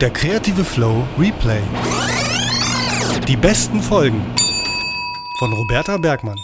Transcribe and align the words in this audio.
Der 0.00 0.08
kreative 0.08 0.64
Flow 0.64 1.06
Replay. 1.18 1.60
Die 3.28 3.36
besten 3.36 3.82
Folgen 3.82 4.24
von 5.38 5.52
Roberta 5.52 5.98
Bergmann. 5.98 6.38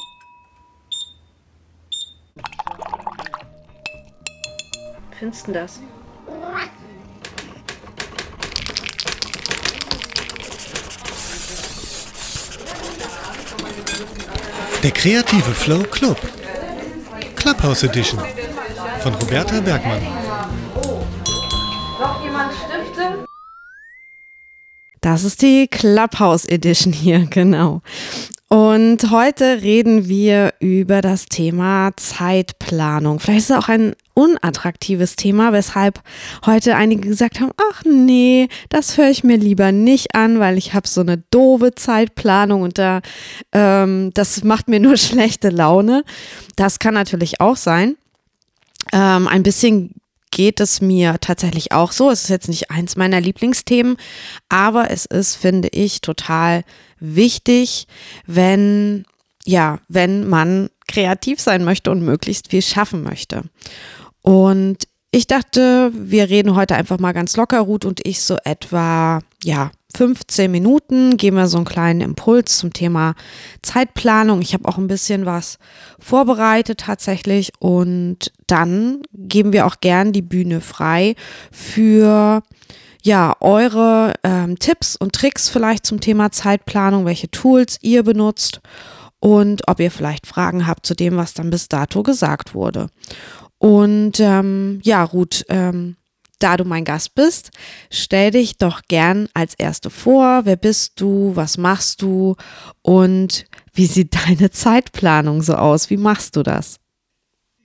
Findest 5.18 5.46
du 5.46 5.52
das? 5.52 5.80
Der 14.82 14.90
kreative 14.90 15.52
Flow 15.52 15.82
Club. 15.84 16.18
Clubhouse 17.36 17.84
Edition 17.84 18.20
von 19.00 19.14
Roberta 19.14 19.60
Bergmann. 19.60 20.25
Das 25.16 25.24
ist 25.24 25.40
die 25.40 25.66
Clubhouse 25.66 26.44
Edition 26.44 26.92
hier, 26.92 27.20
genau. 27.30 27.80
Und 28.48 29.10
heute 29.10 29.62
reden 29.62 30.10
wir 30.10 30.52
über 30.60 31.00
das 31.00 31.24
Thema 31.24 31.92
Zeitplanung. 31.96 33.18
Vielleicht 33.18 33.38
ist 33.38 33.50
es 33.50 33.56
auch 33.56 33.70
ein 33.70 33.94
unattraktives 34.12 35.16
Thema, 35.16 35.54
weshalb 35.54 36.02
heute 36.44 36.76
einige 36.76 37.08
gesagt 37.08 37.40
haben, 37.40 37.52
ach 37.56 37.82
nee, 37.86 38.48
das 38.68 38.98
höre 38.98 39.08
ich 39.08 39.24
mir 39.24 39.38
lieber 39.38 39.72
nicht 39.72 40.14
an, 40.14 40.38
weil 40.38 40.58
ich 40.58 40.74
habe 40.74 40.86
so 40.86 41.00
eine 41.00 41.24
doofe 41.30 41.74
Zeitplanung 41.74 42.60
und 42.60 42.76
da 42.76 43.00
ähm, 43.52 44.10
das 44.12 44.44
macht 44.44 44.68
mir 44.68 44.80
nur 44.80 44.96
schlechte 44.98 45.48
Laune. 45.48 46.04
Das 46.56 46.78
kann 46.78 46.92
natürlich 46.92 47.40
auch 47.40 47.56
sein. 47.56 47.96
Ähm, 48.92 49.28
ein 49.28 49.42
bisschen 49.42 49.94
geht 50.30 50.60
es 50.60 50.80
mir 50.80 51.16
tatsächlich 51.20 51.72
auch 51.72 51.92
so. 51.92 52.10
Es 52.10 52.24
ist 52.24 52.30
jetzt 52.30 52.48
nicht 52.48 52.70
eins 52.70 52.96
meiner 52.96 53.20
Lieblingsthemen, 53.20 53.96
aber 54.48 54.90
es 54.90 55.06
ist, 55.06 55.36
finde 55.36 55.68
ich, 55.68 56.00
total 56.00 56.64
wichtig, 56.98 57.86
wenn, 58.26 59.04
ja, 59.44 59.78
wenn 59.88 60.28
man 60.28 60.70
kreativ 60.88 61.40
sein 61.40 61.64
möchte 61.64 61.90
und 61.90 62.02
möglichst 62.02 62.48
viel 62.48 62.62
schaffen 62.62 63.02
möchte. 63.02 63.44
Und 64.22 64.88
ich 65.10 65.26
dachte, 65.26 65.92
wir 65.94 66.28
reden 66.28 66.54
heute 66.54 66.74
einfach 66.74 66.98
mal 66.98 67.12
ganz 67.12 67.36
locker, 67.36 67.60
Ruth 67.60 67.84
und 67.84 68.06
ich, 68.06 68.20
so 68.20 68.36
etwa, 68.44 69.20
ja, 69.42 69.70
15 69.96 70.50
Minuten, 70.50 71.16
geben 71.16 71.38
wir 71.38 71.46
so 71.46 71.56
einen 71.56 71.64
kleinen 71.64 72.02
Impuls 72.02 72.58
zum 72.58 72.72
Thema 72.72 73.14
Zeitplanung. 73.62 74.42
Ich 74.42 74.52
habe 74.52 74.68
auch 74.68 74.76
ein 74.76 74.88
bisschen 74.88 75.24
was 75.24 75.58
vorbereitet 75.98 76.80
tatsächlich 76.80 77.52
und 77.58 78.30
dann 78.46 79.00
geben 79.14 79.54
wir 79.54 79.66
auch 79.66 79.80
gern 79.80 80.12
die 80.12 80.22
Bühne 80.22 80.60
frei 80.60 81.14
für 81.50 82.42
ja, 83.02 83.36
eure 83.40 84.14
ähm, 84.22 84.58
Tipps 84.58 84.96
und 84.96 85.14
Tricks 85.14 85.48
vielleicht 85.48 85.86
zum 85.86 86.00
Thema 86.00 86.30
Zeitplanung, 86.30 87.06
welche 87.06 87.30
Tools 87.30 87.78
ihr 87.80 88.02
benutzt 88.02 88.60
und 89.20 89.66
ob 89.66 89.80
ihr 89.80 89.90
vielleicht 89.90 90.26
Fragen 90.26 90.66
habt 90.66 90.84
zu 90.84 90.94
dem, 90.94 91.16
was 91.16 91.32
dann 91.32 91.48
bis 91.48 91.68
dato 91.68 92.02
gesagt 92.02 92.54
wurde. 92.54 92.88
Und 93.58 94.20
ähm, 94.20 94.80
ja, 94.82 95.02
Ruth, 95.04 95.44
ähm, 95.48 95.96
da 96.38 96.56
du 96.56 96.64
mein 96.64 96.84
Gast 96.84 97.14
bist, 97.14 97.50
stell 97.90 98.30
dich 98.30 98.58
doch 98.58 98.82
gern 98.88 99.28
als 99.34 99.54
Erste 99.54 99.90
vor. 99.90 100.42
Wer 100.44 100.56
bist 100.56 101.00
du? 101.00 101.32
Was 101.34 101.58
machst 101.58 102.02
du? 102.02 102.36
Und 102.82 103.46
wie 103.72 103.86
sieht 103.86 104.14
deine 104.26 104.50
Zeitplanung 104.50 105.42
so 105.42 105.54
aus? 105.54 105.90
Wie 105.90 105.96
machst 105.96 106.36
du 106.36 106.42
das? 106.42 106.78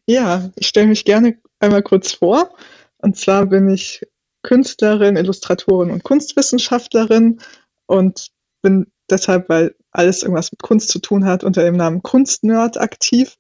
Ja, 0.08 0.50
ich 0.56 0.68
stelle 0.68 0.88
mich 0.88 1.06
gerne 1.06 1.38
einmal 1.60 1.84
kurz 1.84 2.14
vor. 2.14 2.50
Und 2.98 3.18
zwar 3.18 3.46
bin 3.46 3.70
ich 3.70 4.02
Künstlerin, 4.44 5.16
Illustratorin 5.16 5.92
und 5.92 6.04
Kunstwissenschaftlerin 6.04 7.40
und 7.86 8.28
bin 8.62 8.88
deshalb, 9.10 9.50
weil 9.50 9.76
alles 9.92 10.24
irgendwas 10.24 10.52
mit 10.52 10.62
Kunst 10.62 10.90
zu 10.90 11.00
tun 11.00 11.26
hat, 11.26 11.44
unter 11.44 11.64
dem 11.64 11.76
Namen 11.76 12.02
Kunstnerd 12.02 12.80
aktiv. 12.80 13.38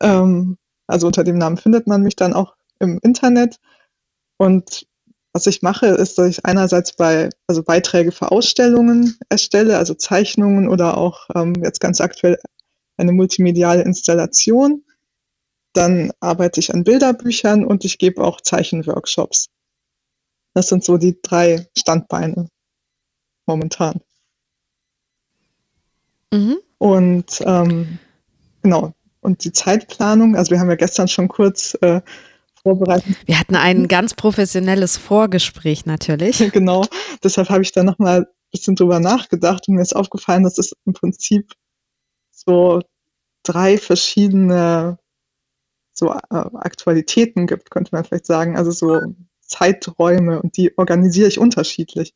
Ähm, 0.00 0.58
also 0.86 1.06
unter 1.06 1.24
dem 1.24 1.38
Namen 1.38 1.56
findet 1.56 1.86
man 1.86 2.02
mich 2.02 2.16
dann 2.16 2.32
auch 2.32 2.56
im 2.80 2.98
Internet. 3.02 3.58
Und 4.38 4.86
was 5.34 5.46
ich 5.46 5.62
mache, 5.62 5.86
ist, 5.86 6.16
dass 6.18 6.28
ich 6.28 6.46
einerseits 6.46 6.94
bei, 6.96 7.28
also 7.46 7.62
Beiträge 7.62 8.12
für 8.12 8.32
Ausstellungen 8.32 9.18
erstelle, 9.28 9.76
also 9.76 9.94
Zeichnungen 9.94 10.68
oder 10.68 10.96
auch 10.96 11.28
ähm, 11.34 11.54
jetzt 11.62 11.80
ganz 11.80 12.00
aktuell 12.00 12.38
eine 12.96 13.12
multimediale 13.12 13.82
Installation. 13.82 14.84
Dann 15.74 16.12
arbeite 16.20 16.60
ich 16.60 16.72
an 16.72 16.84
Bilderbüchern 16.84 17.64
und 17.64 17.84
ich 17.84 17.98
gebe 17.98 18.24
auch 18.24 18.40
Zeichenworkshops. 18.40 19.50
Das 20.54 20.68
sind 20.68 20.82
so 20.82 20.96
die 20.96 21.20
drei 21.20 21.68
Standbeine 21.76 22.48
momentan. 23.46 24.00
Mhm. 26.32 26.58
Und 26.78 27.40
ähm, 27.44 27.98
genau, 28.62 28.94
und 29.20 29.44
die 29.44 29.52
Zeitplanung, 29.52 30.36
also 30.36 30.50
wir 30.50 30.60
haben 30.60 30.70
ja 30.70 30.76
gestern 30.76 31.08
schon 31.08 31.28
kurz 31.28 31.76
äh, 31.80 32.00
vorbereitet. 32.62 33.16
Wir 33.26 33.38
hatten 33.38 33.56
ein 33.56 33.88
ganz 33.88 34.14
professionelles 34.14 34.96
Vorgespräch 34.96 35.86
natürlich. 35.86 36.38
genau, 36.52 36.84
deshalb 37.22 37.50
habe 37.50 37.62
ich 37.62 37.72
da 37.72 37.82
nochmal 37.82 38.20
ein 38.20 38.26
bisschen 38.50 38.76
drüber 38.76 39.00
nachgedacht 39.00 39.68
und 39.68 39.74
mir 39.74 39.82
ist 39.82 39.96
aufgefallen, 39.96 40.44
dass 40.44 40.58
es 40.58 40.74
im 40.84 40.92
Prinzip 40.92 41.52
so 42.30 42.80
drei 43.42 43.78
verschiedene 43.78 44.98
so 45.92 46.12
äh, 46.12 46.18
Aktualitäten 46.30 47.46
gibt, 47.46 47.70
könnte 47.70 47.90
man 47.92 48.04
vielleicht 48.04 48.26
sagen. 48.26 48.56
Also 48.56 48.70
so 48.70 49.00
Zeiträume 49.40 50.40
und 50.40 50.56
die 50.56 50.76
organisiere 50.78 51.28
ich 51.28 51.38
unterschiedlich. 51.38 52.14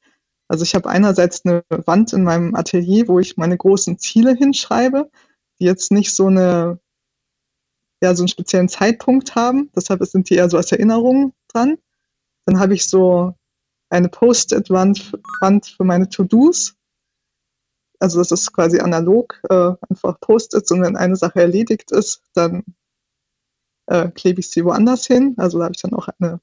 Also 0.48 0.64
ich 0.64 0.74
habe 0.74 0.88
einerseits 0.88 1.44
eine 1.44 1.64
Wand 1.68 2.12
in 2.12 2.24
meinem 2.24 2.54
Atelier, 2.54 3.08
wo 3.08 3.18
ich 3.18 3.36
meine 3.36 3.56
großen 3.56 3.98
Ziele 3.98 4.34
hinschreibe, 4.34 5.10
die 5.58 5.64
jetzt 5.64 5.92
nicht 5.92 6.14
so 6.14 6.26
eine 6.26 6.78
ja 8.02 8.14
so 8.14 8.22
einen 8.22 8.28
speziellen 8.28 8.68
Zeitpunkt 8.68 9.34
haben. 9.34 9.70
Deshalb 9.74 10.04
sind 10.04 10.28
die 10.28 10.34
eher 10.34 10.50
so 10.50 10.56
als 10.56 10.72
Erinnerung 10.72 11.32
dran. 11.48 11.78
Dann 12.44 12.58
habe 12.58 12.74
ich 12.74 12.88
so 12.88 13.34
eine 13.88 14.08
Post-it-Wand 14.08 15.12
Wand 15.40 15.66
für 15.66 15.84
meine 15.84 16.08
To-Dos. 16.08 16.74
Also 18.00 18.18
das 18.18 18.32
ist 18.32 18.52
quasi 18.52 18.80
analog, 18.80 19.40
äh, 19.48 19.72
einfach 19.88 20.18
Post-its 20.20 20.72
und 20.72 20.82
wenn 20.82 20.96
eine 20.96 21.14
Sache 21.14 21.40
erledigt 21.40 21.92
ist, 21.92 22.22
dann 22.34 22.64
äh, 23.86 24.08
klebe 24.08 24.40
ich 24.40 24.50
sie 24.50 24.64
woanders 24.64 25.06
hin. 25.06 25.34
Also 25.36 25.58
da 25.58 25.64
habe 25.64 25.74
ich 25.76 25.82
dann 25.82 25.94
auch 25.94 26.08
eine, 26.18 26.40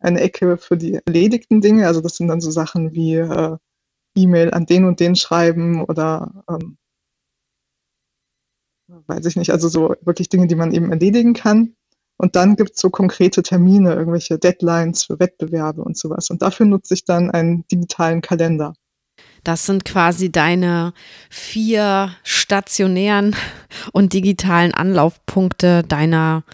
eine 0.00 0.20
Ecke 0.20 0.58
für 0.58 0.76
die 0.76 1.00
erledigten 1.06 1.62
Dinge. 1.62 1.86
Also 1.86 2.02
das 2.02 2.16
sind 2.16 2.28
dann 2.28 2.42
so 2.42 2.50
Sachen 2.50 2.92
wie 2.92 3.14
äh, 3.14 3.56
E-Mail 4.14 4.52
an 4.52 4.66
den 4.66 4.84
und 4.84 5.00
den 5.00 5.16
schreiben 5.16 5.82
oder 5.82 6.44
ähm, 6.50 6.76
weiß 9.06 9.26
ich 9.26 9.36
nicht, 9.36 9.50
also 9.50 9.68
so 9.68 9.94
wirklich 10.02 10.28
Dinge, 10.28 10.46
die 10.46 10.54
man 10.54 10.72
eben 10.72 10.90
erledigen 10.90 11.34
kann. 11.34 11.74
Und 12.16 12.36
dann 12.36 12.56
gibt 12.56 12.72
es 12.74 12.80
so 12.80 12.90
konkrete 12.90 13.42
Termine, 13.42 13.94
irgendwelche 13.94 14.38
Deadlines 14.38 15.04
für 15.04 15.18
Wettbewerbe 15.18 15.82
und 15.82 15.98
sowas. 15.98 16.30
Und 16.30 16.42
dafür 16.42 16.66
nutze 16.66 16.94
ich 16.94 17.04
dann 17.04 17.30
einen 17.30 17.66
digitalen 17.68 18.20
Kalender. 18.20 18.74
Das 19.42 19.66
sind 19.66 19.84
quasi 19.84 20.32
deine 20.32 20.94
vier 21.28 22.14
stationären 22.22 23.36
und 23.92 24.12
digitalen 24.12 24.72
Anlaufpunkte 24.72 25.82
deiner, 25.82 26.44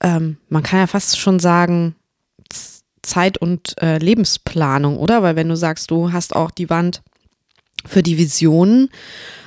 ähm, 0.00 0.38
man 0.48 0.62
kann 0.62 0.80
ja 0.80 0.86
fast 0.86 1.18
schon 1.18 1.38
sagen, 1.38 1.94
Zeit- 3.02 3.38
und 3.38 3.80
äh, 3.82 3.98
Lebensplanung, 3.98 4.98
oder? 4.98 5.22
Weil 5.22 5.36
wenn 5.36 5.48
du 5.48 5.56
sagst, 5.56 5.90
du 5.90 6.12
hast 6.12 6.34
auch 6.34 6.50
die 6.50 6.70
Wand 6.70 7.02
für 7.86 8.02
die 8.02 8.16
Visionen, 8.18 8.88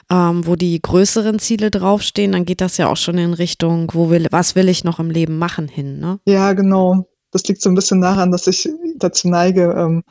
ähm, 0.10 0.46
wo 0.46 0.56
die 0.56 0.82
größeren 0.82 1.40
Ziele 1.40 1.70
draufstehen, 1.72 2.32
dann 2.32 2.46
geht 2.46 2.62
das 2.62 2.78
ja 2.78 2.90
auch 2.90 2.98
schon 2.98 3.18
in 3.18 3.34
Richtung, 3.34 3.92
wo 3.94 4.10
will, 4.10 4.28
was 4.32 4.56
will 4.56 4.70
ich 4.70 4.84
noch 4.84 5.00
im 5.00 5.10
Leben 5.10 5.38
machen 5.38 5.68
hin, 5.68 6.00
ne? 6.00 6.20
Ja, 6.26 6.54
genau. 6.54 7.08
Das 7.32 7.44
liegt 7.44 7.62
so 7.62 7.70
ein 7.70 7.76
bisschen 7.76 8.02
daran, 8.02 8.32
dass 8.32 8.48
ich 8.48 8.70
dazu 8.96 9.28
neige, 9.28 9.74
ähm, 9.78 10.04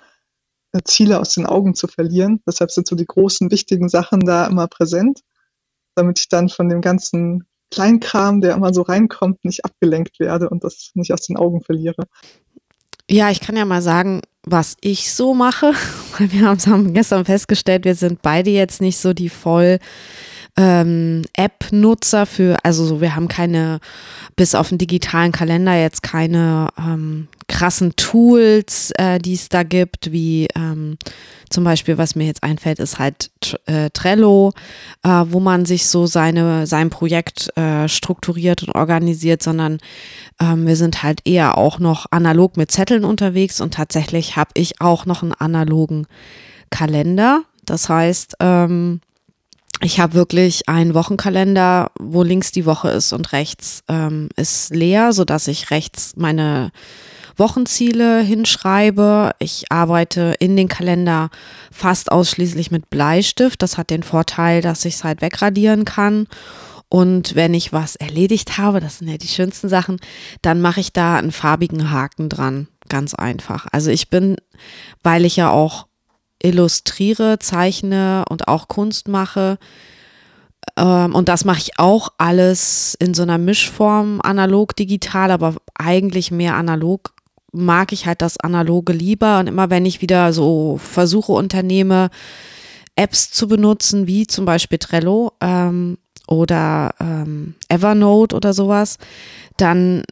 Ziele 0.85 1.21
aus 1.21 1.35
den 1.35 1.47
Augen 1.47 1.75
zu 1.75 1.89
verlieren. 1.89 2.43
Deshalb 2.47 2.71
sind 2.71 2.87
so 2.87 2.97
die 2.97 3.07
großen, 3.07 3.51
wichtigen 3.51 3.89
Sachen 3.89 4.21
da 4.21 4.47
immer 4.47 4.69
präsent, 4.69 5.21
damit 5.95 6.19
ich 6.19 6.29
dann 6.29 6.49
von 6.51 6.69
dem 6.69 6.83
ganzen 6.83 7.47
Kleinkram, 7.71 8.41
der 8.41 8.55
immer 8.55 8.73
so 8.75 8.83
reinkommt, 8.83 9.45
nicht 9.45 9.65
abgelenkt 9.65 10.21
werde 10.21 10.51
und 10.51 10.65
das 10.65 10.91
nicht 10.95 11.13
aus 11.13 11.23
den 11.23 11.37
Augen 11.37 11.63
verliere. 11.63 12.07
Ja, 13.11 13.31
ich 13.31 13.41
kann 13.41 13.57
ja 13.57 13.65
mal 13.65 13.83
sagen, 13.83 14.23
was 14.47 14.77
ich 14.81 15.13
so 15.13 15.35
mache, 15.35 15.73
weil 16.19 16.33
wir 16.33 16.47
haben 16.47 16.95
gestern 16.95 17.25
festgestellt, 17.25 17.85
wir 17.85 17.95
sind 17.95 18.23
beide 18.23 18.51
jetzt 18.51 18.81
nicht 18.81 18.99
so 18.99 19.13
die 19.13 19.29
voll 19.29 19.79
ähm, 20.57 21.23
App-Nutzer 21.35 22.25
für, 22.25 22.57
also 22.63 22.87
so, 22.87 23.01
wir 23.01 23.15
haben 23.15 23.29
keine, 23.29 23.81
bis 24.37 24.55
auf 24.55 24.69
den 24.69 24.79
digitalen 24.79 25.33
Kalender 25.33 25.75
jetzt 25.75 26.03
keine 26.03 26.69
ähm, 26.79 27.29
krassen 27.49 27.97
Tools, 27.97 28.93
äh, 28.99 29.19
die 29.19 29.33
es 29.33 29.49
da 29.49 29.63
gibt, 29.63 30.13
wie 30.13 30.49
ähm, 30.55 30.99
zum 31.49 31.65
Beispiel, 31.65 31.97
was 31.97 32.17
mir 32.17 32.27
jetzt 32.27 32.43
einfällt, 32.43 32.79
ist 32.79 32.99
halt 32.99 33.31
äh, 33.67 33.89
Trello, 33.91 34.53
äh, 35.03 35.09
wo 35.09 35.41
man 35.41 35.65
sich 35.65 35.87
so 35.87 36.07
seine, 36.07 36.67
sein 36.67 36.91
Projekt 36.91 37.57
äh, 37.57 37.89
strukturiert 37.89 38.63
und 38.63 38.75
organisiert, 38.75 39.43
sondern 39.43 39.79
ähm, 40.41 40.67
wir 40.67 40.77
sind 40.77 41.03
halt 41.03 41.21
eher 41.25 41.57
auch 41.57 41.79
noch 41.79 42.07
analog 42.11 42.57
mit 42.59 42.71
Zetteln 42.71 43.05
unterwegs 43.05 43.61
und 43.61 43.75
tatsächlich 43.75 44.37
habe 44.37 44.51
ich 44.55 44.81
auch 44.81 45.07
noch 45.07 45.23
einen 45.23 45.33
analogen 45.33 46.07
Kalender. 46.71 47.43
Das 47.65 47.89
heißt, 47.89 48.37
ähm, 48.41 49.01
ich 49.83 50.01
habe 50.01 50.15
wirklich 50.15 50.69
einen 50.69 50.95
Wochenkalender, 50.95 51.91
wo 52.01 52.23
links 52.23 52.51
die 52.51 52.67
Woche 52.67 52.91
ist 52.91 53.13
und 53.13 53.33
rechts 53.33 53.83
ähm, 53.89 54.29
ist 54.37 54.75
leer, 54.75 55.13
so 55.13 55.25
dass 55.25 55.49
ich 55.49 55.71
rechts 55.71 56.15
meine 56.17 56.73
Wochenziele 57.37 58.23
hinschreibe. 58.23 59.33
Ich 59.39 59.71
arbeite 59.71 60.35
in 60.39 60.57
den 60.57 60.69
Kalender 60.69 61.29
fast 61.71 62.11
ausschließlich 62.11 62.71
mit 62.71 62.89
Bleistift. 62.89 63.61
Das 63.61 63.77
hat 63.77 63.91
den 63.91 64.03
Vorteil, 64.03 64.63
dass 64.63 64.85
ich 64.85 64.95
es 64.95 65.05
halt 65.05 65.21
wegradieren 65.21 65.85
kann. 65.85 66.27
Und 66.89 67.35
wenn 67.35 67.53
ich 67.53 67.73
was 67.73 67.97
erledigt 67.97 68.59
habe, 68.59 68.81
das 68.81 68.99
sind 68.99 69.09
ja 69.09 69.19
die 69.19 69.29
schönsten 69.29 69.69
Sachen, 69.69 69.99
dann 70.41 70.61
mache 70.61 70.81
ich 70.81 70.93
da 70.93 71.17
einen 71.17 71.33
farbigen 71.33 71.91
Haken 71.91 72.29
dran. 72.29 72.69
Ganz 72.89 73.15
einfach. 73.15 73.67
Also 73.73 73.91
ich 73.91 74.09
bin, 74.09 74.37
weil 75.03 75.25
ich 75.25 75.37
ja 75.37 75.51
auch 75.51 75.87
illustriere, 76.43 77.39
zeichne 77.39 78.25
und 78.29 78.49
auch 78.49 78.69
Kunst 78.69 79.09
mache, 79.09 79.59
ähm, 80.77 81.15
und 81.15 81.29
das 81.29 81.45
mache 81.45 81.59
ich 81.59 81.79
auch 81.79 82.11
alles 82.19 82.97
in 82.99 83.15
so 83.15 83.23
einer 83.23 83.39
Mischform, 83.39 84.21
analog, 84.23 84.77
digital, 84.77 85.31
aber 85.31 85.55
eigentlich 85.75 86.31
mehr 86.31 86.55
analog 86.55 87.13
mag 87.53 87.93
ich 87.93 88.07
halt 88.07 88.21
das 88.21 88.39
Analoge 88.39 88.93
lieber. 88.93 89.39
Und 89.39 89.47
immer 89.47 89.71
wenn 89.71 89.87
ich 89.87 90.03
wieder 90.03 90.33
so 90.33 90.79
Versuche 90.79 91.33
unternehme, 91.33 92.11
Apps 92.97 93.31
zu 93.31 93.49
benutzen, 93.49 94.07
wie 94.07 94.27
zum 94.27 94.45
Beispiel 94.45 94.79
Trello 94.79 95.33
ähm, 95.41 95.99
oder 96.27 96.95
ähm, 97.01 97.55
Evernote 97.69 98.35
oder 98.35 98.53
sowas, 98.53 98.99
dann 99.57 100.03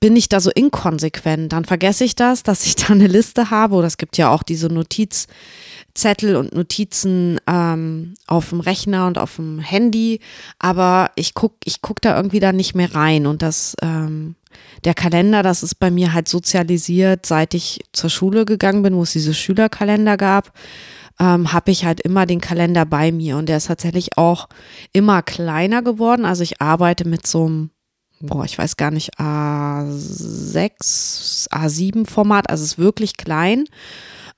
bin 0.00 0.14
ich 0.16 0.28
da 0.28 0.40
so 0.40 0.50
inkonsequent. 0.50 1.52
Dann 1.52 1.64
vergesse 1.64 2.04
ich 2.04 2.14
das, 2.14 2.42
dass 2.42 2.64
ich 2.66 2.76
da 2.76 2.88
eine 2.88 3.06
Liste 3.06 3.50
habe. 3.50 3.74
Oder 3.74 3.86
es 3.86 3.96
gibt 3.96 4.16
ja 4.16 4.30
auch 4.30 4.42
diese 4.42 4.68
Notizzettel 4.68 6.36
und 6.36 6.54
Notizen 6.54 7.40
ähm, 7.46 8.14
auf 8.26 8.50
dem 8.50 8.60
Rechner 8.60 9.06
und 9.06 9.18
auf 9.18 9.36
dem 9.36 9.58
Handy. 9.58 10.20
Aber 10.58 11.10
ich 11.16 11.34
gucke 11.34 11.56
ich 11.64 11.82
guck 11.82 12.00
da 12.00 12.16
irgendwie 12.16 12.40
da 12.40 12.52
nicht 12.52 12.74
mehr 12.74 12.94
rein. 12.94 13.26
Und 13.26 13.42
das 13.42 13.74
ähm, 13.82 14.36
der 14.84 14.94
Kalender, 14.94 15.42
das 15.42 15.62
ist 15.62 15.76
bei 15.76 15.90
mir 15.90 16.12
halt 16.12 16.28
sozialisiert, 16.28 17.26
seit 17.26 17.54
ich 17.54 17.80
zur 17.92 18.10
Schule 18.10 18.44
gegangen 18.44 18.82
bin, 18.82 18.94
wo 18.94 19.02
es 19.02 19.12
diese 19.12 19.34
Schülerkalender 19.34 20.16
gab, 20.16 20.52
ähm, 21.20 21.52
habe 21.52 21.70
ich 21.70 21.84
halt 21.84 22.00
immer 22.00 22.26
den 22.26 22.40
Kalender 22.40 22.86
bei 22.86 23.10
mir 23.12 23.36
und 23.36 23.48
der 23.48 23.56
ist 23.56 23.66
tatsächlich 23.66 24.16
auch 24.16 24.48
immer 24.92 25.22
kleiner 25.22 25.82
geworden. 25.82 26.24
Also 26.24 26.42
ich 26.42 26.60
arbeite 26.60 27.06
mit 27.06 27.26
so 27.26 27.46
einem, 27.46 27.70
boah, 28.20 28.44
ich 28.44 28.58
weiß 28.58 28.76
gar 28.76 28.90
nicht, 28.90 29.18
A6, 29.18 31.48
A7 31.50 32.08
Format, 32.08 32.50
also 32.50 32.64
es 32.64 32.72
ist 32.72 32.78
wirklich 32.78 33.16
klein. 33.16 33.66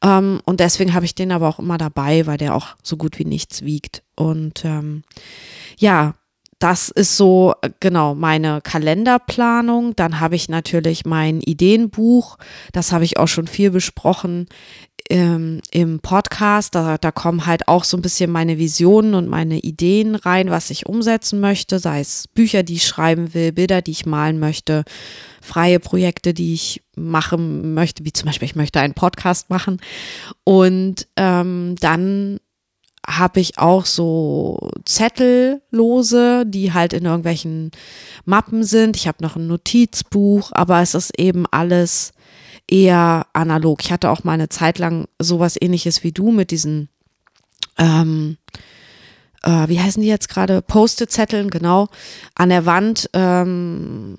Ähm, 0.03 0.41
und 0.45 0.61
deswegen 0.61 0.95
habe 0.95 1.05
ich 1.05 1.15
den 1.15 1.33
aber 1.33 1.49
auch 1.49 1.59
immer 1.59 1.79
dabei, 1.79 2.27
weil 2.27 2.39
der 2.39 2.55
auch 2.55 2.69
so 2.83 2.97
gut 2.97 3.19
wie 3.19 3.25
nichts 3.25 3.63
wiegt. 3.63 4.03
Und 4.17 4.65
ähm, 4.65 5.03
ja, 5.79 6.15
das 6.59 6.91
ist 6.91 7.17
so 7.17 7.55
genau 7.81 8.15
meine 8.15 8.61
Kalenderplanung. 8.61 9.97
Dann 9.97 10.21
habe 10.21 10.37
ich 10.37 10.51
natürlich 10.51 11.07
mein 11.07 11.41
Ideenbuch. 11.41 12.37
Das 12.73 12.93
habe 12.93 13.05
ich 13.05 13.19
auch 13.19 13.29
schon 13.29 13.47
viel 13.47 13.71
besprochen 13.71 14.47
ähm, 15.11 15.61
im 15.71 16.01
Podcast. 16.01 16.75
Da, 16.75 16.97
da 16.97 17.11
kommen 17.11 17.45
halt 17.45 17.69
auch 17.69 17.85
so 17.85 17.97
ein 17.97 18.03
bisschen 18.03 18.31
meine 18.31 18.59
Visionen 18.59 19.15
und 19.15 19.29
meine 19.29 19.59
Ideen 19.59 20.15
rein, 20.15 20.51
was 20.51 20.71
ich 20.71 20.87
umsetzen 20.87 21.41
möchte. 21.41 21.79
Sei 21.79 22.01
es 22.01 22.29
Bücher, 22.29 22.63
die 22.63 22.75
ich 22.75 22.87
schreiben 22.87 23.35
will, 23.35 23.53
Bilder, 23.53 23.83
die 23.83 23.91
ich 23.91 24.07
malen 24.07 24.39
möchte, 24.39 24.85
freie 25.43 25.81
Projekte, 25.81 26.33
die 26.33 26.55
ich 26.55 26.83
machen 26.97 27.75
möchte, 27.75 28.05
wie 28.05 28.13
zum 28.13 28.27
Beispiel 28.27 28.47
ich 28.47 28.57
möchte 28.57 28.81
einen 28.81 28.95
Podcast 28.95 29.51
machen. 29.51 29.81
Und 30.45 31.09
ähm, 31.17 31.75
dann 31.81 32.39
habe 33.07 33.41
ich 33.41 33.59
auch 33.59 33.87
so 33.87 34.71
Zettellose, 34.85 36.45
die 36.47 36.73
halt 36.73 36.93
in 36.93 37.05
irgendwelchen 37.05 37.73
Mappen 38.25 38.63
sind. 38.63 38.97
Ich 38.97 39.09
habe 39.09 39.23
noch 39.23 39.37
ein 39.37 39.47
Notizbuch, 39.47 40.51
aber 40.53 40.81
es 40.81 40.95
ist 40.95 41.19
eben 41.19 41.47
alles 41.51 42.13
eher 42.71 43.27
analog. 43.33 43.83
Ich 43.83 43.93
hatte 43.93 44.11
auch 44.11 44.25
mal 44.25 44.33
eine 44.33 44.49
Zeit 44.49 44.79
lang 44.79 45.07
sowas 45.19 45.57
ähnliches 45.61 46.05
wie 46.05 46.13
du 46.13 46.31
mit 46.31 46.51
diesen, 46.51 46.89
ähm, 47.79 48.37
äh, 49.43 49.69
wie 49.69 49.81
heißen 49.81 50.03
die 50.03 50.09
jetzt 50.09 50.29
gerade? 50.29 50.63
Post-it-Zetteln, 50.63 51.51
genau, 51.51 51.89
an 52.35 52.51
der 52.51 52.67
Wand, 52.67 53.11
ähm, 53.13 54.17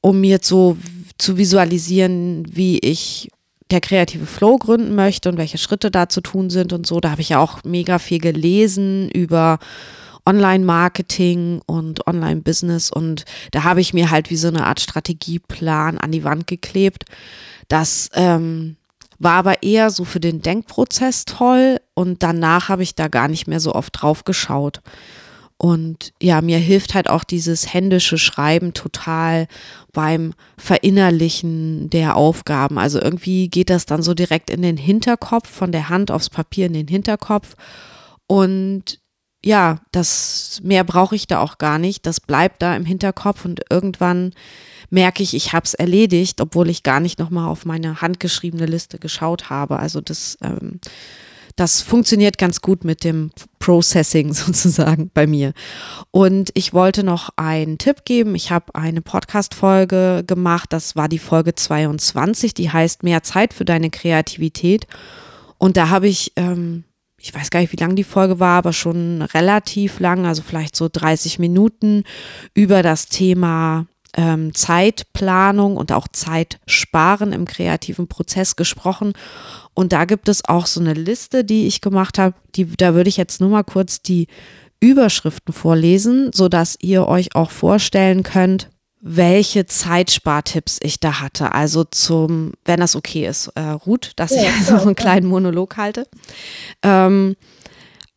um 0.00 0.20
mir 0.20 0.40
so 0.42 0.76
zu 1.18 1.36
visualisieren, 1.36 2.44
wie 2.50 2.78
ich 2.78 3.30
der 3.70 3.80
kreative 3.80 4.26
Flow 4.26 4.58
gründen 4.58 4.94
möchte 4.94 5.28
und 5.28 5.38
welche 5.38 5.58
Schritte 5.58 5.90
da 5.90 6.08
zu 6.08 6.20
tun 6.20 6.50
sind 6.50 6.72
und 6.72 6.86
so. 6.86 7.00
Da 7.00 7.10
habe 7.10 7.22
ich 7.22 7.30
ja 7.30 7.38
auch 7.38 7.64
mega 7.64 7.98
viel 7.98 8.18
gelesen 8.18 9.10
über 9.10 9.58
Online-Marketing 10.26 11.62
und 11.66 12.06
Online-Business 12.06 12.90
und 12.90 13.24
da 13.50 13.64
habe 13.64 13.80
ich 13.80 13.92
mir 13.92 14.10
halt 14.10 14.30
wie 14.30 14.36
so 14.36 14.48
eine 14.48 14.66
Art 14.66 14.80
Strategieplan 14.80 15.98
an 15.98 16.12
die 16.12 16.22
Wand 16.22 16.46
geklebt. 16.46 17.04
Das 17.72 18.10
ähm, 18.12 18.76
war 19.18 19.32
aber 19.32 19.62
eher 19.62 19.88
so 19.88 20.04
für 20.04 20.20
den 20.20 20.42
Denkprozess 20.42 21.24
toll 21.24 21.80
und 21.94 22.22
danach 22.22 22.68
habe 22.68 22.82
ich 22.82 22.94
da 22.94 23.08
gar 23.08 23.28
nicht 23.28 23.46
mehr 23.46 23.60
so 23.60 23.74
oft 23.74 24.02
drauf 24.02 24.24
geschaut. 24.24 24.82
Und 25.56 26.12
ja, 26.20 26.42
mir 26.42 26.58
hilft 26.58 26.92
halt 26.92 27.08
auch 27.08 27.24
dieses 27.24 27.72
händische 27.72 28.18
Schreiben 28.18 28.74
total 28.74 29.48
beim 29.94 30.34
Verinnerlichen 30.58 31.88
der 31.88 32.14
Aufgaben. 32.14 32.76
Also 32.76 33.00
irgendwie 33.00 33.48
geht 33.48 33.70
das 33.70 33.86
dann 33.86 34.02
so 34.02 34.12
direkt 34.12 34.50
in 34.50 34.60
den 34.60 34.76
Hinterkopf, 34.76 35.48
von 35.48 35.72
der 35.72 35.88
Hand 35.88 36.10
aufs 36.10 36.28
Papier 36.28 36.66
in 36.66 36.74
den 36.74 36.88
Hinterkopf. 36.88 37.56
Und 38.26 38.98
ja, 39.44 39.78
das 39.90 40.60
mehr 40.62 40.84
brauche 40.84 41.16
ich 41.16 41.26
da 41.26 41.40
auch 41.40 41.58
gar 41.58 41.78
nicht. 41.78 42.06
Das 42.06 42.20
bleibt 42.20 42.62
da 42.62 42.76
im 42.76 42.84
Hinterkopf 42.84 43.44
und 43.44 43.60
irgendwann 43.70 44.32
merke 44.90 45.22
ich, 45.22 45.34
ich 45.34 45.52
habe 45.52 45.64
es 45.64 45.74
erledigt, 45.74 46.40
obwohl 46.40 46.68
ich 46.68 46.82
gar 46.82 47.00
nicht 47.00 47.18
nochmal 47.18 47.48
auf 47.48 47.64
meine 47.64 48.00
handgeschriebene 48.00 48.66
Liste 48.66 48.98
geschaut 48.98 49.50
habe. 49.50 49.78
Also 49.78 50.00
das 50.00 50.38
ähm, 50.42 50.80
das 51.56 51.82
funktioniert 51.82 52.38
ganz 52.38 52.60
gut 52.60 52.84
mit 52.84 53.04
dem 53.04 53.30
Processing 53.58 54.32
sozusagen 54.34 55.10
bei 55.12 55.26
mir. 55.26 55.52
Und 56.10 56.50
ich 56.54 56.72
wollte 56.72 57.04
noch 57.04 57.30
einen 57.36 57.78
Tipp 57.78 58.04
geben. 58.04 58.34
Ich 58.34 58.50
habe 58.50 58.74
eine 58.74 59.02
Podcast-Folge 59.02 60.24
gemacht. 60.26 60.72
Das 60.72 60.96
war 60.96 61.08
die 61.08 61.18
Folge 61.18 61.54
22. 61.54 62.54
Die 62.54 62.70
heißt 62.70 63.02
Mehr 63.02 63.22
Zeit 63.22 63.54
für 63.54 63.64
deine 63.64 63.90
Kreativität. 63.90 64.86
Und 65.58 65.76
da 65.76 65.90
habe 65.90 66.08
ich, 66.08 66.32
ähm, 66.36 66.84
ich 67.22 67.32
weiß 67.32 67.50
gar 67.50 67.60
nicht, 67.60 67.72
wie 67.72 67.76
lang 67.76 67.94
die 67.94 68.04
Folge 68.04 68.40
war, 68.40 68.58
aber 68.58 68.72
schon 68.72 69.22
relativ 69.22 70.00
lang, 70.00 70.26
also 70.26 70.42
vielleicht 70.42 70.74
so 70.74 70.88
30 70.92 71.38
Minuten 71.38 72.02
über 72.52 72.82
das 72.82 73.06
Thema 73.06 73.86
ähm, 74.14 74.54
Zeitplanung 74.54 75.76
und 75.76 75.92
auch 75.92 76.08
Zeitsparen 76.08 77.32
im 77.32 77.46
kreativen 77.46 78.08
Prozess 78.08 78.56
gesprochen. 78.56 79.12
Und 79.72 79.92
da 79.92 80.04
gibt 80.04 80.28
es 80.28 80.44
auch 80.46 80.66
so 80.66 80.80
eine 80.80 80.94
Liste, 80.94 81.44
die 81.44 81.66
ich 81.66 81.80
gemacht 81.80 82.18
habe. 82.18 82.34
Die, 82.56 82.66
da 82.66 82.94
würde 82.94 83.08
ich 83.08 83.16
jetzt 83.16 83.40
nur 83.40 83.50
mal 83.50 83.62
kurz 83.62 84.02
die 84.02 84.26
Überschriften 84.80 85.54
vorlesen, 85.54 86.30
so 86.34 86.48
dass 86.48 86.76
ihr 86.80 87.06
euch 87.06 87.36
auch 87.36 87.52
vorstellen 87.52 88.24
könnt, 88.24 88.68
welche 89.04 89.66
Zeitspartipps 89.66 90.78
ich 90.80 91.00
da 91.00 91.20
hatte. 91.20 91.52
Also 91.52 91.82
zum, 91.82 92.52
wenn 92.64 92.78
das 92.78 92.94
okay 92.94 93.26
ist, 93.26 93.48
äh, 93.56 93.60
Ruth, 93.60 94.12
dass 94.16 94.30
ja, 94.30 94.44
ich 94.44 94.66
so 94.66 94.76
einen 94.76 94.94
kleinen 94.94 95.26
Monolog 95.26 95.76
halte. 95.76 96.06
Ähm, 96.82 97.36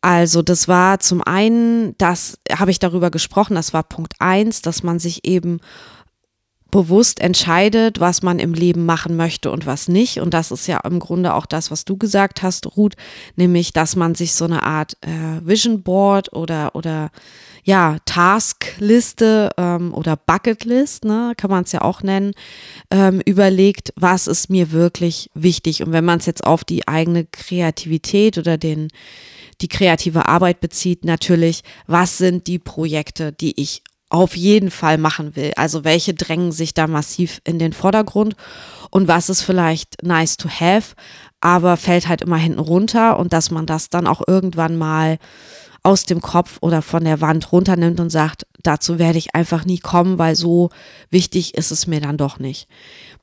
also 0.00 0.42
das 0.42 0.68
war 0.68 1.00
zum 1.00 1.22
einen, 1.22 1.98
das 1.98 2.38
habe 2.56 2.70
ich 2.70 2.78
darüber 2.78 3.10
gesprochen, 3.10 3.56
das 3.56 3.72
war 3.72 3.82
Punkt 3.82 4.14
eins, 4.20 4.62
dass 4.62 4.84
man 4.84 5.00
sich 5.00 5.26
eben 5.26 5.58
bewusst 6.76 7.20
entscheidet, 7.20 8.00
was 8.00 8.22
man 8.22 8.38
im 8.38 8.52
Leben 8.52 8.84
machen 8.84 9.16
möchte 9.16 9.50
und 9.50 9.64
was 9.64 9.88
nicht. 9.88 10.20
Und 10.20 10.34
das 10.34 10.50
ist 10.50 10.66
ja 10.66 10.80
im 10.80 10.98
Grunde 10.98 11.32
auch 11.32 11.46
das, 11.46 11.70
was 11.70 11.86
du 11.86 11.96
gesagt 11.96 12.42
hast, 12.42 12.76
Ruth, 12.76 12.96
nämlich, 13.34 13.72
dass 13.72 13.96
man 13.96 14.14
sich 14.14 14.34
so 14.34 14.44
eine 14.44 14.62
Art 14.62 14.92
äh, 15.00 15.40
Vision 15.42 15.82
Board 15.82 16.34
oder, 16.34 16.74
oder 16.74 17.10
ja, 17.64 17.96
Taskliste 18.04 19.52
ähm, 19.56 19.94
oder 19.94 20.18
Bucketlist, 20.18 21.06
ne, 21.06 21.32
kann 21.38 21.50
man 21.50 21.64
es 21.64 21.72
ja 21.72 21.80
auch 21.80 22.02
nennen, 22.02 22.32
ähm, 22.90 23.22
überlegt, 23.24 23.94
was 23.96 24.26
ist 24.26 24.50
mir 24.50 24.70
wirklich 24.70 25.30
wichtig. 25.32 25.82
Und 25.82 25.92
wenn 25.92 26.04
man 26.04 26.18
es 26.18 26.26
jetzt 26.26 26.44
auf 26.44 26.62
die 26.62 26.86
eigene 26.86 27.24
Kreativität 27.24 28.36
oder 28.36 28.58
den 28.58 28.88
die 29.62 29.68
kreative 29.68 30.26
Arbeit 30.26 30.60
bezieht, 30.60 31.06
natürlich, 31.06 31.62
was 31.86 32.18
sind 32.18 32.46
die 32.46 32.58
Projekte, 32.58 33.32
die 33.32 33.58
ich 33.58 33.82
auf 34.08 34.36
jeden 34.36 34.70
Fall 34.70 34.98
machen 34.98 35.36
will. 35.36 35.52
Also 35.56 35.84
welche 35.84 36.14
drängen 36.14 36.52
sich 36.52 36.74
da 36.74 36.86
massiv 36.86 37.40
in 37.44 37.58
den 37.58 37.72
Vordergrund 37.72 38.36
und 38.90 39.08
was 39.08 39.28
ist 39.28 39.42
vielleicht 39.42 40.02
nice 40.02 40.36
to 40.36 40.48
have, 40.48 40.94
aber 41.40 41.76
fällt 41.76 42.08
halt 42.08 42.22
immer 42.22 42.36
hinten 42.36 42.60
runter 42.60 43.18
und 43.18 43.32
dass 43.32 43.50
man 43.50 43.66
das 43.66 43.90
dann 43.90 44.06
auch 44.06 44.22
irgendwann 44.26 44.76
mal 44.76 45.18
aus 45.82 46.04
dem 46.04 46.20
Kopf 46.20 46.58
oder 46.62 46.82
von 46.82 47.04
der 47.04 47.20
Wand 47.20 47.52
runternimmt 47.52 48.00
und 48.00 48.10
sagt, 48.10 48.46
dazu 48.62 48.98
werde 48.98 49.18
ich 49.18 49.36
einfach 49.36 49.64
nie 49.64 49.78
kommen, 49.78 50.18
weil 50.18 50.34
so 50.34 50.70
wichtig 51.10 51.54
ist 51.54 51.70
es 51.70 51.86
mir 51.86 52.00
dann 52.00 52.16
doch 52.16 52.40
nicht. 52.40 52.66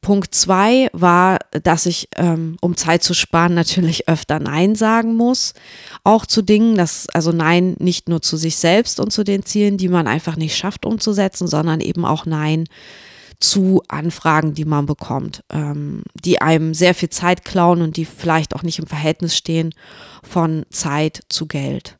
Punkt 0.03 0.35
zwei 0.35 0.89
war, 0.93 1.39
dass 1.63 1.87
ich, 1.87 2.09
ähm, 2.17 2.57
um 2.61 2.77
Zeit 2.77 3.01
zu 3.01 3.15
sparen, 3.15 3.55
natürlich 3.55 4.07
öfter 4.07 4.39
Nein 4.39 4.75
sagen 4.75 5.15
muss. 5.15 5.53
Auch 6.03 6.27
zu 6.27 6.43
Dingen, 6.43 6.75
dass, 6.75 7.07
also 7.09 7.31
Nein 7.31 7.75
nicht 7.79 8.09
nur 8.09 8.21
zu 8.21 8.37
sich 8.37 8.57
selbst 8.57 8.99
und 8.99 9.11
zu 9.11 9.23
den 9.23 9.43
Zielen, 9.43 9.77
die 9.77 9.87
man 9.89 10.05
einfach 10.05 10.35
nicht 10.35 10.55
schafft 10.55 10.85
umzusetzen, 10.85 11.47
sondern 11.47 11.79
eben 11.79 12.05
auch 12.05 12.27
Nein 12.27 12.65
zu 13.39 13.81
Anfragen, 13.87 14.53
die 14.53 14.65
man 14.65 14.85
bekommt, 14.85 15.43
ähm, 15.49 16.03
die 16.13 16.41
einem 16.41 16.73
sehr 16.73 16.93
viel 16.93 17.09
Zeit 17.09 17.43
klauen 17.43 17.81
und 17.81 17.97
die 17.97 18.05
vielleicht 18.05 18.55
auch 18.55 18.63
nicht 18.63 18.79
im 18.79 18.87
Verhältnis 18.87 19.35
stehen 19.35 19.73
von 20.21 20.65
Zeit 20.69 21.23
zu 21.29 21.47
Geld. 21.47 21.97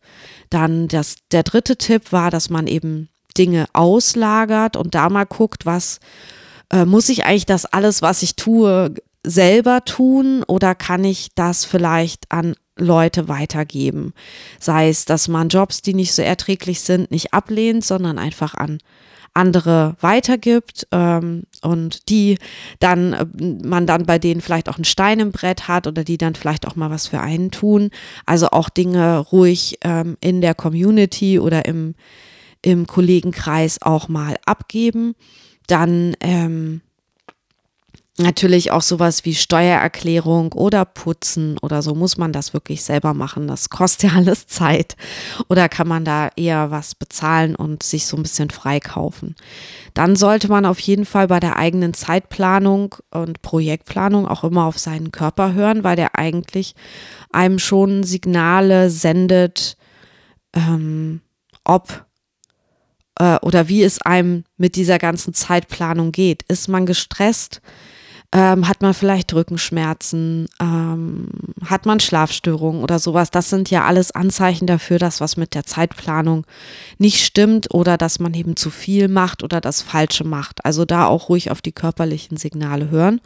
Dann 0.49 0.87
das, 0.87 1.15
der 1.31 1.43
dritte 1.43 1.77
Tipp 1.77 2.11
war, 2.11 2.31
dass 2.31 2.49
man 2.49 2.67
eben 2.67 3.09
Dinge 3.37 3.65
auslagert 3.73 4.75
und 4.75 4.93
da 4.93 5.09
mal 5.09 5.25
guckt, 5.25 5.65
was 5.65 5.99
äh, 6.73 6.85
muss 6.85 7.07
ich 7.09 7.25
eigentlich 7.25 7.45
das 7.45 7.65
alles, 7.65 8.01
was 8.01 8.23
ich 8.23 8.35
tue, 8.35 8.93
selber 9.25 9.85
tun 9.85 10.43
oder 10.43 10.75
kann 10.75 11.05
ich 11.05 11.29
das 11.35 11.63
vielleicht 11.63 12.29
an 12.31 12.55
Leute 12.75 13.27
weitergeben? 13.29 14.13
Sei 14.59 14.89
es, 14.89 15.05
dass 15.05 15.27
man 15.27 15.49
Jobs, 15.49 15.81
die 15.81 15.93
nicht 15.93 16.13
so 16.13 16.21
erträglich 16.21 16.81
sind, 16.81 17.11
nicht 17.11 17.33
ablehnt, 17.33 17.85
sondern 17.85 18.17
einfach 18.17 18.55
an 18.55 18.79
andere 19.35 19.95
weitergibt 19.99 20.87
ähm, 20.91 21.43
und 21.61 22.09
die 22.09 22.37
dann 22.79 23.13
äh, 23.13 23.25
man 23.65 23.87
dann 23.87 24.05
bei 24.05 24.19
denen 24.19 24.41
vielleicht 24.41 24.69
auch 24.69 24.75
einen 24.75 24.85
Stein 24.85 25.19
im 25.19 25.31
Brett 25.31 25.67
hat 25.67 25.87
oder 25.87 26.03
die 26.03 26.17
dann 26.17 26.35
vielleicht 26.35 26.67
auch 26.67 26.75
mal 26.75 26.91
was 26.91 27.07
für 27.07 27.19
einen 27.19 27.49
tun. 27.49 27.89
Also 28.25 28.49
auch 28.49 28.69
Dinge 28.69 29.17
ruhig 29.17 29.79
ähm, 29.83 30.17
in 30.21 30.41
der 30.41 30.53
Community 30.53 31.39
oder 31.39 31.65
im, 31.65 31.95
im 32.61 32.85
Kollegenkreis 32.85 33.81
auch 33.81 34.07
mal 34.07 34.37
abgeben. 34.45 35.15
Dann 35.67 36.15
ähm, 36.19 36.81
Natürlich 38.19 38.69
auch 38.69 38.83
sowas 38.83 39.25
wie 39.25 39.33
Steuererklärung 39.33 40.53
oder 40.53 40.85
Putzen 40.85 41.57
oder 41.57 41.81
so 41.81 41.95
muss 41.95 42.15
man 42.15 42.31
das 42.31 42.53
wirklich 42.53 42.83
selber 42.83 43.15
machen. 43.15 43.47
Das 43.47 43.71
kostet 43.71 44.03
ja 44.11 44.17
alles 44.17 44.45
Zeit. 44.45 44.95
Oder 45.49 45.67
kann 45.67 45.87
man 45.87 46.05
da 46.05 46.29
eher 46.35 46.69
was 46.69 46.93
bezahlen 46.93 47.55
und 47.55 47.81
sich 47.81 48.05
so 48.05 48.15
ein 48.15 48.21
bisschen 48.21 48.51
freikaufen. 48.51 49.35
Dann 49.95 50.15
sollte 50.15 50.47
man 50.47 50.67
auf 50.67 50.79
jeden 50.79 51.05
Fall 51.05 51.27
bei 51.27 51.39
der 51.39 51.57
eigenen 51.57 51.95
Zeitplanung 51.95 52.93
und 53.09 53.41
Projektplanung 53.41 54.27
auch 54.27 54.43
immer 54.43 54.65
auf 54.65 54.77
seinen 54.77 55.09
Körper 55.09 55.53
hören, 55.53 55.83
weil 55.83 55.95
der 55.95 56.15
eigentlich 56.15 56.75
einem 57.31 57.57
schon 57.57 58.03
Signale 58.03 58.91
sendet, 58.91 59.75
ähm, 60.55 61.21
ob 61.63 62.05
äh, 63.19 63.37
oder 63.41 63.67
wie 63.69 63.83
es 63.83 64.01
einem 64.01 64.43
mit 64.57 64.75
dieser 64.75 64.99
ganzen 64.99 65.33
Zeitplanung 65.33 66.11
geht. 66.11 66.43
Ist 66.43 66.67
man 66.67 66.85
gestresst? 66.85 67.61
ähm, 68.33 68.67
hat 68.67 68.81
man 68.81 68.95
vielleicht 68.95 69.31
Rückenschmerzen, 69.33 70.47
ähm, 70.59 71.27
hat 71.63 71.85
man 71.85 71.99
Schlafstörungen 71.99 72.81
oder 72.81 72.97
sowas. 72.97 73.29
Das 73.29 73.51
sind 73.51 73.69
ja 73.69 73.85
alles 73.85 74.11
Anzeichen 74.11 74.65
dafür, 74.65 74.97
dass 74.97 75.21
was 75.21 75.37
mit 75.37 75.53
der 75.53 75.65
Zeitplanung 75.65 76.45
nicht 76.97 77.23
stimmt 77.23 77.71
oder 77.73 77.95
dass 77.95 78.19
man 78.19 78.33
eben 78.33 78.55
zu 78.55 78.71
viel 78.71 79.07
macht 79.07 79.43
oder 79.43 79.61
das 79.61 79.83
Falsche 79.83 80.23
macht. 80.23 80.65
Also 80.65 80.83
da 80.83 81.05
auch 81.05 81.29
ruhig 81.29 81.51
auf 81.51 81.61
die 81.61 81.73
körperlichen 81.73 82.37
Signale 82.37 82.89
hören. 82.89 83.21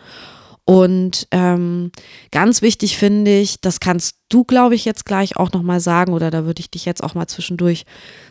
Und 0.70 1.30
ähm, 1.32 1.94
ganz 2.30 2.62
wichtig 2.62 2.98
finde 2.98 3.40
ich, 3.40 3.62
das 3.62 3.80
kannst 3.80 4.18
du, 4.28 4.44
glaube 4.44 4.76
ich, 4.76 4.84
jetzt 4.84 5.06
gleich 5.06 5.38
auch 5.38 5.54
nochmal 5.54 5.80
sagen, 5.80 6.12
oder 6.12 6.30
da 6.30 6.44
würde 6.44 6.60
ich 6.60 6.70
dich 6.70 6.84
jetzt 6.84 7.02
auch 7.02 7.16
mal 7.16 7.28
zwischendurch 7.28 7.86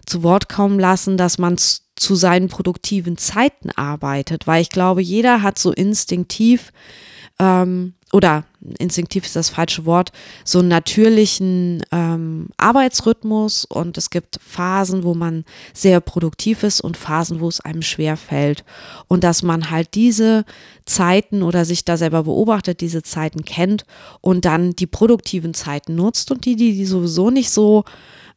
zu 0.05 0.23
Wort 0.23 0.47
kommen 0.51 0.79
lassen, 0.79 1.17
dass 1.17 1.39
man 1.39 1.57
zu 1.57 2.15
seinen 2.15 2.49
produktiven 2.49 3.17
Zeiten 3.17 3.71
arbeitet, 3.71 4.47
weil 4.47 4.61
ich 4.61 4.69
glaube, 4.69 5.01
jeder 5.01 5.41
hat 5.41 5.59
so 5.59 5.73
instinktiv 5.73 6.75
ähm, 7.39 7.95
oder 8.17 8.45
instinktiv 8.79 9.27
ist 9.27 9.37
das 9.37 9.51
falsche 9.51 9.85
Wort, 9.85 10.11
so 10.43 10.61
einen 10.61 10.69
natürlichen 10.69 11.83
ähm, 11.93 12.49
Arbeitsrhythmus 12.57 13.67
und 13.67 13.99
es 13.99 14.09
gibt 14.09 14.41
Phasen, 14.43 15.05
wo 15.05 15.13
man 15.13 15.45
sehr 15.75 16.01
produktiv 16.01 16.63
ist 16.63 16.81
und 16.81 16.97
Phasen, 16.97 17.41
wo 17.41 17.49
es 17.49 17.61
einem 17.61 17.83
schwer 17.83 18.17
fällt. 18.17 18.65
Und 19.07 19.23
dass 19.23 19.43
man 19.43 19.71
halt 19.71 19.95
diese 19.95 20.47
Zeiten 20.87 21.43
oder 21.43 21.67
sich 21.67 21.85
da 21.85 21.99
selber 21.99 22.23
beobachtet, 22.23 22.81
diese 22.81 23.03
Zeiten 23.03 23.45
kennt 23.45 23.85
und 24.23 24.47
dann 24.47 24.71
die 24.73 24.87
produktiven 24.87 25.53
Zeiten 25.53 25.95
nutzt 25.95 26.31
und 26.31 26.47
die, 26.47 26.57
die, 26.57 26.73
die 26.73 26.87
sowieso 26.87 27.31
nicht 27.31 27.51
so 27.51 27.85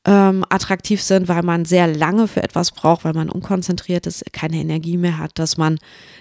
ähm, 0.06 0.46
attraktiv 0.50 1.02
sind, 1.02 1.28
weil 1.28 1.44
man 1.44 1.66
sehr 1.66 1.88
lange 1.88 2.28
für 2.28 2.42
etwas 2.42 2.72
braucht, 2.72 3.04
weil 3.04 3.14
man 3.14 3.30
unkonzentriert 3.30 4.08
ist, 4.08 4.24
keine 4.32 4.58
Energie 4.58 4.98
mehr 4.98 5.18
hat, 5.18 5.38
dass 5.38 5.58
man 5.58 5.78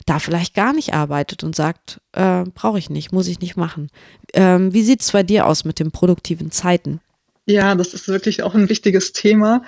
da 0.06 0.18
vielleicht 0.18 0.54
gar 0.54 0.72
nicht 0.72 0.94
arbeitet 0.94 1.44
und 1.44 1.54
sagt, 1.54 2.00
äh, 2.12 2.44
brauche 2.54 2.78
ich 2.78 2.90
nicht, 2.90 3.12
muss 3.12 3.28
ich 3.28 3.40
nicht 3.40 3.56
machen. 3.56 3.88
Ähm, 4.34 4.72
wie 4.72 4.82
sieht 4.82 5.00
es 5.00 5.12
bei 5.12 5.22
dir 5.22 5.46
aus 5.46 5.64
mit 5.64 5.78
den 5.78 5.92
produktiven 5.92 6.50
Zeiten? 6.50 7.00
Ja, 7.46 7.74
das 7.74 7.94
ist 7.94 8.08
wirklich 8.08 8.42
auch 8.42 8.54
ein 8.54 8.68
wichtiges 8.68 9.12
Thema. 9.12 9.62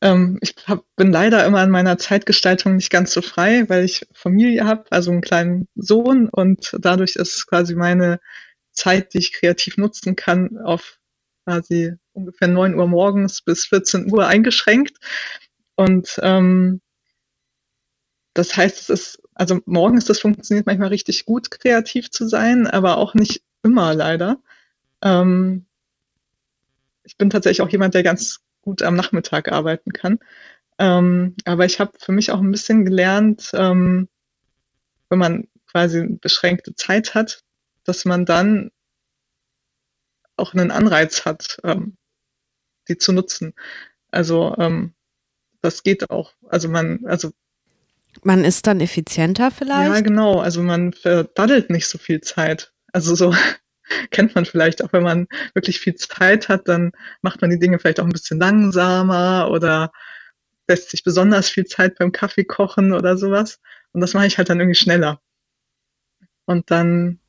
Ähm, 0.00 0.38
ich 0.40 0.54
hab, 0.66 0.84
bin 0.96 1.10
leider 1.10 1.44
immer 1.44 1.62
in 1.62 1.70
meiner 1.70 1.98
Zeitgestaltung 1.98 2.76
nicht 2.76 2.90
ganz 2.90 3.12
so 3.12 3.22
frei, 3.22 3.68
weil 3.68 3.84
ich 3.84 4.06
Familie 4.12 4.64
habe, 4.64 4.84
also 4.90 5.10
einen 5.10 5.20
kleinen 5.20 5.68
Sohn 5.74 6.28
und 6.28 6.76
dadurch 6.78 7.16
ist 7.16 7.46
quasi 7.48 7.74
meine 7.74 8.20
Zeit, 8.72 9.14
die 9.14 9.18
ich 9.18 9.32
kreativ 9.32 9.76
nutzen 9.76 10.14
kann, 10.14 10.58
auf 10.58 10.97
quasi 11.48 11.94
ungefähr 12.12 12.46
9 12.46 12.74
Uhr 12.74 12.86
morgens 12.86 13.40
bis 13.40 13.64
14 13.64 14.12
Uhr 14.12 14.26
eingeschränkt. 14.26 14.98
Und 15.76 16.20
ähm, 16.22 16.82
das 18.34 18.54
heißt, 18.54 18.78
es 18.78 18.88
ist, 18.90 19.22
also 19.32 19.60
morgens, 19.64 20.04
das 20.04 20.20
funktioniert 20.20 20.66
manchmal 20.66 20.88
richtig 20.88 21.24
gut, 21.24 21.50
kreativ 21.50 22.10
zu 22.10 22.28
sein, 22.28 22.66
aber 22.66 22.98
auch 22.98 23.14
nicht 23.14 23.42
immer 23.62 23.94
leider. 23.94 24.42
Ähm, 25.00 25.64
ich 27.04 27.16
bin 27.16 27.30
tatsächlich 27.30 27.62
auch 27.62 27.70
jemand, 27.70 27.94
der 27.94 28.02
ganz 28.02 28.40
gut 28.60 28.82
am 28.82 28.94
Nachmittag 28.94 29.50
arbeiten 29.50 29.92
kann. 29.92 30.18
Ähm, 30.78 31.34
aber 31.46 31.64
ich 31.64 31.80
habe 31.80 31.92
für 31.98 32.12
mich 32.12 32.30
auch 32.30 32.40
ein 32.40 32.52
bisschen 32.52 32.84
gelernt, 32.84 33.52
ähm, 33.54 34.10
wenn 35.08 35.18
man 35.18 35.48
quasi 35.66 36.06
beschränkte 36.20 36.74
Zeit 36.74 37.14
hat, 37.14 37.42
dass 37.84 38.04
man 38.04 38.26
dann 38.26 38.70
auch 40.38 40.54
einen 40.54 40.70
Anreiz 40.70 41.24
hat, 41.24 41.58
ähm, 41.64 41.96
die 42.88 42.98
zu 42.98 43.12
nutzen. 43.12 43.54
Also 44.10 44.54
ähm, 44.58 44.94
das 45.60 45.82
geht 45.82 46.10
auch. 46.10 46.32
Also 46.48 46.68
man, 46.68 47.04
also 47.06 47.32
man 48.22 48.44
ist 48.44 48.66
dann 48.66 48.80
effizienter 48.80 49.50
vielleicht? 49.50 49.94
Ja, 49.94 50.00
genau. 50.00 50.40
Also 50.40 50.62
man 50.62 50.92
verdaddelt 50.92 51.70
nicht 51.70 51.88
so 51.88 51.98
viel 51.98 52.20
Zeit. 52.20 52.72
Also 52.92 53.14
so 53.14 53.34
kennt 54.10 54.34
man 54.34 54.44
vielleicht 54.44 54.82
auch, 54.82 54.92
wenn 54.92 55.02
man 55.02 55.28
wirklich 55.54 55.80
viel 55.80 55.94
Zeit 55.94 56.48
hat, 56.48 56.68
dann 56.68 56.92
macht 57.22 57.40
man 57.40 57.50
die 57.50 57.58
Dinge 57.58 57.78
vielleicht 57.78 58.00
auch 58.00 58.04
ein 58.04 58.12
bisschen 58.12 58.38
langsamer 58.38 59.48
oder 59.50 59.92
lässt 60.66 60.90
sich 60.90 61.02
besonders 61.02 61.48
viel 61.48 61.64
Zeit 61.64 61.98
beim 61.98 62.12
Kaffee 62.12 62.44
kochen 62.44 62.92
oder 62.92 63.16
sowas. 63.16 63.60
Und 63.92 64.00
das 64.00 64.14
mache 64.14 64.26
ich 64.26 64.38
halt 64.38 64.50
dann 64.50 64.60
irgendwie 64.60 64.78
schneller. 64.78 65.20
Und 66.44 66.70
dann 66.70 67.20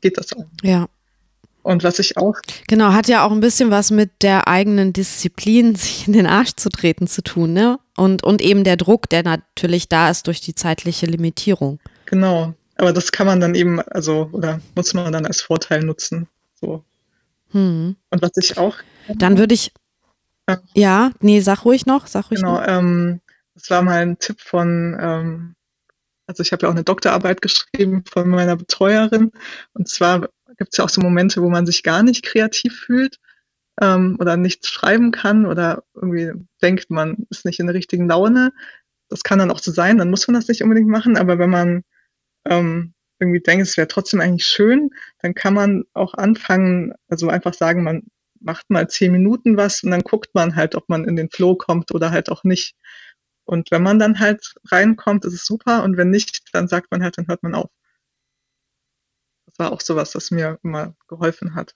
geht 0.00 0.18
das 0.18 0.32
auch. 0.32 0.46
Ja. 0.62 0.88
Und 1.66 1.82
was 1.82 1.98
ich 1.98 2.16
auch. 2.16 2.36
Genau, 2.68 2.92
hat 2.92 3.08
ja 3.08 3.26
auch 3.26 3.32
ein 3.32 3.40
bisschen 3.40 3.72
was 3.72 3.90
mit 3.90 4.22
der 4.22 4.46
eigenen 4.46 4.92
Disziplin, 4.92 5.74
sich 5.74 6.06
in 6.06 6.12
den 6.12 6.26
Arsch 6.26 6.52
zu 6.54 6.68
treten, 6.68 7.08
zu 7.08 7.22
tun, 7.22 7.52
ne? 7.52 7.80
Und, 7.96 8.22
und 8.22 8.40
eben 8.40 8.62
der 8.62 8.76
Druck, 8.76 9.08
der 9.08 9.24
natürlich 9.24 9.88
da 9.88 10.08
ist 10.08 10.28
durch 10.28 10.40
die 10.40 10.54
zeitliche 10.54 11.06
Limitierung. 11.06 11.80
Genau. 12.04 12.54
Aber 12.76 12.92
das 12.92 13.10
kann 13.10 13.26
man 13.26 13.40
dann 13.40 13.56
eben, 13.56 13.80
also, 13.80 14.28
oder 14.30 14.60
muss 14.76 14.94
man 14.94 15.12
dann 15.12 15.26
als 15.26 15.40
Vorteil 15.40 15.80
nutzen. 15.82 16.28
So. 16.60 16.84
Hm. 17.50 17.96
Und 18.10 18.22
was 18.22 18.36
ich 18.36 18.58
auch. 18.58 18.76
Dann 19.08 19.36
würde 19.36 19.54
ich. 19.54 19.72
Ja. 20.48 20.58
ja, 20.74 21.10
nee, 21.18 21.40
sag 21.40 21.64
ruhig 21.64 21.84
noch, 21.84 22.06
sag 22.06 22.30
ruhig 22.30 22.42
genau, 22.42 22.60
noch. 22.60 22.68
Ähm, 22.68 23.20
das 23.54 23.68
war 23.70 23.82
mal 23.82 24.02
ein 24.02 24.20
Tipp 24.20 24.40
von, 24.40 24.96
ähm, 25.00 25.56
also 26.28 26.44
ich 26.44 26.52
habe 26.52 26.62
ja 26.62 26.68
auch 26.68 26.74
eine 26.74 26.84
Doktorarbeit 26.84 27.42
geschrieben 27.42 28.04
von 28.08 28.28
meiner 28.28 28.54
Betreuerin. 28.54 29.32
Und 29.72 29.88
zwar 29.88 30.28
gibt 30.56 30.72
es 30.72 30.78
ja 30.78 30.84
auch 30.84 30.88
so 30.88 31.00
Momente, 31.00 31.42
wo 31.42 31.48
man 31.48 31.66
sich 31.66 31.82
gar 31.82 32.02
nicht 32.02 32.24
kreativ 32.24 32.78
fühlt 32.78 33.18
ähm, 33.80 34.16
oder 34.20 34.36
nichts 34.36 34.68
schreiben 34.68 35.10
kann 35.12 35.46
oder 35.46 35.84
irgendwie 35.94 36.32
denkt, 36.62 36.90
man 36.90 37.26
ist 37.30 37.44
nicht 37.44 37.60
in 37.60 37.66
der 37.66 37.74
richtigen 37.74 38.08
Laune. 38.08 38.52
Das 39.08 39.22
kann 39.22 39.38
dann 39.38 39.50
auch 39.50 39.60
so 39.60 39.70
sein, 39.70 39.98
dann 39.98 40.10
muss 40.10 40.26
man 40.26 40.34
das 40.34 40.48
nicht 40.48 40.62
unbedingt 40.62 40.88
machen, 40.88 41.16
aber 41.16 41.38
wenn 41.38 41.50
man 41.50 41.82
ähm, 42.46 42.94
irgendwie 43.18 43.40
denkt, 43.40 43.66
es 43.66 43.76
wäre 43.76 43.88
trotzdem 43.88 44.20
eigentlich 44.20 44.46
schön, 44.46 44.90
dann 45.20 45.34
kann 45.34 45.54
man 45.54 45.84
auch 45.94 46.14
anfangen, 46.14 46.94
also 47.08 47.28
einfach 47.28 47.54
sagen, 47.54 47.82
man 47.82 48.04
macht 48.40 48.70
mal 48.70 48.88
zehn 48.88 49.12
Minuten 49.12 49.56
was 49.56 49.82
und 49.82 49.90
dann 49.90 50.02
guckt 50.02 50.34
man 50.34 50.56
halt, 50.56 50.74
ob 50.74 50.88
man 50.88 51.04
in 51.04 51.16
den 51.16 51.30
Flow 51.30 51.56
kommt 51.56 51.92
oder 51.92 52.10
halt 52.10 52.30
auch 52.30 52.44
nicht. 52.44 52.76
Und 53.44 53.70
wenn 53.70 53.82
man 53.82 53.98
dann 53.98 54.18
halt 54.18 54.54
reinkommt, 54.66 55.24
ist 55.24 55.34
es 55.34 55.46
super. 55.46 55.84
Und 55.84 55.96
wenn 55.96 56.10
nicht, 56.10 56.42
dann 56.52 56.68
sagt 56.68 56.90
man 56.90 57.02
halt, 57.02 57.16
dann 57.16 57.28
hört 57.28 57.42
man 57.42 57.54
auf. 57.54 57.70
War 59.58 59.72
auch 59.72 59.80
sowas, 59.80 60.12
das 60.12 60.30
mir 60.30 60.58
immer 60.62 60.94
geholfen 61.08 61.54
hat. 61.54 61.74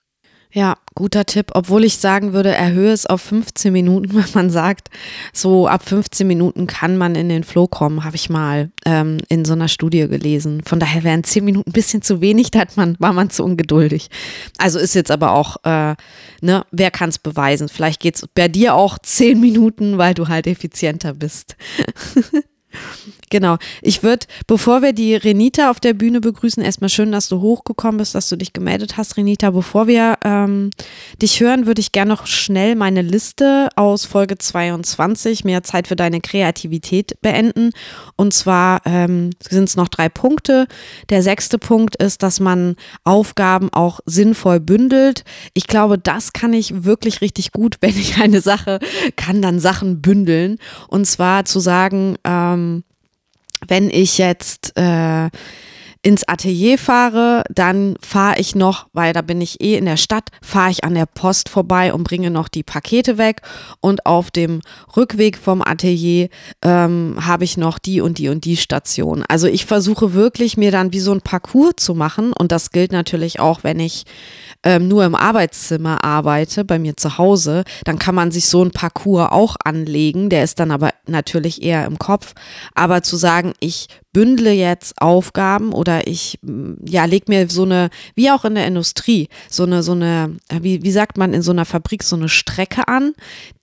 Ja, 0.53 0.75
guter 0.95 1.25
Tipp. 1.25 1.51
Obwohl 1.53 1.85
ich 1.85 1.97
sagen 1.97 2.33
würde, 2.33 2.53
erhöhe 2.53 2.91
es 2.91 3.05
auf 3.05 3.21
15 3.21 3.71
Minuten, 3.71 4.13
wenn 4.15 4.25
man 4.33 4.49
sagt, 4.49 4.89
so 5.33 5.67
ab 5.67 5.87
15 5.87 6.27
Minuten 6.27 6.67
kann 6.67 6.97
man 6.97 7.15
in 7.15 7.29
den 7.29 7.43
Flow 7.43 7.67
kommen, 7.67 8.03
habe 8.03 8.17
ich 8.17 8.29
mal 8.29 8.69
ähm, 8.85 9.19
in 9.29 9.45
so 9.45 9.53
einer 9.53 9.69
Studie 9.69 10.07
gelesen. 10.07 10.61
Von 10.65 10.79
daher 10.79 11.03
wären 11.03 11.23
10 11.23 11.45
Minuten 11.45 11.69
ein 11.69 11.73
bisschen 11.73 12.01
zu 12.01 12.19
wenig, 12.19 12.51
da 12.51 12.59
hat 12.59 12.75
man, 12.75 12.97
war 12.99 13.13
man 13.13 13.29
zu 13.29 13.43
ungeduldig. 13.43 14.09
Also 14.57 14.77
ist 14.79 14.93
jetzt 14.93 15.11
aber 15.11 15.31
auch, 15.31 15.57
äh, 15.63 15.95
ne, 16.41 16.65
wer 16.71 16.91
kann 16.91 17.09
es 17.09 17.19
beweisen? 17.19 17.69
Vielleicht 17.69 18.01
geht 18.01 18.15
es 18.15 18.27
bei 18.27 18.49
dir 18.49 18.75
auch 18.75 18.99
10 18.99 19.39
Minuten, 19.39 19.97
weil 19.97 20.13
du 20.13 20.27
halt 20.27 20.47
effizienter 20.47 21.13
bist. 21.13 21.55
Genau. 23.31 23.57
Ich 23.81 24.03
würde, 24.03 24.27
bevor 24.45 24.81
wir 24.81 24.91
die 24.91 25.15
Renita 25.15 25.71
auf 25.71 25.79
der 25.79 25.93
Bühne 25.93 26.19
begrüßen, 26.19 26.61
erstmal 26.61 26.89
schön, 26.89 27.13
dass 27.13 27.29
du 27.29 27.39
hochgekommen 27.39 27.97
bist, 27.97 28.13
dass 28.13 28.27
du 28.27 28.35
dich 28.35 28.51
gemeldet 28.51 28.97
hast, 28.97 29.15
Renita. 29.15 29.51
Bevor 29.51 29.87
wir 29.87 30.17
ähm, 30.25 30.69
dich 31.21 31.39
hören, 31.39 31.65
würde 31.65 31.79
ich 31.79 31.93
gerne 31.93 32.11
noch 32.11 32.27
schnell 32.27 32.75
meine 32.75 33.01
Liste 33.01 33.69
aus 33.77 34.03
Folge 34.03 34.37
22, 34.37 35.45
mehr 35.45 35.63
Zeit 35.63 35.87
für 35.87 35.95
deine 35.95 36.19
Kreativität, 36.19 37.21
beenden. 37.21 37.71
Und 38.17 38.33
zwar 38.33 38.81
ähm, 38.85 39.29
sind 39.39 39.63
es 39.63 39.77
noch 39.77 39.87
drei 39.87 40.09
Punkte. 40.09 40.67
Der 41.09 41.23
sechste 41.23 41.57
Punkt 41.57 41.95
ist, 41.95 42.23
dass 42.23 42.41
man 42.41 42.75
Aufgaben 43.05 43.69
auch 43.71 44.01
sinnvoll 44.05 44.59
bündelt. 44.59 45.23
Ich 45.53 45.67
glaube, 45.67 45.97
das 45.97 46.33
kann 46.33 46.51
ich 46.51 46.83
wirklich 46.83 47.21
richtig 47.21 47.53
gut, 47.53 47.77
wenn 47.81 47.91
ich 47.91 48.21
eine 48.21 48.41
Sache 48.41 48.79
kann, 49.15 49.41
dann 49.41 49.61
Sachen 49.61 50.01
bündeln. 50.01 50.57
Und 50.89 51.07
zwar 51.07 51.45
zu 51.45 51.61
sagen, 51.61 52.17
ähm, 52.25 52.83
wenn 53.67 53.89
ich 53.89 54.17
jetzt 54.17 54.73
äh, 54.77 55.29
ins 56.03 56.27
Atelier 56.27 56.79
fahre, 56.79 57.43
dann 57.53 57.95
fahre 58.01 58.39
ich 58.39 58.55
noch, 58.55 58.87
weil 58.91 59.13
da 59.13 59.21
bin 59.21 59.39
ich 59.39 59.61
eh 59.61 59.77
in 59.77 59.85
der 59.85 59.97
Stadt, 59.97 60.29
fahre 60.41 60.71
ich 60.71 60.83
an 60.83 60.95
der 60.95 61.05
Post 61.05 61.47
vorbei 61.47 61.93
und 61.93 62.03
bringe 62.03 62.31
noch 62.31 62.47
die 62.47 62.63
Pakete 62.63 63.19
weg. 63.19 63.41
Und 63.81 64.07
auf 64.07 64.31
dem 64.31 64.61
Rückweg 64.97 65.37
vom 65.37 65.61
Atelier 65.61 66.29
ähm, 66.63 67.17
habe 67.21 67.43
ich 67.43 67.55
noch 67.55 67.77
die 67.77 68.01
und 68.01 68.17
die 68.17 68.29
und 68.29 68.45
die 68.45 68.57
Station. 68.57 69.23
Also 69.27 69.47
ich 69.47 69.67
versuche 69.67 70.13
wirklich 70.13 70.57
mir 70.57 70.71
dann 70.71 70.91
wie 70.91 70.99
so 70.99 71.11
ein 71.11 71.21
Parcours 71.21 71.75
zu 71.77 71.93
machen. 71.93 72.33
Und 72.33 72.51
das 72.51 72.71
gilt 72.71 72.91
natürlich 72.91 73.39
auch, 73.39 73.63
wenn 73.63 73.79
ich 73.79 74.05
ähm, 74.63 74.87
nur 74.87 75.05
im 75.05 75.13
Arbeitszimmer 75.13 76.03
arbeite, 76.03 76.65
bei 76.65 76.79
mir 76.79 76.97
zu 76.97 77.19
Hause, 77.19 77.63
dann 77.83 77.99
kann 77.99 78.15
man 78.15 78.31
sich 78.31 78.47
so 78.47 78.63
ein 78.63 78.71
Parcours 78.71 79.31
auch 79.31 79.55
anlegen. 79.63 80.29
Der 80.29 80.43
ist 80.43 80.59
dann 80.59 80.71
aber 80.71 80.89
natürlich 81.05 81.61
eher 81.61 81.85
im 81.85 81.99
Kopf. 81.99 82.33
Aber 82.73 83.03
zu 83.03 83.17
sagen, 83.17 83.53
ich 83.59 83.87
bündle 84.13 84.51
jetzt 84.51 85.01
Aufgaben 85.01 85.71
oder 85.71 86.05
ich 86.05 86.37
ja 86.85 87.05
leg 87.05 87.29
mir 87.29 87.49
so 87.49 87.63
eine 87.63 87.89
wie 88.13 88.29
auch 88.29 88.43
in 88.43 88.55
der 88.55 88.67
Industrie 88.67 89.29
so 89.49 89.63
eine 89.63 89.83
so 89.83 89.93
eine 89.93 90.35
wie, 90.59 90.83
wie 90.83 90.91
sagt 90.91 91.17
man 91.17 91.33
in 91.33 91.41
so 91.41 91.51
einer 91.51 91.63
Fabrik 91.63 92.03
so 92.03 92.17
eine 92.17 92.27
Strecke 92.27 92.87
an, 92.87 93.13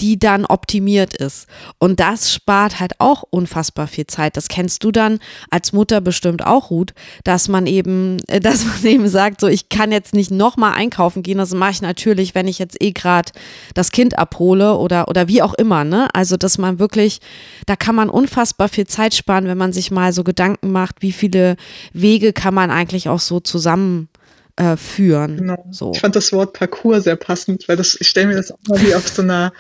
die 0.01 0.19
dann 0.19 0.47
optimiert 0.47 1.15
ist 1.15 1.49
und 1.79 2.01
das 2.01 2.33
spart 2.33 2.81
halt 2.81 2.95
auch 2.99 3.25
unfassbar 3.29 3.87
viel 3.87 4.07
Zeit. 4.07 4.37
Das 4.37 4.49
kennst 4.49 4.85
du 4.85 4.91
dann 4.91 5.19
als 5.51 5.73
Mutter 5.73 6.01
bestimmt 6.01 6.45
auch 6.45 6.69
gut, 6.69 6.95
dass 7.25 7.49
man 7.49 7.67
eben 7.67 8.17
dass 8.27 8.65
man 8.65 8.85
eben 8.85 9.09
sagt, 9.09 9.41
so 9.41 9.49
ich 9.49 9.69
kann 9.69 9.93
jetzt 9.93 10.15
nicht 10.15 10.31
noch 10.31 10.57
mal 10.57 10.73
einkaufen 10.73 11.23
gehen, 11.23 11.39
das 11.39 11.53
mache 11.53 11.73
ich 11.73 11.83
natürlich, 11.83 12.35
wenn 12.35 12.49
ich 12.49 12.59
jetzt 12.59 12.81
eh 12.83 12.93
gerade 12.93 13.33
das 13.75 13.93
Kind 13.93 14.19
abhole 14.19 14.77
oder 14.77 15.09
oder 15.09 15.29
wie 15.29 15.43
auch 15.43 15.55
immer, 15.55 15.85
ne? 15.85 16.09
Also, 16.15 16.37
dass 16.37 16.57
man 16.57 16.79
wirklich 16.79 17.21
da 17.67 17.77
kann 17.77 17.95
man 17.95 18.09
unfassbar 18.09 18.69
viel 18.69 18.87
Zeit 18.87 19.15
sparen, 19.15 19.47
wenn 19.47 19.59
man 19.59 19.73
sich 19.73 19.91
mal 19.91 20.13
so 20.13 20.25
Gedanken 20.25 20.38
macht, 20.63 20.97
wie 21.01 21.13
viele 21.13 21.57
Wege 21.93 22.33
kann 22.33 22.55
man 22.55 22.71
eigentlich 22.71 23.09
auch 23.09 23.21
so 23.21 23.41
zusammen 23.41 24.09
äh, 24.57 24.77
führen. 24.77 25.37
Genau. 25.37 25.65
So. 25.71 25.93
Ich 25.93 26.01
fand 26.01 26.17
das 26.17 26.33
Wort 26.33 26.53
Parcours 26.53 27.05
sehr 27.05 27.17
passend, 27.17 27.69
weil 27.69 27.77
das, 27.77 27.97
ich 28.01 28.09
stelle 28.09 28.29
mir 28.29 28.37
das 28.37 28.51
auch 28.51 28.59
mal 28.69 28.81
wie 28.81 28.95
auf 28.95 29.09
so 29.09 29.23
einer 29.23 29.53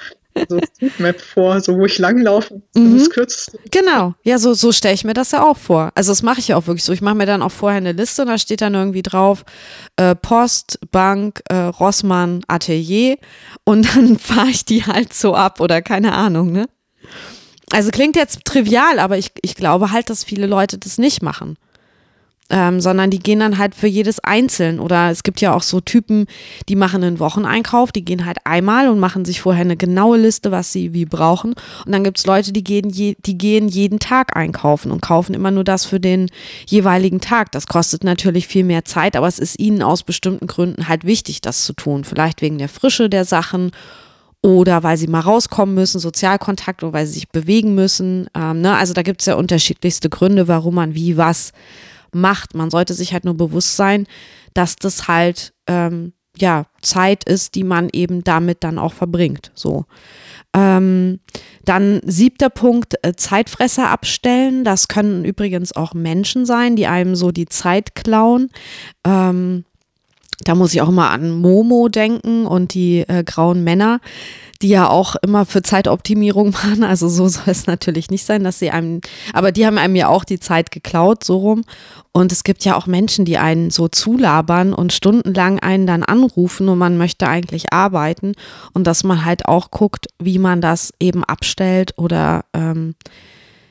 so 0.49 0.59
Streetmap 0.75 1.21
vor, 1.21 1.61
so 1.61 1.77
wo 1.77 1.87
ich 1.87 1.99
langlaufe. 1.99 2.63
Mhm. 2.75 2.99
Das 2.99 3.11
kürzeste. 3.11 3.59
Genau, 3.71 4.15
ja, 4.23 4.39
so, 4.39 4.55
so 4.55 4.73
stelle 4.73 4.95
ich 4.95 5.05
mir 5.05 5.15
das 5.15 5.33
ja 5.33 5.45
auch 5.45 5.57
vor. 5.57 5.91
Also 5.95 6.13
das 6.13 6.23
mache 6.23 6.41
ich 6.41 6.49
ja 6.49 6.57
auch 6.57 6.67
wirklich 6.67 6.85
so. 6.85 6.93
Ich 6.93 7.01
mache 7.01 7.15
mir 7.15 7.27
dann 7.27 7.43
auch 7.43 7.53
vorher 7.53 7.79
eine 7.79 7.93
Liste 7.93 8.23
und 8.23 8.29
da 8.29 8.39
steht 8.39 8.61
dann 8.61 8.75
irgendwie 8.75 9.03
drauf 9.03 9.45
äh, 9.97 10.15
Post, 10.15 10.79
Bank, 10.91 11.43
äh, 11.49 11.55
Rossmann, 11.55 12.43
Atelier 12.47 13.17
und 13.65 13.95
dann 13.95 14.19
fahre 14.19 14.51
ich 14.51 14.65
die 14.65 14.85
halt 14.85 15.13
so 15.13 15.35
ab 15.35 15.61
oder 15.61 15.83
keine 15.83 16.13
Ahnung, 16.13 16.53
ne? 16.53 16.67
Also 17.73 17.91
klingt 17.91 18.17
jetzt 18.17 18.45
trivial, 18.45 18.99
aber 18.99 19.19
ich, 19.19 19.33
ich 19.43 19.55
glaube 19.55 19.93
halt, 19.93 20.11
dass 20.11 20.25
viele 20.25 20.47
Leute 20.47 20.79
das 20.79 20.99
nicht 20.99 21.23
machen. 21.23 21.57
Ähm, 22.51 22.81
sondern 22.81 23.11
die 23.11 23.19
gehen 23.19 23.41
dann 23.41 23.59
halt 23.59 23.75
für 23.75 23.89
jedes 23.89 24.21
einzeln. 24.21 24.81
Oder 24.81 25.11
es 25.11 25.23
gibt 25.23 25.43
ja 25.43 25.53
auch 25.53 25.63
so 25.63 25.83
Typen, 25.83 26.27
die 26.71 26.77
machen 26.77 27.05
einen 27.05 27.19
Wocheneinkauf, 27.19 27.93
die 27.93 28.07
gehen 28.07 28.25
halt 28.25 28.39
einmal 28.45 28.89
und 28.89 28.99
machen 28.99 29.27
sich 29.27 29.43
vorher 29.43 29.67
eine 29.67 29.77
genaue 29.77 30.17
Liste, 30.17 30.51
was 30.51 30.73
sie 30.73 30.95
wie 30.95 31.05
brauchen. 31.05 31.53
Und 31.85 31.93
dann 31.93 32.05
gibt 32.05 32.17
es 32.17 32.25
Leute, 32.25 32.55
die 32.55 32.65
gehen, 32.65 32.89
je, 32.89 33.17
die 33.27 33.37
gehen 33.37 33.69
jeden 33.69 33.99
Tag 33.99 34.35
einkaufen 34.35 34.91
und 34.91 35.03
kaufen 35.03 35.35
immer 35.35 35.51
nur 35.51 35.65
das 35.65 35.85
für 35.85 36.01
den 36.01 36.31
jeweiligen 36.67 37.21
Tag. 37.21 37.53
Das 37.53 37.67
kostet 37.67 38.03
natürlich 38.03 38.49
viel 38.49 38.65
mehr 38.65 38.87
Zeit, 38.87 39.15
aber 39.15 39.29
es 39.29 39.39
ist 39.39 39.59
ihnen 39.59 39.83
aus 39.83 40.03
bestimmten 40.03 40.47
Gründen 40.47 40.89
halt 40.89 41.05
wichtig, 41.05 41.43
das 41.43 41.67
zu 41.67 41.75
tun. 41.75 42.05
Vielleicht 42.05 42.41
wegen 42.41 42.57
der 42.57 42.71
Frische 42.71 43.11
der 43.11 43.27
Sachen 43.27 43.73
oder 44.43 44.83
weil 44.83 44.97
sie 44.97 45.09
mal 45.09 45.21
rauskommen 45.21 45.75
müssen, 45.75 45.99
Sozialkontakt 45.99 46.83
oder 46.83 46.93
weil 46.93 47.07
sie 47.07 47.15
sich 47.15 47.29
bewegen 47.29 47.75
müssen. 47.75 48.29
Ähm, 48.35 48.61
ne? 48.61 48.77
Also 48.77 48.95
da 48.95 49.03
gibt 49.03 49.21
es 49.21 49.27
ja 49.27 49.35
unterschiedlichste 49.35 50.09
Gründe, 50.09 50.49
warum 50.49 50.77
man 50.77 50.95
wie 50.95 51.17
was 51.17 51.53
macht. 52.13 52.55
Man 52.55 52.71
sollte 52.71 52.95
sich 52.95 53.13
halt 53.13 53.25
nur 53.25 53.37
bewusst 53.37 53.77
sein, 53.77 54.07
dass 54.55 54.77
das 54.77 55.09
halt 55.09 55.53
ähm, 55.67 56.13
ja 56.37 56.67
Zeit 56.83 57.25
ist, 57.25 57.55
die 57.57 57.65
man 57.65 57.89
eben 57.93 58.23
damit 58.23 58.63
dann 58.63 58.79
auch 58.79 58.93
verbringt. 58.93 59.51
So. 59.55 59.87
Ähm, 60.55 61.21
dann 61.65 62.01
siebter 62.05 62.49
Punkt, 62.49 62.95
äh, 63.03 63.15
Zeitfresser 63.15 63.91
abstellen. 63.91 64.65
Das 64.65 64.89
können 64.89 65.25
übrigens 65.25 65.75
auch 65.75 65.95
Menschen 65.95 66.47
sein, 66.47 66.77
die 66.77 66.87
einem 66.87 67.17
so 67.17 67.33
die 67.33 67.47
Zeit 67.47 67.95
klauen. 67.95 68.51
Ähm, 69.05 69.65
da 70.45 70.55
muss 70.55 70.73
ich 70.73 70.81
auch 70.81 70.89
immer 70.89 71.11
an 71.11 71.31
Momo 71.31 71.89
denken 71.89 72.47
und 72.47 72.75
die 72.75 73.01
äh, 73.01 73.25
grauen 73.25 73.65
Männer, 73.65 74.01
die 74.63 74.69
ja 74.69 74.89
auch 74.89 75.17
immer 75.17 75.47
für 75.47 75.63
Zeitoptimierung 75.63 76.51
machen. 76.53 76.85
Also 76.85 77.09
so 77.09 77.29
soll 77.29 77.45
es 77.47 77.67
natürlich 77.67 78.11
nicht 78.11 78.25
sein, 78.25 78.45
dass 78.45 78.59
sie 78.59 78.71
einem, 78.71 79.01
aber 79.33 79.53
die 79.53 79.67
haben 79.67 79.79
einem 79.79 79.97
ja 79.97 80.09
auch 80.09 80.25
die 80.25 80.41
Zeit 80.41 80.71
geklaut, 80.71 81.25
so 81.25 81.39
rum. 81.39 81.65
Und 82.13 82.33
es 82.33 82.45
gibt 82.45 82.65
ja 82.65 82.77
auch 82.77 82.87
Menschen, 82.87 83.25
die 83.25 83.39
einen 83.39 83.71
so 83.71 83.89
zulabern 83.89 84.73
und 84.73 84.93
stundenlang 84.93 85.61
einen 85.61 85.87
dann 85.87 86.03
anrufen 86.03 86.69
und 86.69 86.79
man 86.79 86.99
möchte 86.99 87.29
eigentlich 87.29 87.73
arbeiten. 87.73 88.33
Und 88.73 88.87
dass 88.87 89.05
man 89.05 89.25
halt 89.25 89.47
auch 89.47 89.71
guckt, 89.71 90.07
wie 90.19 90.39
man 90.39 90.61
das 90.61 90.93
eben 90.99 91.25
abstellt 91.25 91.95
oder 91.97 92.45
ähm, 92.55 92.95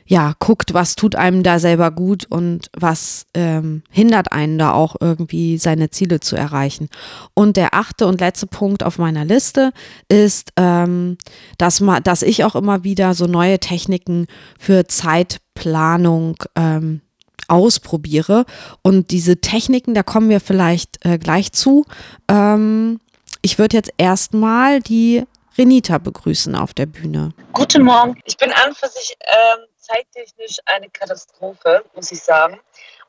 ja, 0.08 0.34
guckt, 0.40 0.74
was 0.74 0.96
tut 0.96 1.16
einem 1.16 1.44
da 1.44 1.60
selber 1.60 1.92
gut 1.92 2.26
und 2.30 2.70
was 2.76 3.26
ähm, 3.34 3.84
hindert 3.92 4.32
einen 4.32 4.58
da 4.58 4.72
auch 4.72 4.96
irgendwie 5.02 5.58
seine 5.58 5.90
Ziele 5.90 6.22
zu 6.22 6.38
erreichen. 6.38 6.90
Und 7.34 7.58
der 7.58 7.74
achte 7.74 8.08
und 8.08 8.22
letzte 8.22 8.48
Punkt 8.48 8.84
auf 8.84 8.98
meiner 8.98 9.26
Liste 9.26 9.74
ist, 10.08 10.54
ähm, 10.56 11.18
dass, 11.58 11.82
ma, 11.82 12.00
dass 12.00 12.22
ich 12.22 12.46
auch 12.46 12.56
immer 12.56 12.86
wieder 12.86 13.14
so 13.14 13.26
neue 13.26 13.60
Techniken 13.60 14.28
für 14.58 14.88
Zeitplanung 14.88 16.38
ähm, 16.56 17.02
ausprobiere. 17.50 18.46
Und 18.82 19.12
diese 19.12 19.42
Techniken, 19.42 19.94
da 19.94 20.04
kommen 20.04 20.30
wir 20.30 20.40
vielleicht 20.40 21.06
äh, 21.06 21.18
gleich 21.18 21.52
zu. 21.52 21.86
Ähm, 22.30 23.02
ich 23.42 23.60
würde 23.60 23.76
jetzt 23.76 23.92
erstmal 23.98 24.80
die 24.80 25.24
Renita 25.58 25.98
begrüßen 25.98 26.56
auf 26.56 26.74
der 26.74 26.86
Bühne. 26.86 27.34
Guten 27.52 27.84
Morgen. 27.84 28.16
Ich 28.26 28.38
bin 28.38 28.52
an 28.52 28.70
und 28.70 28.78
für 28.78 28.88
sich 28.88 29.18
ähm, 29.22 29.66
zeittechnisch 29.88 30.58
eine 30.66 30.90
Katastrophe, 30.90 31.84
muss 31.94 32.12
ich 32.12 32.22
sagen. 32.22 32.60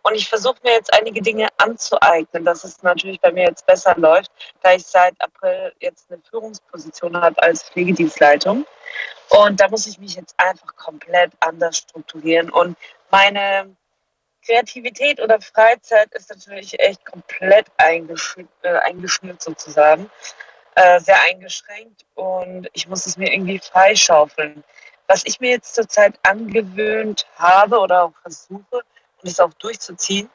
Und 0.02 0.14
ich 0.14 0.28
versuche 0.28 0.56
mir 0.62 0.72
jetzt 0.72 0.92
einige 0.94 1.20
Dinge 1.20 1.48
anzueignen, 1.58 2.44
dass 2.44 2.64
es 2.64 2.82
natürlich 2.82 3.20
bei 3.20 3.32
mir 3.32 3.44
jetzt 3.44 3.66
besser 3.66 3.94
läuft, 3.96 4.30
da 4.62 4.72
ich 4.72 4.86
seit 4.86 5.20
April 5.20 5.72
jetzt 5.80 6.10
eine 6.10 6.22
Führungsposition 6.22 7.20
habe 7.20 7.42
als 7.42 7.64
Pflegedienstleitung. 7.64 8.64
Und 9.28 9.60
da 9.60 9.68
muss 9.68 9.86
ich 9.86 9.98
mich 9.98 10.14
jetzt 10.14 10.34
einfach 10.38 10.74
komplett 10.76 11.32
anders 11.40 11.78
strukturieren. 11.78 12.50
Und 12.50 12.76
meine 13.10 13.76
Kreativität 14.46 15.20
oder 15.20 15.40
Freizeit 15.40 16.14
ist 16.14 16.30
natürlich 16.30 16.78
echt 16.80 17.04
komplett 17.04 17.66
eingeschnürt, 17.76 18.48
äh, 18.62 18.78
eingeschnürt 18.78 19.42
sozusagen, 19.42 20.10
äh, 20.76 21.00
sehr 21.00 21.20
eingeschränkt. 21.22 22.06
Und 22.14 22.68
ich 22.72 22.88
muss 22.88 23.04
es 23.04 23.16
mir 23.16 23.32
irgendwie 23.32 23.58
freischaufeln. 23.58 24.64
Was 25.08 25.22
ich 25.24 25.40
mir 25.40 25.50
jetzt 25.50 25.74
zurzeit 25.74 26.18
angewöhnt 26.22 27.26
habe 27.36 27.78
oder 27.78 28.04
auch 28.04 28.12
versuche, 28.22 28.82
und 29.20 29.28
es 29.28 29.40
auch 29.40 29.52
durchzuziehen, 29.54 30.30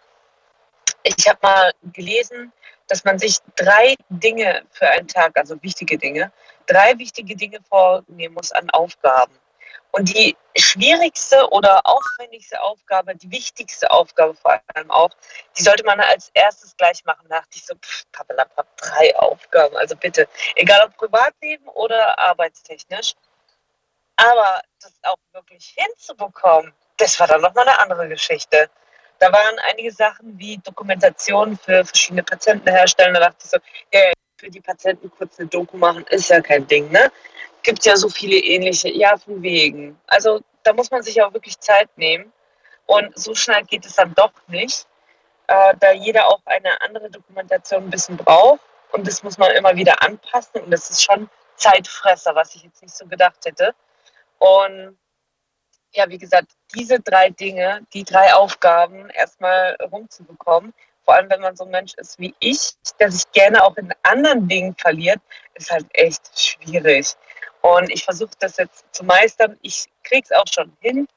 ich 1.03 1.27
habe 1.27 1.39
mal 1.41 1.71
gelesen, 1.93 2.51
dass 2.87 3.03
man 3.03 3.17
sich 3.19 3.37
drei 3.55 3.95
Dinge 4.09 4.63
für 4.71 4.89
einen 4.89 5.07
Tag, 5.07 5.37
also 5.37 5.61
wichtige 5.61 5.97
Dinge, 5.97 6.31
drei 6.65 6.97
wichtige 6.97 7.35
Dinge 7.35 7.59
vornehmen 7.69 8.33
muss 8.33 8.51
an 8.51 8.69
Aufgaben. 8.71 9.33
Und 9.91 10.09
die 10.09 10.35
schwierigste 10.57 11.47
oder 11.51 11.81
aufwendigste 11.85 12.59
Aufgabe, 12.61 13.15
die 13.15 13.29
wichtigste 13.29 13.91
Aufgabe 13.91 14.33
vor 14.33 14.59
allem 14.73 14.89
auch, 14.89 15.11
die 15.55 15.61
sollte 15.61 15.83
man 15.83 15.99
als 15.99 16.31
erstes 16.33 16.75
gleich 16.75 17.05
machen. 17.05 17.27
Da 17.29 17.37
dachte 17.39 17.57
ich 17.57 17.65
so, 17.65 17.75
pff, 17.75 18.03
pappelapapp, 18.11 18.75
drei 18.77 19.15
Aufgaben. 19.17 19.77
Also 19.77 19.95
bitte, 19.95 20.27
egal 20.55 20.87
ob 20.87 20.97
Privatleben 20.97 21.67
oder 21.67 22.17
arbeitstechnisch. 22.17 23.13
Aber 24.15 24.61
das 24.81 24.93
auch 25.03 25.17
wirklich 25.31 25.75
hinzubekommen, 25.75 26.73
das 26.97 27.19
war 27.19 27.27
dann 27.27 27.41
nochmal 27.41 27.67
eine 27.67 27.79
andere 27.79 28.07
Geschichte. 28.07 28.69
Da 29.19 29.31
waren 29.31 29.57
einige 29.69 29.91
Sachen 29.91 30.37
wie 30.37 30.57
Dokumentation 30.57 31.57
für 31.57 31.85
verschiedene 31.85 32.23
Patienten 32.23 32.69
herstellen. 32.69 33.13
Da 33.13 33.21
dachte 33.21 33.37
ich 33.43 33.49
so, 33.49 33.57
ja, 33.93 34.11
für 34.37 34.49
die 34.49 34.61
Patienten 34.61 35.09
kurz 35.09 35.39
eine 35.39 35.47
Doku 35.47 35.77
machen, 35.77 36.05
ist 36.09 36.29
ja 36.29 36.41
kein 36.41 36.67
Ding, 36.67 36.91
ne? 36.91 37.11
Gibt 37.61 37.85
ja 37.85 37.95
so 37.95 38.09
viele 38.09 38.35
ähnliche, 38.35 38.89
ja, 38.89 39.17
von 39.17 39.41
wegen. 39.41 39.97
Also 40.07 40.41
da 40.63 40.73
muss 40.73 40.91
man 40.91 41.01
sich 41.01 41.21
auch 41.21 41.33
wirklich 41.33 41.59
Zeit 41.59 41.89
nehmen. 41.97 42.33
Und 42.85 43.17
so 43.17 43.33
schnell 43.33 43.63
geht 43.63 43.85
es 43.85 43.95
dann 43.95 44.13
doch 44.13 44.33
nicht, 44.47 44.85
äh, 45.47 45.73
da 45.79 45.93
jeder 45.93 46.27
auch 46.27 46.41
eine 46.45 46.81
andere 46.81 47.09
Dokumentation 47.09 47.85
ein 47.85 47.89
bisschen 47.89 48.17
braucht. 48.17 48.59
Und 48.91 49.07
das 49.07 49.23
muss 49.23 49.37
man 49.37 49.51
immer 49.51 49.75
wieder 49.75 50.01
anpassen. 50.03 50.61
Und 50.61 50.71
das 50.71 50.89
ist 50.89 51.03
schon 51.03 51.29
Zeitfresser, 51.55 52.35
was 52.35 52.53
ich 52.55 52.63
jetzt 52.63 52.81
nicht 52.81 52.95
so 52.95 53.05
gedacht 53.05 53.45
hätte. 53.45 53.73
Und 54.43 54.97
ja, 55.93 56.09
wie 56.09 56.17
gesagt, 56.17 56.51
diese 56.75 56.99
drei 56.99 57.29
Dinge, 57.29 57.87
die 57.93 58.03
drei 58.03 58.33
Aufgaben 58.33 59.09
erstmal 59.09 59.77
rumzubekommen, 59.89 60.73
vor 61.05 61.13
allem 61.13 61.29
wenn 61.29 61.39
man 61.39 61.55
so 61.55 61.63
ein 61.63 61.71
Mensch 61.71 61.93
ist 61.95 62.19
wie 62.19 62.35
ich, 62.41 62.73
der 62.99 63.09
sich 63.09 63.23
gerne 63.31 63.63
auch 63.63 63.77
in 63.77 63.93
anderen 64.03 64.49
Dingen 64.49 64.75
verliert, 64.77 65.21
ist 65.53 65.71
halt 65.71 65.85
echt 65.93 66.37
schwierig. 66.37 67.15
Und 67.61 67.89
ich 67.89 68.03
versuche 68.03 68.31
das 68.39 68.57
jetzt 68.57 68.83
zu 68.91 69.05
meistern. 69.05 69.57
Ich 69.61 69.85
kriege 70.03 70.27
es 70.29 70.31
auch 70.33 70.47
schon 70.53 70.75
hin. 70.81 71.07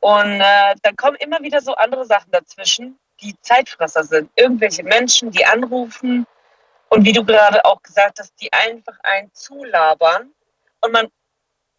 Und 0.00 0.40
äh, 0.40 0.74
dann 0.82 0.96
kommen 0.96 1.16
immer 1.20 1.40
wieder 1.42 1.60
so 1.60 1.76
andere 1.76 2.06
Sachen 2.06 2.32
dazwischen, 2.32 2.98
die 3.20 3.40
Zeitfresser 3.40 4.02
sind. 4.02 4.30
Irgendwelche 4.34 4.82
Menschen, 4.82 5.30
die 5.30 5.46
anrufen 5.46 6.26
und 6.88 7.04
wie 7.04 7.12
du 7.12 7.24
gerade 7.24 7.64
auch 7.64 7.80
gesagt 7.82 8.18
hast, 8.18 8.32
die 8.40 8.52
einfach 8.52 8.98
einen 9.04 9.32
zulabern 9.32 10.32
und 10.80 10.92
man 10.92 11.08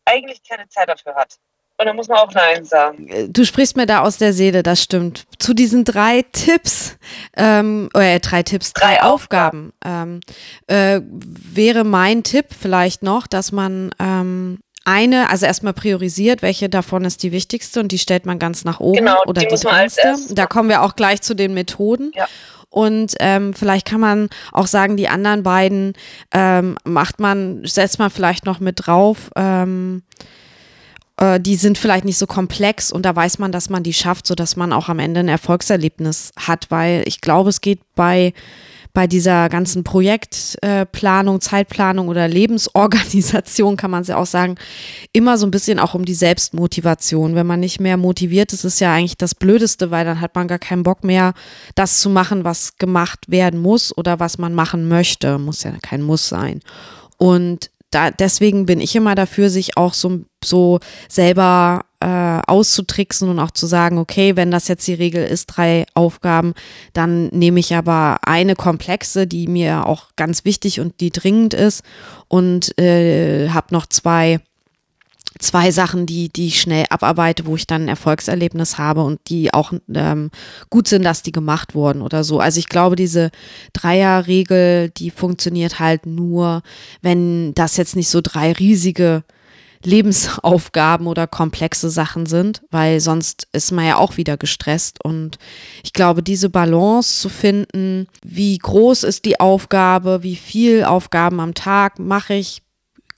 eigentlich 0.10 0.41
keine 0.48 0.67
Zeit 0.69 0.89
dafür 0.89 1.15
hat. 1.15 1.36
Und 1.80 1.86
dann 1.86 1.95
muss 1.95 2.10
man 2.10 2.17
auch 2.17 2.34
Nein 2.34 2.65
sagen. 2.65 3.08
Äh, 3.08 3.30
du 3.30 3.45
sprichst 3.45 3.78
mir 3.78 3.86
da 3.86 4.02
aus 4.02 4.17
der 4.17 4.34
Seele, 4.34 4.63
das 4.63 4.84
stimmt. 4.84 5.24
Zu 5.39 5.54
diesen 5.54 5.86
drei 5.86 6.24
Tipps, 6.34 6.98
ähm, 7.38 7.89
oder 7.93 8.15
äh, 8.15 8.19
drei 8.19 8.43
Tipps, 8.43 8.74
drei, 8.74 8.95
drei 8.95 9.04
Aufgaben, 9.04 9.72
Aufgaben 9.82 10.19
ähm, 10.19 10.19
äh, 10.67 11.02
wäre 11.06 11.86
mein 11.86 12.24
Tipp 12.24 12.48
vielleicht 12.50 13.02
noch, 13.02 13.28
dass 13.28 13.54
man 13.54 13.91
ähm, 13.98 14.60
eine, 14.84 15.30
also 15.30 15.45
erstmal 15.45 15.74
priorisiert, 15.74 16.41
welche 16.41 16.67
davon 16.67 17.06
ist 17.06 17.24
die 17.24 17.32
wichtigste 17.32 17.80
und 17.80 17.93
die 17.93 18.00
stellt 18.00 18.26
man 18.26 18.39
ganz 18.39 18.65
nach 18.65 18.82
oben 18.82 18.98
genau, 18.98 19.22
oder 19.26 19.41
die, 19.41 19.48
die 19.48 19.62
drinste. 19.62 20.15
Da 20.32 20.48
kommen 20.48 20.67
wir 20.67 20.82
auch 20.82 20.95
gleich 20.95 21.22
zu 21.22 21.34
den 21.34 21.54
Methoden. 21.54 22.12
Ja. 22.13 22.28
Und 22.69 23.15
ähm, 23.19 23.53
vielleicht 23.53 23.88
kann 23.88 23.99
man 23.99 24.29
auch 24.51 24.67
sagen, 24.67 24.95
die 24.95 25.08
anderen 25.08 25.43
beiden 25.43 25.93
ähm, 26.32 26.77
macht 26.84 27.19
man, 27.19 27.65
setzt 27.65 27.99
man 27.99 28.12
vielleicht 28.12 28.45
noch 28.45 28.60
mit 28.60 28.86
drauf. 28.86 29.32
Ähm, 29.36 30.03
äh, 31.19 31.39
die 31.39 31.55
sind 31.55 31.77
vielleicht 31.77 32.05
nicht 32.05 32.17
so 32.17 32.27
komplex 32.27 32.91
und 32.91 33.03
da 33.03 33.15
weiß 33.15 33.39
man, 33.39 33.51
dass 33.51 33.69
man 33.69 33.84
die 33.84 33.93
schafft, 33.93 34.25
sodass 34.27 34.55
man 34.55 34.71
auch 34.71 34.88
am 34.88 34.99
Ende 34.99 35.19
ein 35.19 35.27
Erfolgserlebnis 35.27 36.32
hat, 36.38 36.67
weil 36.69 37.03
ich 37.05 37.21
glaube, 37.21 37.49
es 37.49 37.62
geht 37.62 37.82
bei 37.95 38.34
bei 38.93 39.08
dieser 39.08 39.49
ganzen 39.49 39.84
Projektplanung, 39.84 41.38
äh, 41.38 41.39
Zeitplanung 41.39 42.08
oder 42.08 42.28
Lebensorganisation 42.28 43.78
kann 43.78 43.91
man 43.91 44.02
es 44.02 44.08
ja 44.08 44.17
auch 44.17 44.25
sagen, 44.25 44.56
immer 45.13 45.38
so 45.38 45.45
ein 45.45 45.52
bisschen 45.52 45.80
auch 45.80 45.93
um 45.93 46.06
die 46.06 46.13
Selbstmotivation. 46.13 47.36
Wenn 47.36 47.47
man 47.47 47.60
nicht 47.60 47.80
mehr 47.80 47.97
motiviert 47.97 48.52
ist, 48.54 48.63
ist 48.63 48.80
ja 48.80 48.93
eigentlich 48.93 49.17
das 49.17 49.36
Blödeste, 49.36 49.91
weil 49.91 50.06
dann 50.06 50.21
hat 50.21 50.36
man 50.36 50.47
gar 50.47 50.60
keinen 50.60 50.84
Bock 50.84 51.04
mehr, 51.04 51.34
das 51.75 51.99
zu 51.99 52.10
machen, 52.10 52.43
was 52.43 52.78
gemacht 52.78 53.25
werden 53.28 53.62
muss 53.62 53.95
oder 53.95 54.19
was 54.19 54.38
man 54.38 54.54
machen 54.54 54.88
möchte. 54.88 55.38
Muss 55.38 55.63
ja 55.63 55.73
kein 55.82 56.02
Muss 56.02 56.28
sein. 56.28 56.62
Und 57.17 57.69
da, 57.91 58.12
deswegen 58.12 58.65
bin 58.65 58.80
ich 58.80 58.95
immer 58.95 59.15
dafür, 59.15 59.49
sich 59.49 59.78
auch 59.78 59.93
so, 59.93 60.21
so 60.43 60.80
selber 61.08 61.86
äh, 62.01 62.39
auszutricksen 62.47 63.29
und 63.29 63.39
auch 63.39 63.51
zu 63.51 63.67
sagen, 63.67 63.97
okay, 63.97 64.35
wenn 64.35 64.51
das 64.51 64.67
jetzt 64.67 64.88
die 64.88 64.93
Regel 64.93 65.25
ist, 65.25 65.47
drei 65.47 65.85
Aufgaben, 65.93 66.53
dann 66.93 67.27
nehme 67.27 67.59
ich 67.59 67.75
aber 67.75 68.19
eine 68.23 68.55
komplexe, 68.55 69.27
die 69.27 69.47
mir 69.47 69.85
auch 69.85 70.07
ganz 70.15 70.45
wichtig 70.45 70.79
und 70.79 70.99
die 71.01 71.12
dringend 71.12 71.53
ist 71.53 71.83
und 72.27 72.77
äh, 72.79 73.49
habe 73.49 73.67
noch 73.71 73.85
zwei 73.85 74.39
zwei 75.38 75.71
Sachen, 75.71 76.05
die, 76.05 76.29
die 76.29 76.47
ich 76.47 76.62
schnell 76.62 76.85
abarbeite, 76.89 77.45
wo 77.45 77.55
ich 77.55 77.65
dann 77.65 77.83
ein 77.83 77.88
Erfolgserlebnis 77.88 78.77
habe 78.77 79.03
und 79.03 79.19
die 79.29 79.53
auch 79.53 79.71
ähm, 79.93 80.31
gut 80.69 80.88
sind, 80.88 81.03
dass 81.03 81.23
die 81.23 81.31
gemacht 81.31 81.75
wurden 81.75 82.01
oder 82.01 82.23
so. 82.23 82.39
Also 82.39 82.59
ich 82.59 82.67
glaube, 82.67 82.95
diese 82.95 83.31
Dreierregel, 83.73 84.89
die 84.89 85.12
funktioniert 85.12 85.79
halt 85.79 86.05
nur, 86.05 86.62
wenn 87.01 87.53
das 87.53 87.77
jetzt 87.77 87.95
nicht 87.95 88.09
so 88.09 88.19
drei 88.21 88.51
riesige 88.51 89.23
Lebensaufgaben 89.83 91.07
oder 91.07 91.27
komplexe 91.27 91.89
Sachen 91.89 92.25
sind, 92.25 92.61
weil 92.69 92.99
sonst 92.99 93.47
ist 93.53 93.71
man 93.71 93.85
ja 93.85 93.97
auch 93.97 94.17
wieder 94.17 94.37
gestresst. 94.37 95.03
Und 95.03 95.37
ich 95.83 95.93
glaube, 95.93 96.21
diese 96.23 96.49
Balance 96.49 97.21
zu 97.21 97.29
finden, 97.29 98.07
wie 98.23 98.57
groß 98.57 99.03
ist 99.03 99.25
die 99.25 99.39
Aufgabe, 99.39 100.23
wie 100.23 100.35
viel 100.35 100.83
Aufgaben 100.83 101.39
am 101.39 101.53
Tag 101.53 101.99
mache 101.99 102.33
ich, 102.33 102.61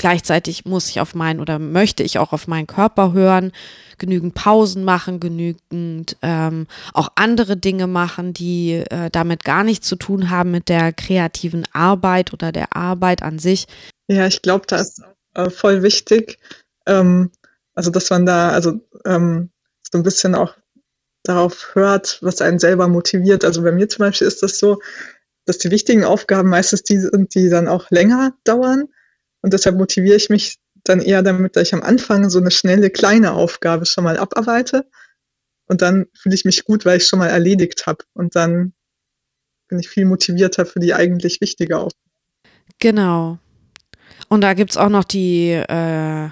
Gleichzeitig 0.02 0.66
muss 0.66 0.90
ich 0.90 1.00
auf 1.00 1.14
meinen 1.14 1.40
oder 1.40 1.60
möchte 1.60 2.02
ich 2.02 2.18
auch 2.18 2.34
auf 2.34 2.48
meinen 2.48 2.66
Körper 2.66 3.14
hören, 3.14 3.52
genügend 4.00 4.34
Pausen 4.34 4.84
machen, 4.84 5.20
genügend 5.20 6.18
ähm, 6.24 6.66
auch 6.96 7.10
andere 7.14 7.56
Dinge 7.56 7.86
machen, 7.86 8.34
die 8.34 8.84
äh, 8.90 9.12
damit 9.12 9.44
gar 9.44 9.64
nichts 9.64 9.88
zu 9.88 9.96
tun 9.96 10.32
haben 10.32 10.50
mit 10.50 10.70
der 10.70 10.92
kreativen 10.92 11.68
Arbeit 11.72 12.34
oder 12.34 12.52
der 12.52 12.76
Arbeit 12.76 13.22
an 13.22 13.38
sich. 13.38 13.68
Ja, 14.08 14.26
ich 14.26 14.42
glaube, 14.42 14.66
da 14.66 14.78
ist 14.78 15.04
äh, 15.34 15.50
voll 15.50 15.84
wichtig, 15.84 16.40
ähm, 16.86 17.32
also 17.74 17.90
dass 17.92 18.10
man 18.10 18.26
da 18.26 18.50
also 18.50 18.80
ähm, 19.06 19.50
so 19.90 19.98
ein 19.98 20.04
bisschen 20.04 20.36
auch 20.36 20.56
darauf 21.24 21.76
hört, 21.76 22.20
was 22.22 22.42
einen 22.42 22.60
selber 22.60 22.88
motiviert. 22.88 23.46
Also 23.46 23.62
bei 23.62 23.72
mir 23.72 23.88
zum 23.88 24.00
Beispiel 24.00 24.28
ist 24.28 24.44
das 24.44 24.58
so, 24.58 24.82
dass 25.46 25.58
die 25.58 25.72
wichtigen 25.72 26.04
Aufgaben 26.04 26.50
meistens 26.50 26.84
die 26.84 26.98
sind, 26.98 27.36
die 27.36 27.50
dann 27.50 27.68
auch 27.68 27.90
länger 27.92 28.34
dauern 28.44 28.90
und 29.42 29.54
deshalb 29.54 29.78
motiviere 29.78 30.16
ich 30.16 30.30
mich 30.30 30.60
dann 30.84 31.02
eher 31.02 31.22
damit, 31.22 31.56
dass 31.56 31.68
ich 31.68 31.74
am 31.74 31.84
Anfang 31.84 32.30
so 32.30 32.40
eine 32.40 32.52
schnelle 32.52 32.90
kleine 32.90 33.34
Aufgabe 33.34 33.86
schon 33.86 34.04
mal 34.04 34.18
abarbeite. 34.18 34.88
Und 35.68 35.82
dann 35.82 36.08
fühle 36.14 36.36
ich 36.36 36.46
mich 36.46 36.64
gut, 36.66 36.86
weil 36.86 36.98
ich 36.98 37.08
schon 37.08 37.20
mal 37.20 37.30
erledigt 37.30 37.86
habe. 37.88 38.04
Und 38.14 38.36
dann 38.36 38.74
bin 39.68 39.80
ich 39.80 39.90
viel 39.90 40.06
motivierter 40.06 40.66
für 40.66 40.80
die 40.80 40.94
eigentlich 40.94 41.40
wichtige 41.40 41.78
Aufgabe. 41.78 41.96
Genau. 42.80 43.40
Und 44.32 44.40
da 44.40 44.54
gibt 44.54 44.72
es 44.72 44.78
auch 44.78 44.88
noch 44.88 45.04
die, 45.04 45.50
äh, 45.50 46.30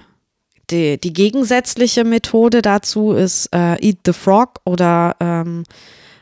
die, 0.69 0.97
die, 0.97 1.11
gegensätzliche 1.11 2.05
Methode 2.05 2.61
dazu 2.61 3.11
ist 3.11 3.49
äh, 3.53 3.75
Eat 3.85 3.97
the 4.05 4.13
Frog 4.13 4.61
oder 4.63 5.17
ähm, 5.19 5.65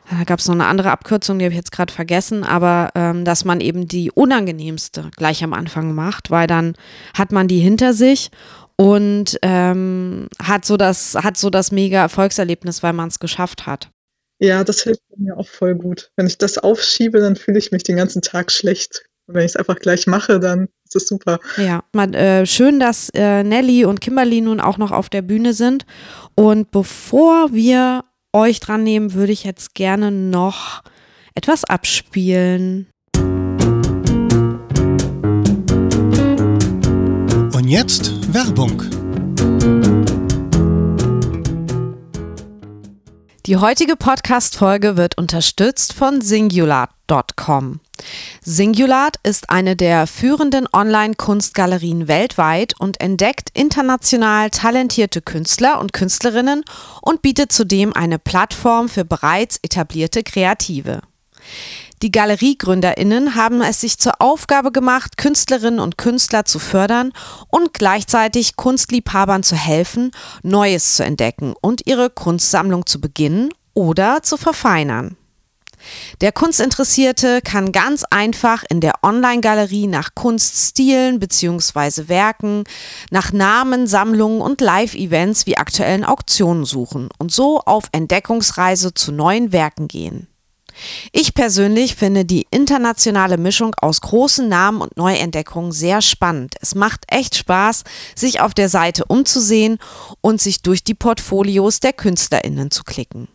da 0.10 0.24
gab 0.24 0.40
es 0.40 0.48
noch 0.48 0.56
eine 0.56 0.66
andere 0.66 0.90
Abkürzung, 0.90 1.38
die 1.38 1.46
habe 1.46 1.54
ich 1.54 1.60
jetzt 1.60 1.72
gerade 1.72 1.94
vergessen, 1.94 2.44
aber 2.44 2.90
ähm, 2.96 3.26
dass 3.26 3.46
man 3.46 3.62
eben 3.62 3.88
die 3.88 4.10
unangenehmste 4.10 5.12
gleich 5.18 5.44
am 5.44 5.54
Anfang 5.54 5.94
macht, 5.94 6.32
weil 6.32 6.48
dann 6.48 6.74
hat 7.14 7.32
man 7.32 7.48
die 7.48 7.60
hinter 7.60 7.94
sich 7.94 8.32
und 8.76 9.38
ähm, 9.44 10.30
hat 10.42 10.66
so 10.66 10.78
das 10.78 11.14
hat 11.14 11.38
so 11.38 11.52
das 11.52 11.72
mega 11.72 12.00
Erfolgserlebnis, 12.00 12.82
weil 12.82 12.94
man 12.94 13.10
es 13.10 13.20
geschafft 13.20 13.68
hat. 13.68 13.92
Ja, 14.40 14.64
das 14.64 14.82
hilft 14.82 15.02
mir 15.16 15.38
auch 15.38 15.48
voll 15.48 15.76
gut. 15.76 16.10
Wenn 16.16 16.26
ich 16.26 16.40
das 16.40 16.58
aufschiebe, 16.58 17.20
dann 17.20 17.36
fühle 17.36 17.60
ich 17.60 17.72
mich 17.72 17.84
den 17.84 17.98
ganzen 17.98 18.24
Tag 18.24 18.52
schlecht. 18.52 19.04
Und 19.28 19.36
wenn 19.36 19.46
ich 19.46 19.52
es 19.52 19.56
einfach 19.56 19.78
gleich 19.78 20.08
mache, 20.08 20.40
dann 20.40 20.70
ist 20.88 20.96
es 20.96 21.08
super. 21.08 21.40
Ja, 21.58 21.84
mal, 21.94 22.14
äh, 22.16 22.46
schön, 22.46 22.80
dass 22.80 23.10
äh, 23.10 23.44
Nelly 23.44 23.86
und 23.86 24.02
Kimberly 24.02 24.42
nun 24.42 24.60
auch 24.60 24.78
noch 24.78 24.92
auf 24.92 25.10
der 25.10 25.22
Bühne 25.22 25.54
sind. 25.54 25.86
Und 26.36 26.72
bevor 26.72 27.54
wir 27.54 28.04
euch 28.34 28.60
dran 28.60 28.84
nehmen, 28.84 29.14
würde 29.14 29.32
ich 29.32 29.44
jetzt 29.44 29.76
gerne 29.76 30.12
noch 30.12 30.84
etwas 31.36 31.64
abspielen. 31.66 32.88
Und 37.54 37.68
jetzt 37.68 38.34
Werbung. 38.34 38.84
Die 43.46 43.56
heutige 43.56 43.96
Podcast-Folge 43.96 44.98
wird 44.98 45.18
unterstützt 45.18 45.94
von 45.94 46.22
Singular.com. 46.22 47.80
Singular 48.44 49.10
ist 49.24 49.50
eine 49.50 49.76
der 49.76 50.08
führenden 50.08 50.68
Online-Kunstgalerien 50.72 52.08
weltweit 52.08 52.74
und 52.80 53.02
entdeckt 53.02 53.50
international 53.54 54.50
talentierte 54.50 55.22
Künstler 55.22 55.80
und 55.80 55.94
Künstlerinnen 55.94 56.64
und 57.02 57.22
bietet 57.22 57.52
zudem 57.52 57.94
eine 57.94 58.20
Plattform 58.20 58.90
für 58.90 59.06
bereits 59.06 59.60
etablierte 59.64 60.24
Kreative. 60.24 61.02
Die 62.04 62.12
Galeriegründerinnen 62.12 63.34
haben 63.34 63.62
es 63.62 63.82
sich 63.82 63.98
zur 63.98 64.22
Aufgabe 64.22 64.72
gemacht, 64.72 65.18
Künstlerinnen 65.18 65.80
und 65.80 65.98
Künstler 65.98 66.46
zu 66.46 66.60
fördern 66.60 67.12
und 67.50 67.74
gleichzeitig 67.74 68.56
Kunstliebhabern 68.56 69.42
zu 69.42 69.56
helfen, 69.56 70.12
Neues 70.44 70.96
zu 70.96 71.04
entdecken 71.04 71.56
und 71.60 71.88
ihre 71.88 72.12
Kunstsammlung 72.12 72.86
zu 72.86 73.02
beginnen 73.02 73.50
oder 73.74 74.22
zu 74.22 74.38
verfeinern. 74.38 75.18
Der 76.22 76.32
Kunstinteressierte 76.32 77.42
kann 77.42 77.72
ganz 77.72 78.04
einfach 78.10 78.64
in 78.70 78.82
der 78.82 78.96
Online-Galerie 79.04 79.88
nach 79.88 80.16
Kunststilen 80.16 81.20
bzw. 81.20 82.08
Werken, 82.08 82.64
nach 83.12 83.32
Namen, 83.32 83.88
Sammlungen 83.88 84.42
und 84.42 84.62
Live-Events 84.62 85.46
wie 85.46 85.58
aktuellen 85.58 86.04
Auktionen 86.04 86.66
suchen 86.66 87.10
und 87.18 87.32
so 87.32 87.60
auf 87.62 87.86
Entdeckungsreise 87.92 88.94
zu 88.94 89.12
neuen 89.12 89.52
Werken 89.52 89.88
gehen. 89.88 90.28
Ich 91.12 91.34
persönlich 91.34 91.96
finde 91.96 92.26
die 92.26 92.48
internationale 92.52 93.38
Mischung 93.38 93.74
aus 93.82 94.02
großen 94.02 94.48
Namen 94.48 94.82
und 94.82 94.96
Neuentdeckungen 94.98 95.72
sehr 95.72 96.02
spannend. 96.02 96.56
Es 96.62 96.76
macht 96.76 97.06
echt 97.08 97.36
Spaß, 97.36 97.84
sich 98.16 98.42
auf 98.42 98.54
der 98.54 98.70
Seite 98.70 99.06
umzusehen 99.06 99.80
und 100.22 100.42
sich 100.42 100.62
durch 100.62 100.84
die 100.84 100.94
Portfolios 100.94 101.80
der 101.80 101.94
Künstlerinnen 101.94 102.72
zu 102.72 102.84
klicken. 102.84 103.28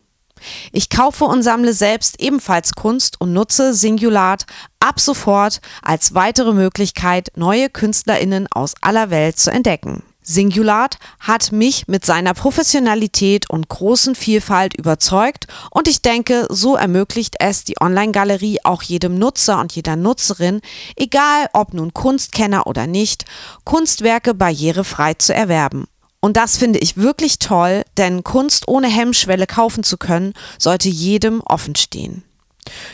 Ich 0.72 0.90
kaufe 0.90 1.24
und 1.24 1.42
sammle 1.42 1.72
selbst 1.72 2.20
ebenfalls 2.20 2.74
Kunst 2.74 3.20
und 3.20 3.32
nutze 3.32 3.74
Singulat 3.74 4.46
ab 4.80 5.00
sofort 5.00 5.60
als 5.82 6.14
weitere 6.14 6.52
Möglichkeit, 6.52 7.32
neue 7.36 7.70
Künstlerinnen 7.70 8.48
aus 8.50 8.74
aller 8.80 9.10
Welt 9.10 9.38
zu 9.38 9.50
entdecken. 9.50 10.02
Singulat 10.24 10.98
hat 11.18 11.50
mich 11.50 11.88
mit 11.88 12.06
seiner 12.06 12.32
Professionalität 12.32 13.50
und 13.50 13.68
großen 13.68 14.14
Vielfalt 14.14 14.74
überzeugt 14.74 15.48
und 15.70 15.88
ich 15.88 16.00
denke, 16.00 16.46
so 16.48 16.76
ermöglicht 16.76 17.36
es 17.40 17.64
die 17.64 17.80
Online-Galerie 17.80 18.58
auch 18.62 18.82
jedem 18.82 19.18
Nutzer 19.18 19.58
und 19.60 19.72
jeder 19.72 19.96
Nutzerin, 19.96 20.60
egal 20.94 21.48
ob 21.52 21.74
nun 21.74 21.92
Kunstkenner 21.92 22.68
oder 22.68 22.86
nicht, 22.86 23.24
Kunstwerke 23.64 24.32
barrierefrei 24.32 25.14
zu 25.14 25.34
erwerben. 25.34 25.88
Und 26.24 26.36
das 26.36 26.56
finde 26.56 26.78
ich 26.78 26.96
wirklich 26.96 27.40
toll, 27.40 27.82
denn 27.96 28.22
Kunst 28.22 28.68
ohne 28.68 28.86
Hemmschwelle 28.86 29.48
kaufen 29.48 29.82
zu 29.82 29.98
können, 29.98 30.34
sollte 30.56 30.88
jedem 30.88 31.40
offen 31.40 31.74
stehen. 31.74 32.22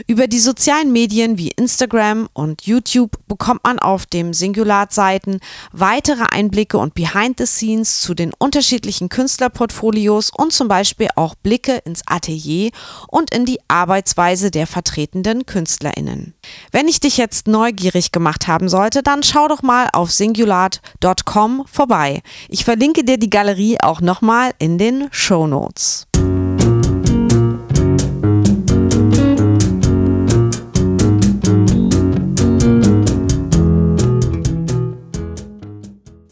Über 0.06 0.26
die 0.26 0.38
sozialen 0.38 0.92
Medien 0.92 1.38
wie 1.38 1.48
Instagram 1.48 2.28
und 2.32 2.62
YouTube 2.62 3.12
bekommt 3.26 3.64
man 3.64 3.78
auf 3.78 4.06
dem 4.06 4.32
Singulat-Seiten 4.32 5.40
weitere 5.72 6.24
Einblicke 6.30 6.78
und 6.78 6.94
Behind 6.94 7.38
the 7.38 7.46
Scenes 7.46 8.00
zu 8.00 8.14
den 8.14 8.32
unterschiedlichen 8.38 9.08
Künstlerportfolios 9.08 10.30
und 10.36 10.52
zum 10.52 10.68
Beispiel 10.68 11.08
auch 11.16 11.34
Blicke 11.34 11.76
ins 11.84 12.02
Atelier 12.06 12.70
und 13.08 13.32
in 13.34 13.44
die 13.44 13.58
Arbeitsweise 13.68 14.50
der 14.50 14.66
vertretenden 14.66 15.46
KünstlerInnen. 15.46 16.34
Wenn 16.72 16.88
ich 16.88 17.00
dich 17.00 17.16
jetzt 17.16 17.46
neugierig 17.46 18.12
gemacht 18.12 18.48
haben 18.48 18.68
sollte, 18.68 19.02
dann 19.02 19.22
schau 19.22 19.48
doch 19.48 19.62
mal 19.62 19.88
auf 19.92 20.10
singulat.com 20.10 21.64
vorbei. 21.70 22.22
Ich 22.48 22.64
verlinke 22.64 23.04
dir 23.04 23.18
die 23.18 23.30
Galerie 23.30 23.78
auch 23.82 24.00
nochmal 24.00 24.52
in 24.58 24.78
den 24.78 25.08
Show 25.10 25.46
Notes. 25.46 26.06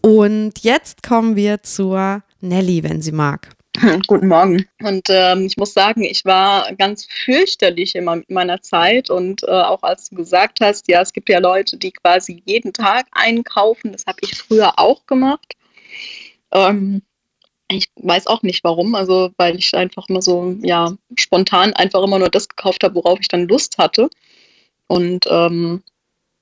Und 0.07 0.61
jetzt 0.61 1.03
kommen 1.03 1.35
wir 1.35 1.64
zur 1.64 2.23
Nelly, 2.40 2.85
wenn 2.85 3.03
sie 3.03 3.11
mag. 3.11 3.57
Guten 4.07 4.29
Morgen. 4.29 4.64
Und 4.81 5.09
ähm, 5.09 5.47
ich 5.47 5.57
muss 5.57 5.75
sagen, 5.75 6.05
ich 6.05 6.25
war 6.25 6.73
ganz 6.77 7.09
fürchterlich 7.25 7.97
immer 7.97 8.14
mit 8.14 8.31
meiner 8.31 8.62
Zeit. 8.62 9.11
Und 9.11 9.42
äh, 9.42 9.51
auch 9.51 9.83
als 9.83 10.11
du 10.11 10.14
gesagt 10.14 10.61
hast, 10.61 10.87
ja, 10.87 11.01
es 11.01 11.12
gibt 11.12 11.29
ja 11.29 11.40
Leute, 11.40 11.77
die 11.77 11.90
quasi 11.90 12.40
jeden 12.47 12.73
Tag 12.73 13.07
einkaufen. 13.11 13.90
Das 13.90 14.07
habe 14.07 14.19
ich 14.21 14.38
früher 14.38 14.79
auch 14.79 15.07
gemacht. 15.07 15.55
Ähm, 16.53 17.03
ich 17.69 17.90
weiß 17.97 18.29
auch 18.29 18.42
nicht 18.42 18.62
warum, 18.62 18.95
also 18.95 19.33
weil 19.38 19.57
ich 19.57 19.75
einfach 19.75 20.09
immer 20.09 20.23
so, 20.23 20.55
ja, 20.62 20.92
spontan 21.16 21.73
einfach 21.73 22.05
immer 22.05 22.21
nur 22.21 22.31
das 22.31 22.49
gekauft 22.49 22.85
habe, 22.85 22.95
worauf 22.95 23.19
ich 23.19 23.27
dann 23.27 23.49
Lust 23.49 23.77
hatte. 23.79 24.09
Und 24.87 25.27
ähm, 25.29 25.83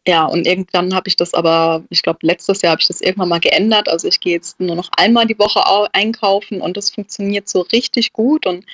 ja, 0.06 0.26
und 0.26 0.46
irgendwann 0.46 0.94
habe 0.94 1.08
ich 1.08 1.16
das 1.16 1.32
aber, 1.32 1.82
ich 1.88 2.02
glaube, 2.02 2.18
letztes 2.22 2.60
Jahr 2.60 2.72
habe 2.72 2.82
ich 2.82 2.88
das 2.88 3.00
irgendwann 3.00 3.30
mal 3.30 3.40
geändert. 3.40 3.88
Also 3.88 4.06
ich 4.06 4.20
gehe 4.20 4.34
jetzt 4.34 4.60
nur 4.60 4.76
noch 4.76 4.90
einmal 4.96 5.26
die 5.26 5.38
Woche 5.38 5.62
einkaufen 5.94 6.60
und 6.60 6.76
das 6.76 6.90
funktioniert 6.90 7.48
so 7.48 7.62
richtig 7.62 8.12
gut. 8.12 8.46
Und 8.46 8.66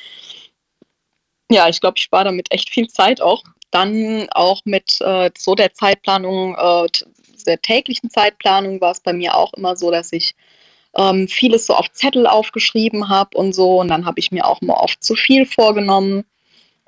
ja, 1.50 1.68
ich 1.68 1.80
glaube, 1.80 1.98
ich 1.98 2.04
spare 2.04 2.24
damit 2.24 2.52
echt 2.52 2.70
viel 2.70 2.88
Zeit 2.88 3.20
auch. 3.20 3.44
Dann 3.70 4.28
auch 4.30 4.62
mit 4.64 5.00
äh, 5.00 5.30
so 5.38 5.54
der 5.54 5.72
Zeitplanung, 5.72 6.56
äh, 6.56 6.88
der 7.46 7.62
täglichen 7.62 8.10
Zeitplanung 8.10 8.80
war 8.80 8.90
es 8.90 9.00
bei 9.00 9.12
mir 9.12 9.36
auch 9.36 9.52
immer 9.54 9.76
so, 9.76 9.92
dass 9.92 10.12
ich 10.12 10.34
ähm, 10.96 11.28
vieles 11.28 11.66
so 11.66 11.74
auf 11.74 11.92
Zettel 11.92 12.26
aufgeschrieben 12.26 13.08
habe 13.08 13.36
und 13.38 13.54
so. 13.54 13.80
Und 13.80 13.88
dann 13.88 14.04
habe 14.04 14.18
ich 14.18 14.32
mir 14.32 14.46
auch 14.46 14.60
mal 14.62 14.74
oft 14.74 15.02
zu 15.02 15.14
viel 15.14 15.46
vorgenommen. 15.46 16.24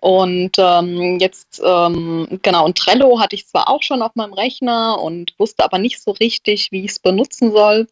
Und 0.03 0.59
ähm, 0.59 1.21
jetzt, 1.21 1.63
ähm, 1.65 2.27
genau, 2.43 2.65
und 2.65 2.77
Trello 2.77 3.21
hatte 3.21 3.37
ich 3.37 3.47
zwar 3.47 3.69
auch 3.69 3.83
schon 3.85 4.03
auf 4.03 4.17
meinem 4.17 4.33
Rechner 4.33 5.01
und 5.01 5.33
wusste 5.39 5.63
aber 5.63 5.79
nicht 5.79 6.03
so 6.03 6.11
richtig, 6.11 6.73
wie 6.73 6.85
ich 6.85 6.91
es 6.91 6.99
benutzen 6.99 7.53
soll. 7.53 7.87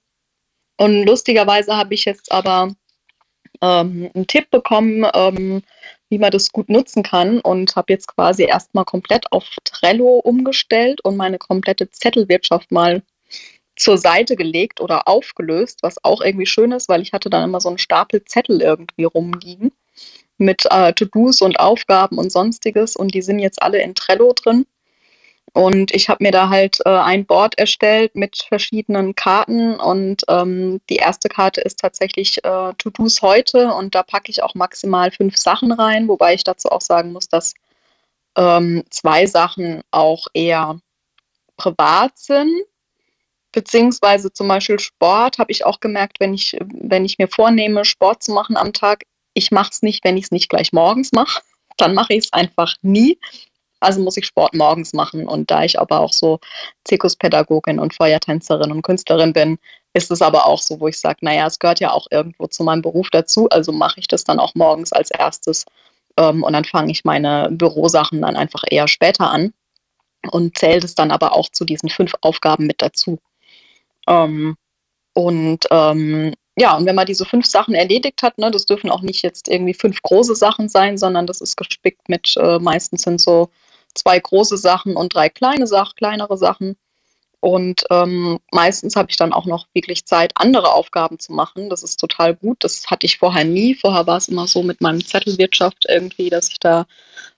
Und 0.77 1.05
lustigerweise 1.05 1.77
habe 1.77 1.94
ich 1.94 2.07
jetzt 2.07 2.33
aber 2.33 2.75
ähm, 3.62 4.11
einen 4.12 4.27
Tipp 4.27 4.51
bekommen, 4.51 5.07
ähm, 5.14 5.62
wie 6.09 6.18
man 6.18 6.33
das 6.33 6.51
gut 6.51 6.68
nutzen 6.68 7.05
kann 7.05 7.38
und 7.38 7.77
habe 7.77 7.92
jetzt 7.92 8.09
quasi 8.09 8.42
erstmal 8.42 8.85
komplett 8.85 9.31
auf 9.31 9.44
Trello 9.62 10.18
umgestellt 10.18 11.01
und 11.05 11.16
meine 11.16 11.38
komplette 11.38 11.92
Zettelwirtschaft 11.92 12.73
mal 12.73 13.05
zur 13.77 13.99
Seite 13.99 14.35
gelegt 14.35 14.81
oder 14.81 15.07
aufgelöst, 15.07 15.85
was 15.85 16.05
auch 16.05 16.20
irgendwie 16.23 16.46
schön 16.46 16.73
ist, 16.73 16.88
weil 16.88 17.03
ich 17.03 17.12
hatte 17.12 17.31
dann 17.31 17.44
immer 17.44 17.61
so 17.61 17.68
einen 17.68 17.79
Stapel 17.79 18.25
Zettel 18.25 18.62
irgendwie 18.62 19.05
rumliegen 19.05 19.70
mit 20.40 20.66
äh, 20.70 20.92
To-Dos 20.92 21.42
und 21.42 21.61
Aufgaben 21.61 22.18
und 22.18 22.33
sonstiges 22.33 22.96
und 22.96 23.14
die 23.14 23.22
sind 23.22 23.38
jetzt 23.38 23.62
alle 23.62 23.81
in 23.81 23.94
Trello 23.94 24.33
drin. 24.33 24.66
Und 25.53 25.92
ich 25.92 26.09
habe 26.09 26.22
mir 26.22 26.31
da 26.31 26.48
halt 26.48 26.79
äh, 26.85 26.90
ein 26.90 27.26
Board 27.26 27.59
erstellt 27.59 28.14
mit 28.14 28.44
verschiedenen 28.48 29.16
Karten 29.16 29.81
und 29.81 30.22
ähm, 30.29 30.81
die 30.88 30.96
erste 30.96 31.29
Karte 31.29 31.61
ist 31.61 31.81
tatsächlich 31.81 32.44
äh, 32.44 32.72
To-Dos 32.79 33.20
heute 33.20 33.74
und 33.74 33.94
da 33.96 34.05
packe 34.05 34.31
ich 34.31 34.42
auch 34.44 34.55
maximal 34.55 35.11
fünf 35.11 35.37
Sachen 35.37 35.72
rein, 35.72 36.07
wobei 36.07 36.35
ich 36.35 36.44
dazu 36.44 36.68
auch 36.68 36.81
sagen 36.81 37.12
muss, 37.12 37.29
dass 37.29 37.55
ähm, 38.37 38.85
zwei 38.90 39.26
Sachen 39.26 39.83
auch 39.90 40.29
eher 40.35 40.79
privat 41.57 42.16
sind. 42.16 42.53
Beziehungsweise 43.53 44.33
zum 44.33 44.46
Beispiel 44.46 44.79
Sport 44.79 45.38
habe 45.38 45.50
ich 45.50 45.64
auch 45.64 45.81
gemerkt, 45.81 46.20
wenn 46.20 46.33
ich, 46.33 46.57
wenn 46.61 47.05
ich 47.05 47.18
mir 47.18 47.26
vornehme, 47.26 47.85
Sport 47.85 48.22
zu 48.22 48.33
machen 48.33 48.57
am 48.57 48.72
Tag, 48.72 49.03
ich 49.40 49.50
mache 49.50 49.70
es 49.72 49.81
nicht, 49.81 50.05
wenn 50.05 50.18
ich 50.18 50.24
es 50.24 50.31
nicht 50.31 50.50
gleich 50.50 50.72
morgens 50.72 51.12
mache. 51.12 51.40
Dann 51.79 51.94
mache 51.94 52.12
ich 52.12 52.24
es 52.24 52.33
einfach 52.33 52.74
nie. 52.83 53.18
Also 53.81 54.03
muss 54.03 54.18
ich 54.18 54.26
Sport 54.26 54.55
morgens 54.55 54.92
machen. 54.92 55.26
Und 55.26 55.50
da 55.50 55.64
ich 55.64 55.81
aber 55.81 56.00
auch 56.00 56.12
so 56.12 56.40
Zirkuspädagogin 56.85 57.79
und 57.79 57.94
Feuertänzerin 57.94 58.70
und 58.70 58.83
Künstlerin 58.83 59.33
bin, 59.33 59.59
ist 59.94 60.11
es 60.11 60.20
aber 60.20 60.46
auch 60.46 60.61
so, 60.61 60.79
wo 60.79 60.88
ich 60.88 60.98
sage, 61.00 61.18
naja, 61.22 61.46
es 61.46 61.59
gehört 61.59 61.81
ja 61.81 61.90
auch 61.90 62.07
irgendwo 62.11 62.46
zu 62.48 62.62
meinem 62.62 62.83
Beruf 62.83 63.09
dazu. 63.11 63.48
Also 63.48 63.72
mache 63.72 63.98
ich 63.98 64.09
das 64.09 64.24
dann 64.24 64.38
auch 64.38 64.55
morgens 64.55 64.92
als 64.92 65.11
erstes. 65.11 65.64
Ähm, 66.18 66.42
und 66.42 66.53
dann 66.53 66.66
fange 66.66 66.92
ich 66.92 67.05
meine 67.05 67.48
Bürosachen 67.50 68.20
dann 68.20 68.37
einfach 68.37 68.62
eher 68.70 68.88
später 68.88 69.31
an 69.31 69.55
und 70.31 70.59
zähle 70.59 70.81
das 70.81 70.94
dann 70.94 71.11
aber 71.11 71.35
auch 71.35 71.48
zu 71.48 71.64
diesen 71.64 71.88
fünf 71.88 72.12
Aufgaben 72.20 72.66
mit 72.66 72.83
dazu. 72.83 73.18
Ähm, 74.07 74.57
und 75.14 75.66
ähm, 75.70 76.35
ja, 76.61 76.77
und 76.77 76.85
wenn 76.85 76.94
man 76.94 77.07
diese 77.07 77.25
fünf 77.25 77.46
Sachen 77.46 77.75
erledigt 77.75 78.23
hat, 78.23 78.37
ne, 78.37 78.51
das 78.51 78.66
dürfen 78.66 78.90
auch 78.90 79.01
nicht 79.01 79.23
jetzt 79.23 79.49
irgendwie 79.49 79.73
fünf 79.73 80.03
große 80.03 80.35
Sachen 80.35 80.68
sein, 80.68 80.99
sondern 80.99 81.27
das 81.27 81.40
ist 81.40 81.57
gespickt 81.57 82.11
mit, 82.11 82.37
äh, 82.37 82.59
meistens 82.59 83.03
sind 83.03 83.18
so 83.18 83.49
zwei 83.94 84.20
große 84.20 84.59
Sachen 84.59 84.94
und 84.94 85.14
drei 85.14 85.31
kleine 85.31 85.66
Sachen, 85.66 85.94
kleinere 85.96 86.37
Sachen. 86.37 86.77
Und 87.40 87.85
ähm, 87.88 88.40
meistens 88.53 88.94
habe 88.94 89.11
ich 89.11 89.16
dann 89.16 89.33
auch 89.33 89.46
noch 89.46 89.66
wirklich 89.73 90.05
Zeit, 90.05 90.33
andere 90.35 90.75
Aufgaben 90.75 91.18
zu 91.18 91.33
machen. 91.33 91.70
Das 91.70 91.83
ist 91.83 91.96
total 91.96 92.35
gut. 92.37 92.62
Das 92.62 92.88
hatte 92.88 93.07
ich 93.07 93.16
vorher 93.16 93.46
nie. 93.46 93.75
Vorher 93.75 94.07
war 94.07 94.18
es 94.18 94.29
immer 94.29 94.46
so 94.46 94.62
mit 94.62 94.83
meinem 94.83 95.03
Zettelwirtschaft 95.03 95.87
irgendwie, 95.88 96.29
dass 96.29 96.51
ich 96.51 96.59
da 96.59 96.85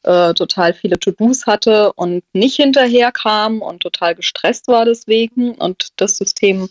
äh, 0.02 0.34
total 0.34 0.74
viele 0.74 0.98
To-Dos 0.98 1.46
hatte 1.46 1.92
und 1.92 2.24
nicht 2.32 2.56
hinterher 2.56 3.12
kam 3.12 3.62
und 3.62 3.84
total 3.84 4.16
gestresst 4.16 4.66
war 4.66 4.84
deswegen. 4.84 5.54
Und 5.54 5.90
das 5.94 6.16
System 6.16 6.68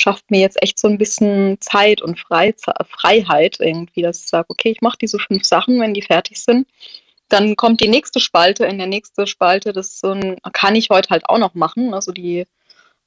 schafft 0.00 0.30
mir 0.30 0.40
jetzt 0.40 0.62
echt 0.62 0.78
so 0.78 0.88
ein 0.88 0.98
bisschen 0.98 1.60
Zeit 1.60 2.00
und 2.00 2.18
Freiheit 2.18 3.56
irgendwie, 3.60 4.02
dass 4.02 4.20
ich 4.20 4.28
sage, 4.28 4.46
okay, 4.48 4.70
ich 4.70 4.80
mache 4.80 4.98
diese 5.00 5.18
fünf 5.18 5.44
Sachen, 5.44 5.80
wenn 5.80 5.94
die 5.94 6.02
fertig 6.02 6.42
sind. 6.42 6.66
Dann 7.28 7.54
kommt 7.54 7.80
die 7.80 7.88
nächste 7.88 8.18
Spalte. 8.18 8.64
In 8.64 8.78
der 8.78 8.86
nächsten 8.86 9.26
Spalte, 9.26 9.72
das 9.72 10.00
so 10.00 10.12
ein, 10.12 10.36
kann 10.52 10.74
ich 10.74 10.90
heute 10.90 11.10
halt 11.10 11.28
auch 11.28 11.38
noch 11.38 11.54
machen. 11.54 11.94
Also 11.94 12.12
die, 12.12 12.46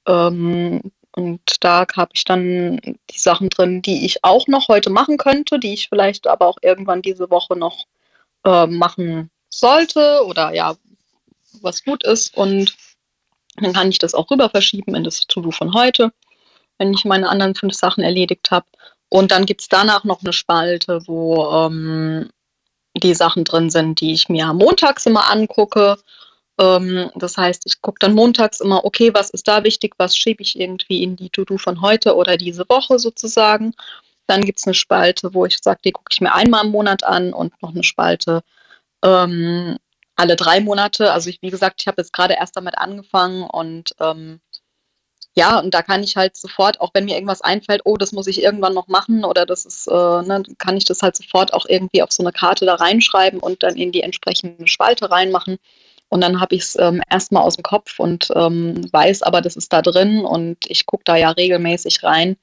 ähm, 0.07 0.81
und 1.15 1.41
da 1.61 1.85
habe 1.95 2.11
ich 2.13 2.23
dann 2.25 2.79
die 2.79 3.19
Sachen 3.19 3.49
drin, 3.49 3.81
die 3.81 4.05
ich 4.05 4.23
auch 4.23 4.47
noch 4.47 4.67
heute 4.67 4.89
machen 4.89 5.17
könnte, 5.17 5.59
die 5.59 5.73
ich 5.73 5.89
vielleicht 5.89 6.27
aber 6.27 6.47
auch 6.47 6.57
irgendwann 6.61 7.01
diese 7.01 7.29
Woche 7.29 7.55
noch 7.57 7.85
äh, 8.45 8.67
machen 8.67 9.29
sollte 9.49 10.23
oder 10.25 10.53
ja, 10.53 10.75
was 11.61 11.83
gut 11.83 12.03
ist 12.03 12.35
und 12.35 12.75
dann 13.57 13.73
kann 13.73 13.89
ich 13.89 13.99
das 13.99 14.15
auch 14.15 14.29
rüber 14.31 14.49
verschieben 14.49 14.95
in 14.95 15.03
das 15.03 15.27
To-Do 15.27 15.51
von 15.51 15.73
heute, 15.73 16.11
wenn 16.77 16.93
ich 16.93 17.05
meine 17.05 17.29
anderen 17.29 17.55
fünf 17.55 17.73
Sachen 17.73 18.03
erledigt 18.03 18.51
habe. 18.51 18.65
Und 19.09 19.31
dann 19.31 19.45
gibt 19.45 19.61
es 19.61 19.67
danach 19.69 20.03
noch 20.03 20.21
eine 20.23 20.33
Spalte, 20.33 21.01
wo 21.05 21.45
ähm, 21.51 22.29
die 22.95 23.13
Sachen 23.13 23.43
drin 23.43 23.69
sind, 23.69 24.01
die 24.01 24.13
ich 24.13 24.29
mir 24.29 24.53
montags 24.53 25.05
immer 25.05 25.29
angucke. 25.31 25.97
Ähm, 26.59 27.11
das 27.15 27.37
heißt, 27.37 27.63
ich 27.65 27.81
gucke 27.81 27.99
dann 27.99 28.13
montags 28.13 28.59
immer, 28.59 28.85
okay, 28.85 29.13
was 29.13 29.29
ist 29.29 29.47
da 29.47 29.63
wichtig, 29.63 29.95
was 29.97 30.15
schiebe 30.17 30.41
ich 30.41 30.59
irgendwie 30.59 31.03
in 31.03 31.15
die 31.15 31.29
To-Do 31.29 31.57
von 31.57 31.81
heute 31.81 32.15
oder 32.15 32.37
diese 32.37 32.67
Woche 32.69 32.99
sozusagen. 32.99 33.73
Dann 34.27 34.41
gibt 34.41 34.59
es 34.59 34.65
eine 34.65 34.73
Spalte, 34.73 35.33
wo 35.33 35.45
ich 35.45 35.59
sage, 35.61 35.81
die 35.85 35.91
gucke 35.91 36.09
ich 36.11 36.21
mir 36.21 36.33
einmal 36.33 36.65
im 36.65 36.71
Monat 36.71 37.03
an 37.03 37.33
und 37.33 37.59
noch 37.61 37.71
eine 37.71 37.83
Spalte 37.83 38.43
ähm, 39.03 39.77
alle 40.15 40.35
drei 40.35 40.61
Monate. 40.61 41.11
Also 41.11 41.29
ich, 41.29 41.41
wie 41.41 41.49
gesagt, 41.49 41.81
ich 41.81 41.87
habe 41.87 42.01
jetzt 42.01 42.13
gerade 42.13 42.35
erst 42.35 42.55
damit 42.55 42.77
angefangen 42.77 43.43
und 43.43 43.95
ähm, 43.99 44.39
ja, 45.35 45.59
und 45.59 45.73
da 45.73 45.81
kann 45.81 46.03
ich 46.03 46.15
halt 46.15 46.37
sofort, 46.37 46.79
auch 46.79 46.91
wenn 46.93 47.05
mir 47.05 47.15
irgendwas 47.15 47.41
einfällt, 47.41 47.81
oh, 47.85 47.97
das 47.97 48.11
muss 48.11 48.27
ich 48.27 48.43
irgendwann 48.43 48.73
noch 48.75 48.87
machen 48.87 49.25
oder 49.25 49.45
das 49.47 49.65
ist, 49.65 49.87
äh, 49.87 49.91
ne, 49.91 50.43
kann 50.59 50.77
ich 50.77 50.85
das 50.85 51.01
halt 51.01 51.15
sofort 51.15 51.53
auch 51.53 51.65
irgendwie 51.67 52.03
auf 52.03 52.11
so 52.11 52.21
eine 52.23 52.31
Karte 52.31 52.65
da 52.65 52.75
reinschreiben 52.75 53.39
und 53.39 53.63
dann 53.63 53.75
in 53.75 53.91
die 53.91 54.01
entsprechende 54.01 54.67
Spalte 54.67 55.09
reinmachen. 55.09 55.57
Und 56.09 56.21
dann 56.21 56.39
habe 56.39 56.55
ich 56.55 56.61
es 56.61 56.77
ähm, 56.79 57.01
erstmal 57.09 57.43
aus 57.43 57.55
dem 57.55 57.63
Kopf 57.63 57.99
und 57.99 58.29
ähm, 58.35 58.85
weiß 58.91 59.23
aber, 59.23 59.41
das 59.41 59.55
ist 59.55 59.73
da 59.73 59.81
drin 59.81 60.23
und 60.23 60.57
ich 60.67 60.85
gucke 60.85 61.03
da 61.05 61.15
ja 61.15 61.31
regelmäßig 61.31 62.03
rein. 62.03 62.37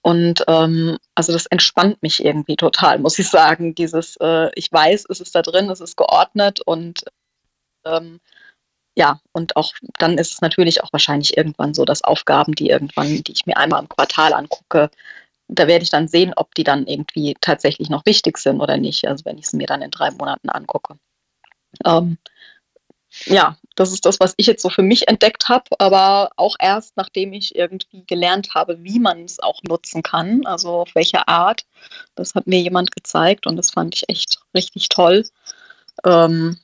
Und 0.00 0.44
ähm, 0.48 0.96
also 1.14 1.32
das 1.34 1.44
entspannt 1.46 2.02
mich 2.02 2.24
irgendwie 2.24 2.56
total, 2.56 2.98
muss 2.98 3.18
ich 3.18 3.28
sagen. 3.28 3.74
Dieses, 3.74 4.16
äh, 4.22 4.50
ich 4.54 4.72
weiß, 4.72 5.04
es 5.10 5.20
ist 5.20 5.34
da 5.34 5.42
drin, 5.42 5.68
es 5.68 5.80
ist 5.80 5.96
geordnet 5.98 6.60
und 6.64 7.04
ähm, 7.84 8.20
ja, 8.98 9.20
und 9.30 9.54
auch 9.54 9.74
dann 10.00 10.18
ist 10.18 10.32
es 10.32 10.40
natürlich 10.40 10.82
auch 10.82 10.92
wahrscheinlich 10.92 11.36
irgendwann 11.36 11.72
so, 11.72 11.84
dass 11.84 12.02
Aufgaben, 12.02 12.56
die 12.56 12.68
irgendwann, 12.68 13.22
die 13.22 13.30
ich 13.30 13.46
mir 13.46 13.56
einmal 13.56 13.80
im 13.80 13.88
Quartal 13.88 14.32
angucke, 14.32 14.90
da 15.46 15.68
werde 15.68 15.84
ich 15.84 15.90
dann 15.90 16.08
sehen, 16.08 16.32
ob 16.34 16.52
die 16.56 16.64
dann 16.64 16.84
irgendwie 16.88 17.36
tatsächlich 17.40 17.90
noch 17.90 18.04
wichtig 18.06 18.38
sind 18.38 18.60
oder 18.60 18.76
nicht. 18.76 19.06
Also 19.06 19.24
wenn 19.24 19.38
ich 19.38 19.44
es 19.46 19.52
mir 19.52 19.68
dann 19.68 19.82
in 19.82 19.92
drei 19.92 20.10
Monaten 20.10 20.50
angucke. 20.50 20.98
Ähm, 21.84 22.18
ja, 23.26 23.56
das 23.76 23.92
ist 23.92 24.04
das, 24.04 24.18
was 24.18 24.34
ich 24.36 24.48
jetzt 24.48 24.62
so 24.62 24.68
für 24.68 24.82
mich 24.82 25.06
entdeckt 25.06 25.48
habe, 25.48 25.70
aber 25.78 26.30
auch 26.34 26.56
erst 26.58 26.96
nachdem 26.96 27.32
ich 27.32 27.54
irgendwie 27.54 28.04
gelernt 28.04 28.56
habe, 28.56 28.82
wie 28.82 28.98
man 28.98 29.22
es 29.24 29.38
auch 29.38 29.60
nutzen 29.62 30.02
kann, 30.02 30.44
also 30.44 30.80
auf 30.80 30.94
welche 30.96 31.28
Art. 31.28 31.66
Das 32.16 32.34
hat 32.34 32.48
mir 32.48 32.60
jemand 32.60 32.90
gezeigt 32.90 33.46
und 33.46 33.56
das 33.56 33.70
fand 33.70 33.94
ich 33.94 34.08
echt 34.08 34.40
richtig 34.56 34.88
toll. 34.88 35.24
Ähm, 36.04 36.58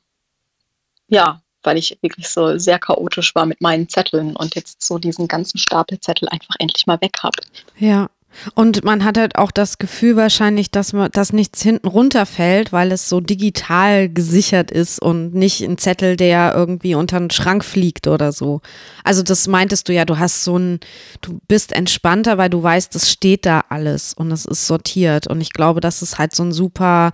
ja, 1.07 1.43
weil 1.64 1.79
ich 1.79 1.98
wirklich 2.00 2.29
so 2.29 2.59
sehr 2.59 2.79
chaotisch 2.79 3.35
war 3.35 3.46
mit 3.46 3.61
meinen 3.61 3.88
Zetteln 3.88 4.37
und 4.37 4.55
jetzt 4.55 4.83
so 4.83 4.98
diesen 4.98 5.29
ganzen 5.29 5.59
Stapel 5.59 5.98
Zettel 6.00 6.29
einfach 6.29 6.55
endlich 6.59 6.87
mal 6.87 7.00
weg 7.00 7.16
habe. 7.22 7.38
Ja, 7.77 8.09
und 8.55 8.85
man 8.85 9.05
hat 9.05 9.16
halt 9.16 9.37
auch 9.37 9.50
das 9.50 9.79
Gefühl 9.79 10.16
wahrscheinlich, 10.16 10.70
dass 10.70 10.92
man, 10.92 11.11
dass 11.12 11.33
nichts 11.33 11.62
hinten 11.62 11.87
runterfällt, 11.87 12.72
weil 12.72 12.92
es 12.92 13.09
so 13.09 13.20
digital 13.20 14.09
gesichert 14.09 14.70
ist 14.70 15.00
und 15.00 15.35
nicht 15.35 15.62
ein 15.62 15.79
Zettel, 15.79 16.16
der 16.16 16.53
irgendwie 16.55 16.94
unter 16.94 17.18
den 17.18 17.31
Schrank 17.31 17.64
fliegt 17.64 18.07
oder 18.07 18.33
so. 18.33 18.61
Also 19.05 19.22
das 19.22 19.46
meintest 19.46 19.88
du 19.88 19.92
ja, 19.92 20.05
du 20.05 20.18
hast 20.18 20.44
so 20.44 20.59
ein, 20.59 20.81
du 21.20 21.40
bist 21.48 21.72
entspannter, 21.72 22.38
weil 22.38 22.50
du 22.50 22.62
weißt, 22.62 22.94
es 22.96 23.11
steht 23.11 23.46
da 23.46 23.64
alles 23.68 24.14
und 24.14 24.31
es 24.33 24.44
ist 24.44 24.66
sortiert. 24.66 25.27
Und 25.27 25.40
ich 25.40 25.53
glaube, 25.53 25.81
das 25.81 26.03
ist 26.03 26.18
halt 26.18 26.35
so 26.35 26.42
ein 26.42 26.53
super 26.53 27.12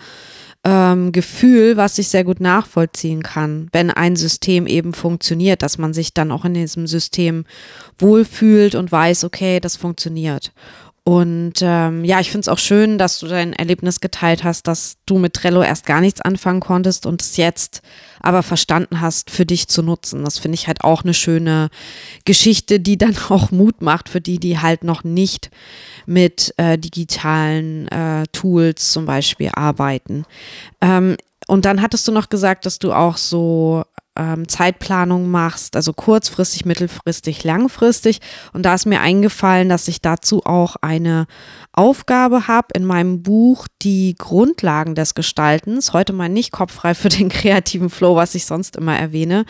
ähm, 0.64 1.12
Gefühl, 1.12 1.76
was 1.76 1.98
ich 1.98 2.08
sehr 2.08 2.24
gut 2.24 2.40
nachvollziehen 2.40 3.22
kann, 3.22 3.68
wenn 3.72 3.90
ein 3.90 4.16
System 4.16 4.66
eben 4.66 4.92
funktioniert, 4.92 5.62
dass 5.62 5.78
man 5.78 5.94
sich 5.94 6.12
dann 6.12 6.30
auch 6.30 6.44
in 6.44 6.54
diesem 6.54 6.86
System 6.86 7.44
wohlfühlt 7.98 8.74
und 8.74 8.92
weiß, 8.92 9.24
okay, 9.24 9.60
das 9.60 9.76
funktioniert. 9.76 10.52
Und 11.10 11.54
ähm, 11.60 12.04
ja, 12.04 12.20
ich 12.20 12.30
finde 12.30 12.42
es 12.42 12.48
auch 12.48 12.60
schön, 12.60 12.96
dass 12.96 13.18
du 13.18 13.26
dein 13.26 13.52
Erlebnis 13.52 13.98
geteilt 13.98 14.44
hast, 14.44 14.68
dass 14.68 14.98
du 15.06 15.18
mit 15.18 15.34
Trello 15.34 15.60
erst 15.60 15.84
gar 15.84 16.00
nichts 16.00 16.20
anfangen 16.20 16.60
konntest 16.60 17.04
und 17.04 17.20
es 17.20 17.36
jetzt 17.36 17.82
aber 18.20 18.44
verstanden 18.44 19.00
hast, 19.00 19.28
für 19.28 19.44
dich 19.44 19.66
zu 19.66 19.82
nutzen. 19.82 20.24
Das 20.24 20.38
finde 20.38 20.54
ich 20.54 20.68
halt 20.68 20.84
auch 20.84 21.02
eine 21.02 21.12
schöne 21.12 21.70
Geschichte, 22.24 22.78
die 22.78 22.96
dann 22.96 23.16
auch 23.28 23.50
Mut 23.50 23.82
macht 23.82 24.08
für 24.08 24.20
die, 24.20 24.38
die 24.38 24.60
halt 24.60 24.84
noch 24.84 25.02
nicht 25.02 25.50
mit 26.06 26.54
äh, 26.58 26.78
digitalen 26.78 27.88
äh, 27.88 28.22
Tools 28.30 28.92
zum 28.92 29.04
Beispiel 29.04 29.50
arbeiten. 29.52 30.24
Ähm, 30.80 31.16
und 31.48 31.64
dann 31.64 31.82
hattest 31.82 32.06
du 32.06 32.12
noch 32.12 32.28
gesagt, 32.28 32.66
dass 32.66 32.78
du 32.78 32.92
auch 32.92 33.16
so 33.16 33.82
ähm, 34.20 34.46
Zeitplanung 34.48 35.30
machst, 35.30 35.76
also 35.76 35.94
kurzfristig, 35.94 36.66
mittelfristig, 36.66 37.42
langfristig. 37.42 38.20
Und 38.52 38.66
da 38.66 38.74
ist 38.74 38.84
mir 38.84 39.00
eingefallen, 39.00 39.70
dass 39.70 39.88
ich 39.88 40.02
dazu 40.02 40.44
auch 40.44 40.76
eine 40.82 41.26
Aufgabe 41.72 42.46
habe 42.46 42.68
in 42.74 42.84
meinem 42.84 43.22
Buch, 43.22 43.66
die 43.80 44.14
Grundlagen 44.18 44.94
des 44.94 45.14
Gestaltens. 45.14 45.94
Heute 45.94 46.12
mal 46.12 46.28
nicht 46.28 46.52
kopffrei 46.52 46.94
für 46.94 47.08
den 47.08 47.30
kreativen 47.30 47.88
Flow, 47.88 48.14
was 48.14 48.34
ich 48.34 48.44
sonst 48.44 48.76
immer 48.76 48.96
erwähne. 48.96 49.46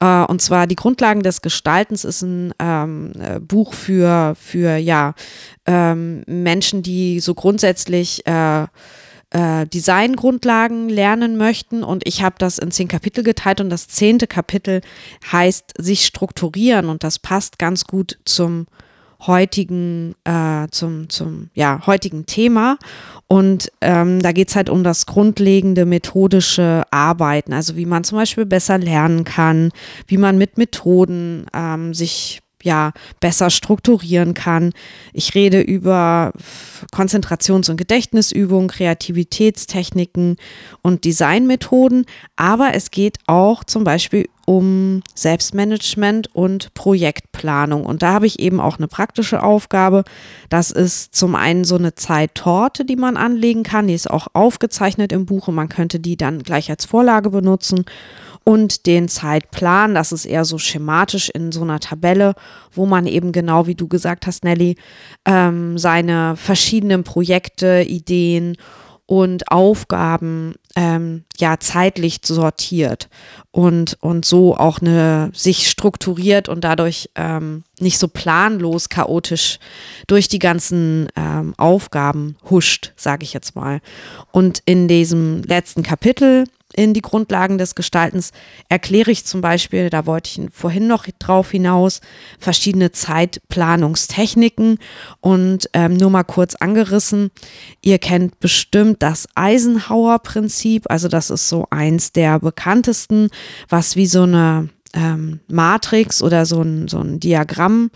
Äh, 0.00 0.24
und 0.24 0.40
zwar 0.40 0.66
die 0.66 0.76
Grundlagen 0.76 1.22
des 1.22 1.42
Gestaltens 1.42 2.04
ist 2.04 2.22
ein 2.22 2.54
ähm, 2.58 3.12
äh, 3.20 3.40
Buch 3.40 3.74
für, 3.74 4.34
für 4.40 4.76
ja, 4.76 5.12
ähm, 5.66 6.22
Menschen, 6.26 6.82
die 6.82 7.20
so 7.20 7.34
grundsätzlich 7.34 8.26
äh, 8.26 8.66
äh, 9.30 9.66
Designgrundlagen 9.66 10.88
lernen 10.88 11.36
möchten. 11.36 11.82
Und 11.82 12.06
ich 12.06 12.22
habe 12.22 12.36
das 12.38 12.58
in 12.58 12.70
zehn 12.70 12.88
Kapitel 12.88 13.24
geteilt 13.24 13.60
und 13.60 13.70
das 13.70 13.88
zehnte 13.88 14.26
Kapitel 14.26 14.80
heißt 15.30 15.74
sich 15.78 16.06
strukturieren 16.06 16.88
und 16.88 17.04
das 17.04 17.18
passt 17.18 17.58
ganz 17.58 17.84
gut 17.84 18.18
zum 18.24 18.66
heutigen, 19.26 20.14
äh, 20.24 20.68
zum, 20.70 21.08
zum 21.08 21.50
ja, 21.54 21.80
heutigen 21.86 22.26
Thema. 22.26 22.78
Und 23.26 23.70
ähm, 23.80 24.22
da 24.22 24.32
geht 24.32 24.48
es 24.48 24.56
halt 24.56 24.70
um 24.70 24.84
das 24.84 25.06
grundlegende 25.06 25.86
methodische 25.86 26.84
Arbeiten, 26.90 27.52
also 27.52 27.76
wie 27.76 27.86
man 27.86 28.04
zum 28.04 28.18
Beispiel 28.18 28.46
besser 28.46 28.78
lernen 28.78 29.24
kann, 29.24 29.70
wie 30.06 30.18
man 30.18 30.38
mit 30.38 30.56
Methoden 30.56 31.46
ähm, 31.52 31.94
sich 31.94 32.40
ja 32.64 32.92
besser 33.20 33.50
strukturieren 33.50 34.34
kann. 34.34 34.72
Ich 35.12 35.34
rede 35.34 35.60
über 35.60 36.32
Konzentrations- 36.92 37.70
und 37.70 37.76
Gedächtnisübungen, 37.76 38.68
Kreativitätstechniken 38.68 40.36
und 40.82 41.04
Designmethoden, 41.04 42.06
aber 42.36 42.74
es 42.74 42.90
geht 42.90 43.18
auch 43.26 43.64
zum 43.64 43.84
Beispiel 43.84 44.28
um 44.48 45.02
Selbstmanagement 45.14 46.34
und 46.34 46.72
Projektplanung. 46.72 47.84
Und 47.84 48.02
da 48.02 48.14
habe 48.14 48.26
ich 48.26 48.40
eben 48.40 48.60
auch 48.60 48.78
eine 48.78 48.88
praktische 48.88 49.42
Aufgabe. 49.42 50.04
Das 50.48 50.70
ist 50.70 51.14
zum 51.14 51.34
einen 51.34 51.64
so 51.64 51.76
eine 51.76 51.94
Zeittorte, 51.96 52.86
die 52.86 52.96
man 52.96 53.18
anlegen 53.18 53.62
kann. 53.62 53.88
Die 53.88 53.94
ist 53.94 54.10
auch 54.10 54.28
aufgezeichnet 54.32 55.12
im 55.12 55.26
Buch 55.26 55.48
und 55.48 55.54
man 55.54 55.68
könnte 55.68 56.00
die 56.00 56.16
dann 56.16 56.42
gleich 56.42 56.70
als 56.70 56.86
Vorlage 56.86 57.28
benutzen 57.28 57.84
und 58.48 58.86
den 58.86 59.08
Zeitplan. 59.08 59.94
Das 59.94 60.10
ist 60.10 60.24
eher 60.24 60.46
so 60.46 60.56
schematisch 60.56 61.28
in 61.28 61.52
so 61.52 61.60
einer 61.60 61.80
Tabelle, 61.80 62.34
wo 62.72 62.86
man 62.86 63.06
eben 63.06 63.30
genau, 63.30 63.66
wie 63.66 63.74
du 63.74 63.88
gesagt 63.88 64.26
hast, 64.26 64.42
Nelly, 64.42 64.76
ähm, 65.26 65.76
seine 65.76 66.34
verschiedenen 66.34 67.04
Projekte, 67.04 67.84
Ideen 67.86 68.56
und 69.04 69.52
Aufgaben 69.52 70.54
ähm, 70.76 71.24
ja 71.36 71.60
zeitlich 71.60 72.20
sortiert 72.24 73.10
und, 73.50 73.98
und 74.00 74.24
so 74.24 74.56
auch 74.56 74.80
eine 74.80 75.30
sich 75.34 75.68
strukturiert 75.68 76.48
und 76.48 76.64
dadurch 76.64 77.10
ähm, 77.16 77.64
nicht 77.80 77.98
so 77.98 78.08
planlos 78.08 78.88
chaotisch 78.88 79.58
durch 80.06 80.26
die 80.26 80.38
ganzen 80.38 81.08
ähm, 81.16 81.52
Aufgaben 81.58 82.36
huscht, 82.48 82.92
sage 82.96 83.24
ich 83.24 83.34
jetzt 83.34 83.54
mal. 83.54 83.82
Und 84.32 84.62
in 84.64 84.88
diesem 84.88 85.42
letzten 85.42 85.82
Kapitel 85.82 86.44
in 86.78 86.94
die 86.94 87.02
Grundlagen 87.02 87.58
des 87.58 87.74
Gestaltens. 87.74 88.30
Erkläre 88.68 89.10
ich 89.10 89.24
zum 89.24 89.40
Beispiel, 89.40 89.90
da 89.90 90.06
wollte 90.06 90.30
ich 90.30 90.48
vorhin 90.52 90.86
noch 90.86 91.06
drauf 91.18 91.50
hinaus, 91.50 92.00
verschiedene 92.38 92.92
Zeitplanungstechniken. 92.92 94.78
Und 95.20 95.68
ähm, 95.72 95.94
nur 95.94 96.10
mal 96.10 96.22
kurz 96.22 96.54
angerissen. 96.54 97.32
Ihr 97.82 97.98
kennt 97.98 98.38
bestimmt 98.38 99.02
das 99.02 99.26
Eisenhower-Prinzip, 99.34 100.84
also 100.88 101.08
das 101.08 101.30
ist 101.30 101.48
so 101.48 101.66
eins 101.70 102.12
der 102.12 102.38
bekanntesten, 102.38 103.30
was 103.68 103.96
wie 103.96 104.06
so 104.06 104.22
eine 104.22 104.68
ähm, 104.94 105.40
Matrix 105.48 106.22
oder 106.22 106.46
so 106.46 106.62
ein, 106.62 106.86
so 106.86 107.00
ein 107.00 107.18
Diagramm 107.18 107.90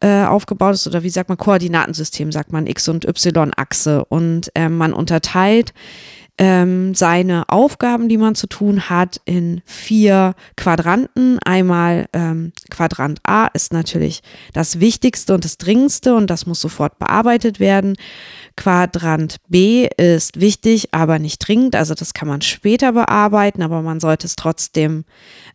äh, 0.00 0.24
aufgebaut 0.24 0.74
ist 0.74 0.88
oder 0.88 1.04
wie 1.04 1.10
sagt 1.10 1.28
man, 1.28 1.38
Koordinatensystem, 1.38 2.32
sagt 2.32 2.52
man 2.52 2.66
X- 2.66 2.88
und 2.88 3.04
Y-Achse. 3.04 4.04
Und 4.06 4.50
äh, 4.56 4.68
man 4.68 4.92
unterteilt 4.92 5.72
ähm, 6.36 6.94
seine 6.94 7.48
Aufgaben, 7.48 8.08
die 8.08 8.16
man 8.18 8.34
zu 8.34 8.48
tun 8.48 8.88
hat, 8.90 9.20
in 9.24 9.62
vier 9.64 10.34
Quadranten. 10.56 11.38
Einmal 11.44 12.06
ähm, 12.12 12.52
Quadrant 12.70 13.20
A 13.24 13.46
ist 13.46 13.72
natürlich 13.72 14.22
das 14.52 14.80
Wichtigste 14.80 15.34
und 15.34 15.44
das 15.44 15.58
Dringendste 15.58 16.14
und 16.14 16.28
das 16.28 16.46
muss 16.46 16.60
sofort 16.60 16.98
bearbeitet 16.98 17.60
werden. 17.60 17.96
Quadrant 18.56 19.36
B 19.48 19.88
ist 19.96 20.40
wichtig, 20.40 20.88
aber 20.92 21.18
nicht 21.18 21.38
dringend. 21.38 21.76
Also 21.76 21.94
das 21.94 22.14
kann 22.14 22.28
man 22.28 22.40
später 22.40 22.92
bearbeiten, 22.92 23.62
aber 23.62 23.82
man 23.82 24.00
sollte 24.00 24.26
es 24.26 24.34
trotzdem 24.34 25.04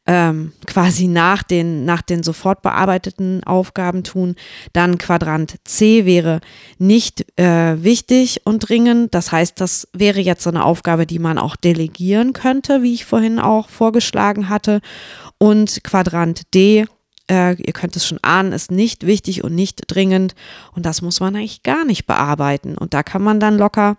ähm, 0.09 0.53
quasi 0.65 1.05
nach 1.05 1.43
den, 1.43 1.85
nach 1.85 2.01
den 2.01 2.23
sofort 2.23 2.63
bearbeiteten 2.63 3.43
Aufgaben 3.43 4.03
tun. 4.03 4.35
Dann 4.73 4.97
Quadrant 4.97 5.57
C 5.65 6.03
wäre 6.03 6.41
nicht 6.79 7.27
äh, 7.39 7.83
wichtig 7.83 8.41
und 8.43 8.67
dringend. 8.67 9.13
Das 9.13 9.31
heißt, 9.31 9.61
das 9.61 9.87
wäre 9.93 10.19
jetzt 10.19 10.41
so 10.41 10.49
eine 10.49 10.65
Aufgabe, 10.65 11.05
die 11.05 11.19
man 11.19 11.37
auch 11.37 11.55
delegieren 11.55 12.33
könnte, 12.33 12.81
wie 12.81 12.95
ich 12.95 13.05
vorhin 13.05 13.37
auch 13.37 13.69
vorgeschlagen 13.69 14.49
hatte. 14.49 14.81
Und 15.37 15.83
Quadrant 15.83 16.55
D 16.55 16.87
äh, 17.29 17.53
ihr 17.61 17.73
könnt 17.73 17.95
es 17.95 18.07
schon 18.07 18.17
ahnen, 18.23 18.53
ist 18.53 18.71
nicht 18.71 19.05
wichtig 19.05 19.43
und 19.43 19.53
nicht 19.53 19.83
dringend. 19.85 20.33
Und 20.73 20.87
das 20.87 21.03
muss 21.03 21.19
man 21.19 21.35
eigentlich 21.35 21.61
gar 21.61 21.85
nicht 21.85 22.07
bearbeiten. 22.07 22.75
Und 22.75 22.95
da 22.95 23.03
kann 23.03 23.21
man 23.21 23.39
dann 23.39 23.59
locker 23.59 23.97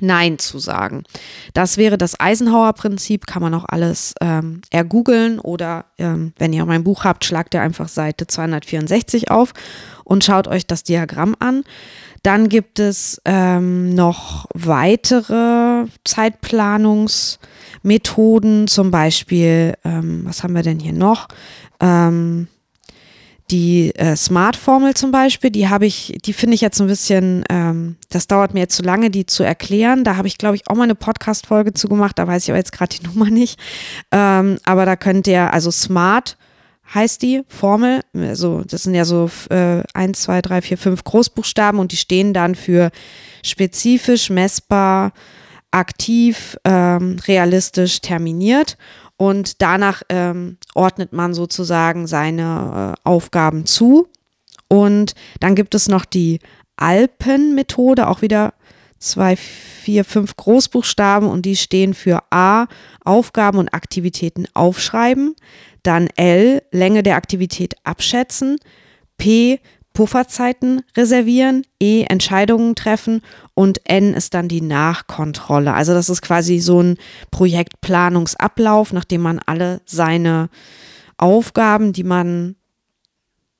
Nein 0.00 0.38
zu 0.38 0.58
sagen. 0.58 1.04
Das 1.54 1.76
wäre 1.76 1.98
das 1.98 2.18
Eisenhower-Prinzip, 2.18 3.26
kann 3.26 3.42
man 3.42 3.52
auch 3.54 3.66
alles 3.66 4.14
ähm, 4.20 4.62
ergoogeln 4.70 5.38
oder 5.38 5.84
ähm, 5.98 6.32
wenn 6.38 6.52
ihr 6.52 6.66
mein 6.66 6.82
Buch 6.84 7.04
habt, 7.04 7.24
schlagt 7.24 7.54
ihr 7.54 7.62
einfach 7.62 7.88
Seite 7.88 8.26
264 8.26 9.30
auf 9.30 9.52
und 10.04 10.24
schaut 10.24 10.48
euch 10.48 10.66
das 10.66 10.82
Diagramm 10.82 11.36
an. 11.38 11.62
Dann 12.22 12.48
gibt 12.48 12.78
es 12.80 13.20
ähm, 13.24 13.94
noch 13.94 14.46
weitere 14.52 15.84
Zeitplanungsmethoden, 16.04 18.66
zum 18.66 18.90
Beispiel, 18.90 19.74
ähm, 19.84 20.22
was 20.24 20.42
haben 20.42 20.54
wir 20.54 20.62
denn 20.62 20.80
hier 20.80 20.92
noch? 20.92 21.28
Ähm, 21.78 22.48
die 23.50 23.94
äh, 23.94 24.16
Smart-Formel 24.16 24.94
zum 24.94 25.12
Beispiel, 25.12 25.50
die 25.50 25.68
habe 25.68 25.86
ich, 25.86 26.18
die 26.24 26.32
finde 26.32 26.54
ich 26.54 26.60
jetzt 26.60 26.80
ein 26.80 26.88
bisschen, 26.88 27.44
ähm, 27.48 27.96
das 28.08 28.26
dauert 28.26 28.54
mir 28.54 28.60
jetzt 28.60 28.76
zu 28.76 28.82
lange, 28.82 29.10
die 29.10 29.26
zu 29.26 29.42
erklären. 29.44 30.02
Da 30.02 30.16
habe 30.16 30.28
ich, 30.28 30.38
glaube 30.38 30.56
ich, 30.56 30.68
auch 30.68 30.74
mal 30.74 30.84
eine 30.84 30.94
Podcast-Folge 30.94 31.72
zu 31.72 31.88
gemacht, 31.88 32.18
da 32.18 32.26
weiß 32.26 32.44
ich 32.44 32.50
aber 32.50 32.58
jetzt 32.58 32.72
gerade 32.72 32.96
die 32.96 33.06
Nummer 33.06 33.30
nicht. 33.30 33.58
Ähm, 34.10 34.58
aber 34.64 34.84
da 34.84 34.96
könnt 34.96 35.26
ihr, 35.26 35.52
also 35.52 35.70
Smart 35.70 36.36
heißt 36.94 37.22
die 37.22 37.42
Formel, 37.48 38.00
also 38.14 38.62
das 38.62 38.84
sind 38.84 38.94
ja 38.94 39.04
so 39.04 39.30
äh, 39.50 39.82
1, 39.94 40.22
2, 40.22 40.42
3, 40.42 40.62
4, 40.62 40.78
5 40.78 41.04
Großbuchstaben 41.04 41.80
und 41.80 41.92
die 41.92 41.96
stehen 41.96 42.32
dann 42.32 42.54
für 42.54 42.90
spezifisch, 43.42 44.30
messbar, 44.30 45.12
aktiv, 45.70 46.56
ähm, 46.64 47.18
realistisch, 47.26 48.00
terminiert. 48.00 48.76
Und 49.16 49.62
danach 49.62 50.02
ähm, 50.10 50.58
ordnet 50.76 51.12
man 51.12 51.34
sozusagen 51.34 52.06
seine 52.06 52.94
äh, 53.04 53.08
Aufgaben 53.08 53.66
zu. 53.66 54.08
Und 54.68 55.14
dann 55.40 55.54
gibt 55.54 55.74
es 55.74 55.88
noch 55.88 56.04
die 56.04 56.40
Alpenmethode, 56.76 58.08
auch 58.08 58.22
wieder 58.22 58.54
zwei, 58.98 59.36
vier, 59.36 60.04
fünf 60.04 60.36
Großbuchstaben. 60.36 61.28
Und 61.28 61.46
die 61.46 61.56
stehen 61.56 61.94
für 61.94 62.20
A, 62.30 62.66
Aufgaben 63.04 63.58
und 63.58 63.72
Aktivitäten 63.72 64.46
aufschreiben, 64.54 65.34
dann 65.82 66.08
L, 66.16 66.62
Länge 66.72 67.02
der 67.02 67.16
Aktivität 67.16 67.74
abschätzen, 67.84 68.58
P, 69.18 69.60
Pufferzeiten 69.96 70.82
reservieren, 70.94 71.62
E 71.80 72.02
Entscheidungen 72.02 72.74
treffen 72.74 73.22
und 73.54 73.80
N 73.88 74.12
ist 74.12 74.34
dann 74.34 74.46
die 74.46 74.60
Nachkontrolle. 74.60 75.72
Also 75.72 75.94
das 75.94 76.10
ist 76.10 76.20
quasi 76.20 76.58
so 76.58 76.82
ein 76.82 76.98
Projektplanungsablauf, 77.30 78.92
nachdem 78.92 79.22
man 79.22 79.40
alle 79.46 79.80
seine 79.86 80.50
Aufgaben, 81.16 81.94
die 81.94 82.04
man 82.04 82.56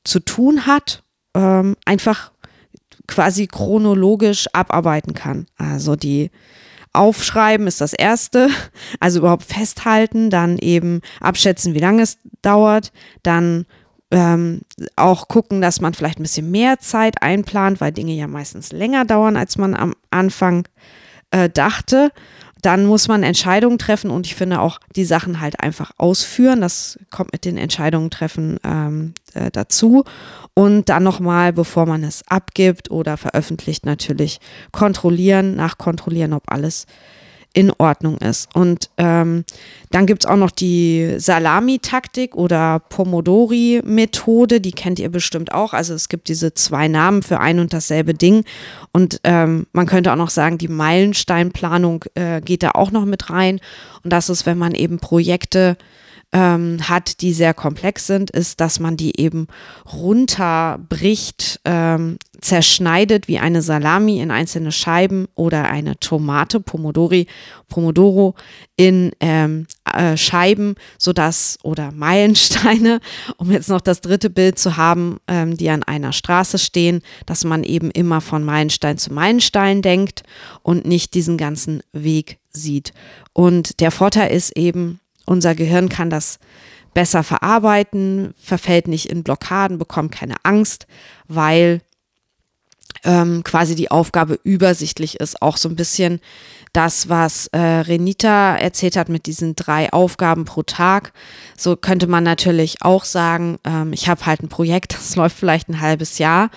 zu 0.05 0.21
tun 0.21 0.67
hat, 0.67 1.05
ähm, 1.35 1.75
einfach 1.87 2.33
quasi 3.07 3.47
chronologisch 3.47 4.47
abarbeiten 4.53 5.15
kann. 5.15 5.47
Also 5.57 5.97
die 5.97 6.31
Aufschreiben 6.93 7.67
ist 7.67 7.81
das 7.81 7.95
erste, 7.95 8.51
also 9.01 9.21
überhaupt 9.21 9.45
festhalten, 9.45 10.29
dann 10.29 10.59
eben 10.59 11.01
abschätzen, 11.19 11.73
wie 11.73 11.81
lange 11.81 12.03
es 12.03 12.19
dauert, 12.43 12.93
dann 13.23 13.65
ähm, 14.11 14.63
auch 14.95 15.29
gucken, 15.29 15.61
dass 15.61 15.81
man 15.81 15.95
vielleicht 15.95 16.19
ein 16.19 16.23
bisschen 16.23 16.51
mehr 16.51 16.79
Zeit 16.79 17.23
einplant, 17.23 17.81
weil 17.81 17.93
Dinge 17.93 18.13
ja 18.13 18.27
meistens 18.27 18.73
länger 18.73 19.05
dauern, 19.05 19.37
als 19.37 19.59
man 19.59 19.75
am 19.75 19.95
Anfang 20.11 20.69
äh, 21.31 21.49
dachte. 21.49 22.11
Dann 22.63 22.87
muss 22.87 23.07
man 23.07 23.23
Entscheidungen 23.23 23.79
treffen 23.79 24.11
und 24.11 24.27
ich 24.27 24.35
finde 24.35 24.61
auch 24.61 24.81
die 24.97 25.05
Sachen 25.05 25.41
halt 25.41 25.61
einfach 25.61 25.93
ausführen. 25.99 26.61
Das 26.61 26.99
kommt 27.11 27.33
mit 27.33 27.45
den 27.45 27.59
Entscheidungen 27.59 28.11
treffen 28.11 28.59
ähm, 28.65 29.15
äh, 29.35 29.51
dazu. 29.51 30.05
Und 30.55 30.89
dann 30.89 31.03
nochmal, 31.03 31.53
bevor 31.53 31.87
man 31.87 32.03
es 32.03 32.27
abgibt 32.29 32.91
oder 32.91 33.17
veröffentlicht, 33.17 33.85
natürlich 33.85 34.41
kontrollieren, 34.73 35.55
nachkontrollieren, 35.55 36.33
ob 36.33 36.51
alles 36.51 36.87
in 37.57 37.73
Ordnung 37.79 38.19
ist. 38.19 38.55
Und 38.55 38.91
ähm, 38.99 39.45
dann 39.91 40.05
gibt 40.05 40.25
es 40.25 40.31
auch 40.31 40.37
noch 40.37 40.51
die 40.51 41.15
Salami-Taktik 41.17 42.37
oder 42.37 42.81
Pomodori-Methode, 42.81 44.61
die 44.61 44.73
kennt 44.73 44.99
ihr 44.99 45.09
bestimmt 45.09 45.53
auch. 45.53 45.73
Also 45.73 45.95
es 45.95 46.11
gibt 46.11 46.29
diese 46.29 46.53
zwei 46.53 46.87
Namen 46.87 47.23
für 47.23 47.41
ein 47.41 47.59
und 47.59 47.73
dasselbe 47.73 48.13
Ding. 48.13 48.45
Und 48.93 49.21
ähm, 49.25 49.67
man 49.73 49.87
könnte 49.87 50.13
auch 50.13 50.17
noch 50.17 50.29
sagen, 50.29 50.59
die 50.59 50.69
Meilensteinplanung 50.69 52.05
äh, 52.15 52.43
geht 52.43 52.63
da 52.63 52.73
auch 52.73 52.91
noch 52.91 53.07
mit 53.07 53.31
rein. 53.31 53.59
Und 54.05 54.13
das 54.13 54.29
ist, 54.29 54.45
wenn 54.45 54.59
man 54.59 54.75
eben 54.75 54.99
Projekte 54.99 55.79
ähm, 56.33 56.79
hat, 56.89 57.21
die 57.21 57.33
sehr 57.33 57.55
komplex 57.55 58.07
sind, 58.07 58.31
ist, 58.31 58.61
dass 58.61 58.81
man 58.81 58.97
die 58.97 59.21
eben 59.21 59.47
runterbricht, 59.93 61.61
ähm, 61.65 62.19
zerschneidet 62.41 63.29
wie 63.29 63.39
eine 63.39 63.63
Salami 63.63 64.21
in 64.21 64.31
einzelne 64.31 64.73
Scheiben 64.73 65.27
oder 65.35 65.65
eine 65.65 65.99
Tomate, 65.99 66.61
Pomodori, 66.61 67.27
Pomodoro 67.69 68.35
in 68.77 69.13
ähm, 69.21 69.67
äh, 69.91 70.17
Scheiben, 70.17 70.75
sodass 70.99 71.59
oder 71.63 71.93
Meilensteine, 71.93 73.01
um 73.39 73.51
jetzt 73.51 73.69
noch 73.69 73.81
das 73.81 74.01
dritte 74.01 74.31
Bild 74.31 74.59
zu 74.59 74.77
haben, 74.77 75.19
ähm, 75.29 75.57
die 75.57 75.71
an 75.71 75.83
einer 75.83 76.13
Straße 76.13 76.59
stehen, 76.59 77.03
dass 77.25 77.45
man 77.45 77.65
eben 77.65 77.91
immer 77.91 78.21
von 78.21 78.45
Meilenstein 78.45 78.99
zu 78.99 79.13
Meilenstein 79.13 79.81
denkt 79.81 80.23
und 80.63 80.87
nicht 80.87 81.15
diesen 81.15 81.39
ganzen 81.39 81.83
Weg 81.93 82.39
sieht. 82.51 82.93
Und 83.33 83.81
der 83.81 83.91
Vorteil 83.91 84.31
ist 84.31 84.57
eben, 84.57 85.01
unser 85.27 85.55
Gehirn 85.55 85.89
kann 85.89 86.11
das 86.11 86.39
besser 86.95 87.23
verarbeiten, 87.23 88.35
verfällt 88.43 88.89
nicht 88.89 89.11
in 89.11 89.23
Blockaden, 89.23 89.79
bekommt 89.79 90.13
keine 90.13 90.37
Angst, 90.45 90.87
weil 91.29 91.83
ähm, 93.05 93.43
quasi 93.45 93.75
die 93.75 93.91
Aufgabe 93.91 94.39
übersichtlich 94.43 95.21
ist. 95.21 95.43
Auch 95.43 95.59
so 95.59 95.69
ein 95.69 95.77
bisschen 95.77 96.21
das, 96.73 97.09
was 97.09 97.47
äh, 97.49 97.59
Renita 97.59 98.57
erzählt 98.57 98.97
hat 98.97 99.09
mit 99.09 99.27
diesen 99.27 99.57
drei 99.57 99.93
Aufgaben 99.93 100.45
pro 100.45 100.63
Tag. 100.63 101.13
So 101.57 101.77
könnte 101.77 102.07
man 102.07 102.25
natürlich 102.25 102.83
auch 102.83 103.05
sagen, 103.05 103.59
ähm, 103.65 103.93
ich 103.93 104.09
habe 104.09 104.27
halt 104.27 104.43
ein 104.43 104.49
Projekt, 104.49 104.95
das 104.99 105.17
läuft 105.17 105.37
vielleicht 105.37 105.69
ein 105.69 105.81
halbes 105.81 106.19
Jahr 106.19 106.51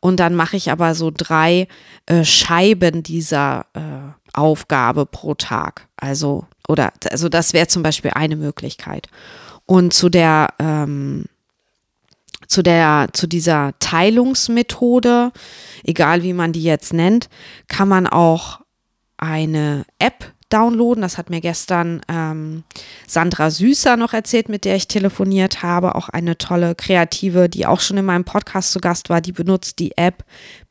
und 0.00 0.20
dann 0.20 0.34
mache 0.34 0.56
ich 0.56 0.70
aber 0.70 0.94
so 0.94 1.10
drei 1.14 1.68
äh, 2.06 2.24
Scheiben 2.24 3.02
dieser 3.02 3.66
äh, 3.74 3.80
Aufgabe 4.32 5.06
pro 5.06 5.34
Tag. 5.34 5.88
Also, 5.96 6.46
oder, 6.68 6.92
also 7.10 7.28
das 7.28 7.52
wäre 7.52 7.66
zum 7.66 7.82
Beispiel 7.82 8.12
eine 8.14 8.36
Möglichkeit. 8.36 9.08
Und 9.66 9.92
zu 9.92 10.08
der, 10.08 10.48
ähm, 10.58 11.26
zu 12.46 12.62
der, 12.62 13.08
zu 13.12 13.26
dieser 13.26 13.72
Teilungsmethode, 13.80 15.32
egal 15.84 16.22
wie 16.22 16.32
man 16.32 16.52
die 16.52 16.62
jetzt 16.62 16.92
nennt, 16.92 17.28
kann 17.68 17.88
man 17.88 18.06
auch 18.06 18.60
eine 19.16 19.84
App 19.98 20.32
downloaden. 20.48 21.02
Das 21.02 21.18
hat 21.18 21.30
mir 21.30 21.40
gestern 21.40 22.02
ähm, 22.08 22.64
Sandra 23.06 23.50
Süßer 23.50 23.96
noch 23.96 24.12
erzählt, 24.12 24.48
mit 24.48 24.64
der 24.64 24.76
ich 24.76 24.88
telefoniert 24.88 25.62
habe. 25.62 25.94
Auch 25.94 26.08
eine 26.08 26.38
tolle 26.38 26.74
Kreative, 26.74 27.48
die 27.48 27.66
auch 27.66 27.80
schon 27.80 27.96
in 27.96 28.04
meinem 28.04 28.24
Podcast 28.24 28.72
zu 28.72 28.80
Gast 28.80 29.10
war. 29.10 29.20
Die 29.20 29.32
benutzt 29.32 29.78
die 29.78 29.96
App 29.96 30.24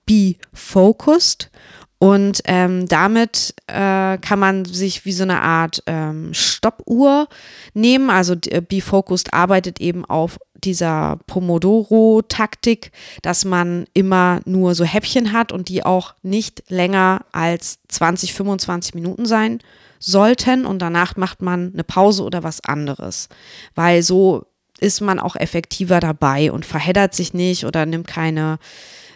Be 0.05 0.35
Focused. 0.53 1.49
Und 1.97 2.41
ähm, 2.45 2.87
damit 2.87 3.55
äh, 3.67 4.17
kann 4.17 4.39
man 4.39 4.65
sich 4.65 5.05
wie 5.05 5.13
so 5.13 5.23
eine 5.23 5.41
Art 5.41 5.81
ähm, 5.87 6.33
Stoppuhr 6.33 7.27
nehmen. 7.73 8.09
Also 8.09 8.35
äh, 8.47 8.61
Be 8.61 8.81
Focused 8.81 9.33
arbeitet 9.33 9.79
eben 9.79 10.03
auf 10.03 10.37
dieser 10.63 11.19
Pomodoro-Taktik, 11.27 12.91
dass 13.21 13.45
man 13.45 13.85
immer 13.93 14.41
nur 14.45 14.75
so 14.75 14.83
Häppchen 14.83 15.31
hat 15.31 15.51
und 15.51 15.69
die 15.69 15.85
auch 15.85 16.13
nicht 16.21 16.63
länger 16.69 17.21
als 17.31 17.79
20, 17.87 18.33
25 18.33 18.93
Minuten 18.93 19.25
sein 19.25 19.59
sollten. 19.99 20.65
Und 20.65 20.79
danach 20.79 21.15
macht 21.15 21.41
man 21.41 21.71
eine 21.73 21.83
Pause 21.83 22.23
oder 22.23 22.43
was 22.43 22.61
anderes. 22.61 23.29
Weil 23.73 24.03
so 24.03 24.45
ist 24.79 25.01
man 25.01 25.19
auch 25.19 25.35
effektiver 25.35 25.99
dabei 25.99 26.51
und 26.51 26.65
verheddert 26.65 27.13
sich 27.13 27.33
nicht 27.33 27.65
oder 27.65 27.85
nimmt 27.85 28.07
keine, 28.07 28.59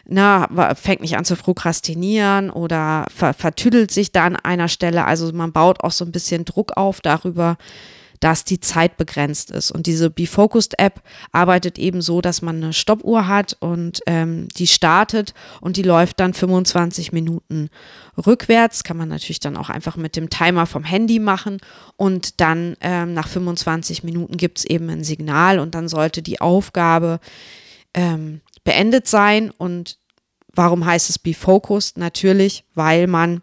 na, 0.05 0.47
fängt 0.76 1.01
nicht 1.01 1.18
an 1.18 1.26
zu 1.26 1.36
prokrastinieren 1.36 2.49
oder 2.49 3.05
ver 3.14 3.34
vertüdelt 3.34 3.91
sich 3.91 4.12
da 4.12 4.26
an 4.26 4.36
einer 4.36 4.68
Stelle. 4.68 5.05
Also 5.05 5.32
man 5.34 5.51
baut 5.51 5.84
auch 5.84 5.91
so 5.91 6.05
ein 6.05 6.12
bisschen 6.12 6.45
Druck 6.45 6.78
auf 6.78 7.01
darüber, 7.01 7.57
dass 8.20 8.43
die 8.43 8.59
Zeit 8.59 8.97
begrenzt 8.97 9.51
ist. 9.51 9.72
Und 9.72 9.88
diese 9.88 10.09
Be-Focused-App 10.09 11.01
arbeitet 11.32 11.80
eben 11.80 12.01
so, 12.01 12.22
dass 12.22 12.41
man 12.41 12.57
eine 12.57 12.74
Stoppuhr 12.74 13.28
hat 13.28 13.55
und 13.59 14.01
ähm, 14.07 14.47
die 14.57 14.67
startet 14.67 15.34
und 15.61 15.78
die 15.78 15.84
läuft 15.84 16.20
dann 16.20 16.34
25 16.34 17.11
Minuten 17.13 17.70
rückwärts. 18.17 18.84
Kann 18.84 18.97
man 18.97 19.09
natürlich 19.09 19.39
dann 19.39 19.57
auch 19.57 19.70
einfach 19.70 19.95
mit 19.95 20.15
dem 20.15 20.30
Timer 20.30 20.65
vom 20.65 20.84
Handy 20.84 21.20
machen. 21.20 21.57
Und 21.95 22.41
dann 22.41 22.76
ähm, 22.82 23.13
nach 23.13 23.28
25 23.28 24.03
Minuten 24.03 24.38
gibt 24.38 24.59
es 24.59 24.65
eben 24.65 24.89
ein 24.89 25.03
Signal 25.03 25.59
und 25.59 25.76
dann 25.76 25.88
sollte 25.88 26.22
die 26.22 26.41
Aufgabe 26.41 27.20
ähm, 27.93 28.41
beendet 28.63 29.07
sein. 29.07 29.51
Und 29.51 29.97
warum 30.53 30.86
heißt 30.86 31.09
es 31.09 31.20
Be-Focused? 31.20 31.97
Natürlich, 31.97 32.65
weil 32.74 33.07
man 33.07 33.41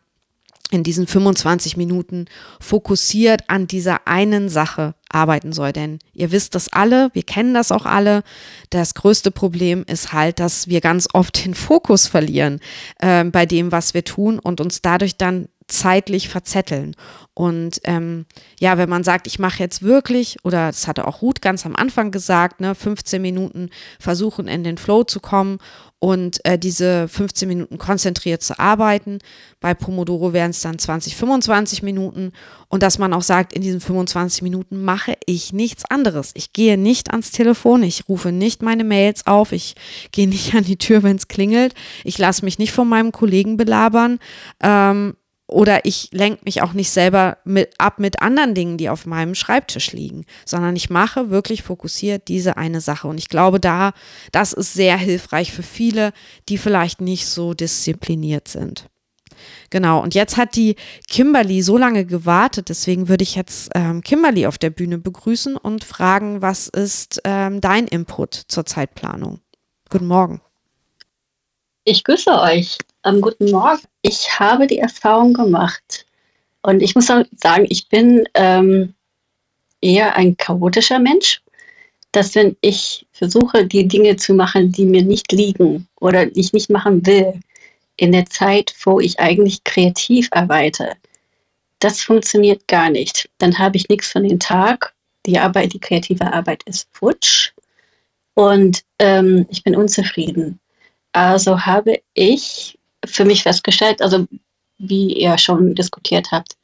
in 0.70 0.82
diesen 0.82 1.06
25 1.06 1.76
Minuten 1.76 2.26
fokussiert 2.60 3.42
an 3.48 3.66
dieser 3.66 4.06
einen 4.06 4.48
Sache 4.48 4.94
arbeiten 5.08 5.52
soll. 5.52 5.72
Denn 5.72 5.98
ihr 6.12 6.32
wisst 6.32 6.54
das 6.54 6.72
alle, 6.72 7.10
wir 7.12 7.22
kennen 7.22 7.54
das 7.54 7.70
auch 7.70 7.86
alle. 7.86 8.22
Das 8.70 8.94
größte 8.94 9.30
Problem 9.30 9.84
ist 9.86 10.12
halt, 10.12 10.40
dass 10.40 10.68
wir 10.68 10.80
ganz 10.80 11.08
oft 11.12 11.44
den 11.44 11.54
Fokus 11.54 12.06
verlieren 12.06 12.60
äh, 12.98 13.24
bei 13.24 13.46
dem, 13.46 13.70
was 13.70 13.94
wir 13.94 14.04
tun 14.04 14.38
und 14.38 14.60
uns 14.60 14.82
dadurch 14.82 15.16
dann 15.16 15.48
zeitlich 15.68 16.28
verzetteln. 16.28 16.94
Und 17.34 17.80
ähm, 17.84 18.24
ja, 18.60 18.78
wenn 18.78 18.88
man 18.88 19.04
sagt, 19.04 19.26
ich 19.26 19.38
mache 19.38 19.58
jetzt 19.58 19.82
wirklich, 19.82 20.38
oder 20.42 20.68
das 20.68 20.86
hatte 20.86 21.06
auch 21.06 21.20
Ruth 21.20 21.42
ganz 21.42 21.66
am 21.66 21.76
Anfang 21.76 22.10
gesagt, 22.10 22.60
ne, 22.60 22.74
15 22.74 23.20
Minuten 23.20 23.70
versuchen 24.00 24.48
in 24.48 24.64
den 24.64 24.78
Flow 24.78 25.04
zu 25.04 25.20
kommen 25.20 25.58
und 25.98 26.42
äh, 26.44 26.58
diese 26.58 27.08
15 27.08 27.48
Minuten 27.48 27.78
konzentriert 27.78 28.42
zu 28.42 28.58
arbeiten. 28.58 29.18
Bei 29.60 29.74
Pomodoro 29.74 30.32
wären 30.32 30.50
es 30.50 30.60
dann 30.60 30.78
20, 30.78 31.16
25 31.16 31.82
Minuten 31.82 32.32
und 32.68 32.82
dass 32.82 32.98
man 32.98 33.12
auch 33.12 33.22
sagt, 33.22 33.52
in 33.52 33.62
diesen 33.62 33.80
25 33.80 34.42
Minuten 34.42 34.82
mache 34.82 35.14
ich 35.26 35.52
nichts 35.52 35.84
anderes. 35.84 36.30
Ich 36.34 36.52
gehe 36.52 36.78
nicht 36.78 37.10
ans 37.10 37.32
Telefon, 37.32 37.82
ich 37.82 38.08
rufe 38.08 38.30
nicht 38.32 38.62
meine 38.62 38.84
Mails 38.84 39.26
auf, 39.26 39.52
ich 39.52 39.74
gehe 40.12 40.28
nicht 40.28 40.54
an 40.54 40.64
die 40.64 40.78
Tür, 40.78 41.02
wenn 41.02 41.16
es 41.16 41.28
klingelt, 41.28 41.74
ich 42.04 42.18
lasse 42.18 42.44
mich 42.44 42.58
nicht 42.58 42.72
von 42.72 42.88
meinem 42.88 43.12
Kollegen 43.12 43.56
belabern. 43.56 44.20
Ähm, 44.62 45.16
oder 45.48 45.84
ich 45.84 46.08
lenke 46.12 46.40
mich 46.44 46.62
auch 46.62 46.72
nicht 46.72 46.90
selber 46.90 47.38
mit, 47.44 47.70
ab 47.78 47.98
mit 47.98 48.20
anderen 48.20 48.54
Dingen, 48.54 48.78
die 48.78 48.88
auf 48.88 49.06
meinem 49.06 49.34
Schreibtisch 49.34 49.92
liegen, 49.92 50.24
sondern 50.44 50.74
ich 50.74 50.90
mache 50.90 51.30
wirklich 51.30 51.62
fokussiert 51.62 52.28
diese 52.28 52.56
eine 52.56 52.80
Sache. 52.80 53.06
Und 53.06 53.18
ich 53.18 53.28
glaube, 53.28 53.60
da, 53.60 53.92
das 54.32 54.52
ist 54.52 54.74
sehr 54.74 54.96
hilfreich 54.96 55.52
für 55.52 55.62
viele, 55.62 56.12
die 56.48 56.58
vielleicht 56.58 57.00
nicht 57.00 57.26
so 57.26 57.54
diszipliniert 57.54 58.48
sind. 58.48 58.88
Genau, 59.70 60.02
und 60.02 60.14
jetzt 60.14 60.36
hat 60.36 60.56
die 60.56 60.76
Kimberly 61.08 61.62
so 61.62 61.76
lange 61.76 62.06
gewartet, 62.06 62.68
deswegen 62.68 63.08
würde 63.08 63.22
ich 63.22 63.34
jetzt 63.34 63.70
ähm, 63.74 64.00
Kimberly 64.00 64.46
auf 64.46 64.58
der 64.58 64.70
Bühne 64.70 64.98
begrüßen 64.98 65.56
und 65.56 65.84
fragen, 65.84 66.40
was 66.42 66.68
ist 66.68 67.20
ähm, 67.24 67.60
dein 67.60 67.86
Input 67.86 68.34
zur 68.34 68.64
Zeitplanung? 68.64 69.40
Guten 69.90 70.06
Morgen. 70.06 70.40
Ich 71.88 72.02
grüße 72.02 72.32
euch. 72.32 72.78
Ähm, 73.04 73.20
guten 73.20 73.48
Morgen. 73.52 73.82
Ich 74.02 74.40
habe 74.40 74.66
die 74.66 74.80
Erfahrung 74.80 75.32
gemacht 75.32 76.04
und 76.62 76.82
ich 76.82 76.96
muss 76.96 77.06
sagen, 77.06 77.66
ich 77.68 77.88
bin 77.88 78.28
ähm, 78.34 78.92
eher 79.80 80.16
ein 80.16 80.36
chaotischer 80.36 80.98
Mensch, 80.98 81.40
dass 82.10 82.34
wenn 82.34 82.56
ich 82.60 83.06
versuche, 83.12 83.64
die 83.64 83.86
Dinge 83.86 84.16
zu 84.16 84.34
machen, 84.34 84.72
die 84.72 84.84
mir 84.84 85.04
nicht 85.04 85.30
liegen 85.30 85.86
oder 86.00 86.26
ich 86.36 86.52
nicht 86.52 86.70
machen 86.70 87.06
will, 87.06 87.38
in 87.96 88.10
der 88.10 88.26
Zeit, 88.26 88.74
wo 88.82 88.98
ich 88.98 89.20
eigentlich 89.20 89.62
kreativ 89.62 90.28
arbeite, 90.32 90.96
das 91.78 92.00
funktioniert 92.00 92.66
gar 92.66 92.90
nicht. 92.90 93.30
Dann 93.38 93.56
habe 93.60 93.76
ich 93.76 93.88
nichts 93.88 94.10
von 94.10 94.24
dem 94.24 94.40
Tag. 94.40 94.92
Die 95.24 95.38
Arbeit, 95.38 95.72
die 95.72 95.78
kreative 95.78 96.32
Arbeit 96.32 96.64
ist 96.64 96.88
futsch 96.90 97.52
und 98.34 98.82
ähm, 98.98 99.46
ich 99.50 99.62
bin 99.62 99.76
unzufrieden. 99.76 100.58
Also 101.16 101.64
habe 101.64 102.02
ich 102.12 102.78
für 103.06 103.24
mich 103.24 103.42
festgestellt, 103.42 104.02
also 104.02 104.26
wie 104.76 105.14
ihr 105.14 105.38
schon 105.38 105.74
diskutiert 105.74 106.30
habt, 106.30 106.58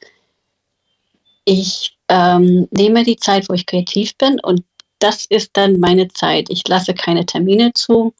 ich 1.46 1.96
ähm, 2.09 2.68
nehme 2.70 3.03
die 3.03 3.16
Zeit, 3.16 3.48
wo 3.48 3.55
ich 3.55 3.64
kreativ 3.64 4.14
bin 4.18 4.38
und 4.40 4.62
das 4.98 5.24
ist 5.24 5.53
dann 5.55 5.80
meine 5.80 6.07
Zeit. 6.09 6.50
Ich 6.50 6.68
lasse 6.68 6.92
keine 6.92 7.24
Termine 7.24 7.72
zu. 7.72 8.12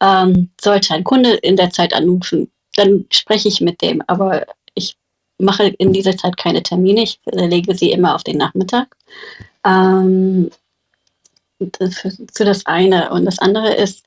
Ähm, 0.00 0.50
sollte 0.60 0.92
ein 0.92 1.04
Kunde 1.04 1.34
in 1.34 1.54
der 1.54 1.70
Zeit 1.70 1.94
anrufen, 1.94 2.50
dann 2.74 3.06
spreche 3.12 3.46
ich 3.46 3.60
mit 3.60 3.80
dem, 3.80 4.02
aber 4.08 4.46
ich 4.74 4.96
mache 5.38 5.68
in 5.68 5.92
dieser 5.92 6.16
Zeit 6.16 6.36
keine 6.36 6.64
Termine. 6.64 7.04
Ich 7.04 7.20
lege 7.26 7.76
sie 7.76 7.92
immer 7.92 8.16
auf 8.16 8.24
den 8.24 8.38
Nachmittag. 8.38 8.96
Ähm, 9.64 10.50
das 11.60 11.94
für 12.00 12.44
das 12.44 12.66
eine. 12.66 13.12
Und 13.12 13.24
das 13.24 13.38
andere 13.38 13.72
ist, 13.74 14.02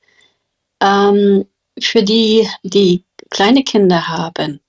ähm, 0.82 1.46
für 1.80 2.02
die, 2.02 2.48
die 2.62 3.04
kleine 3.30 3.64
Kinder 3.64 4.06
haben, 4.08 4.60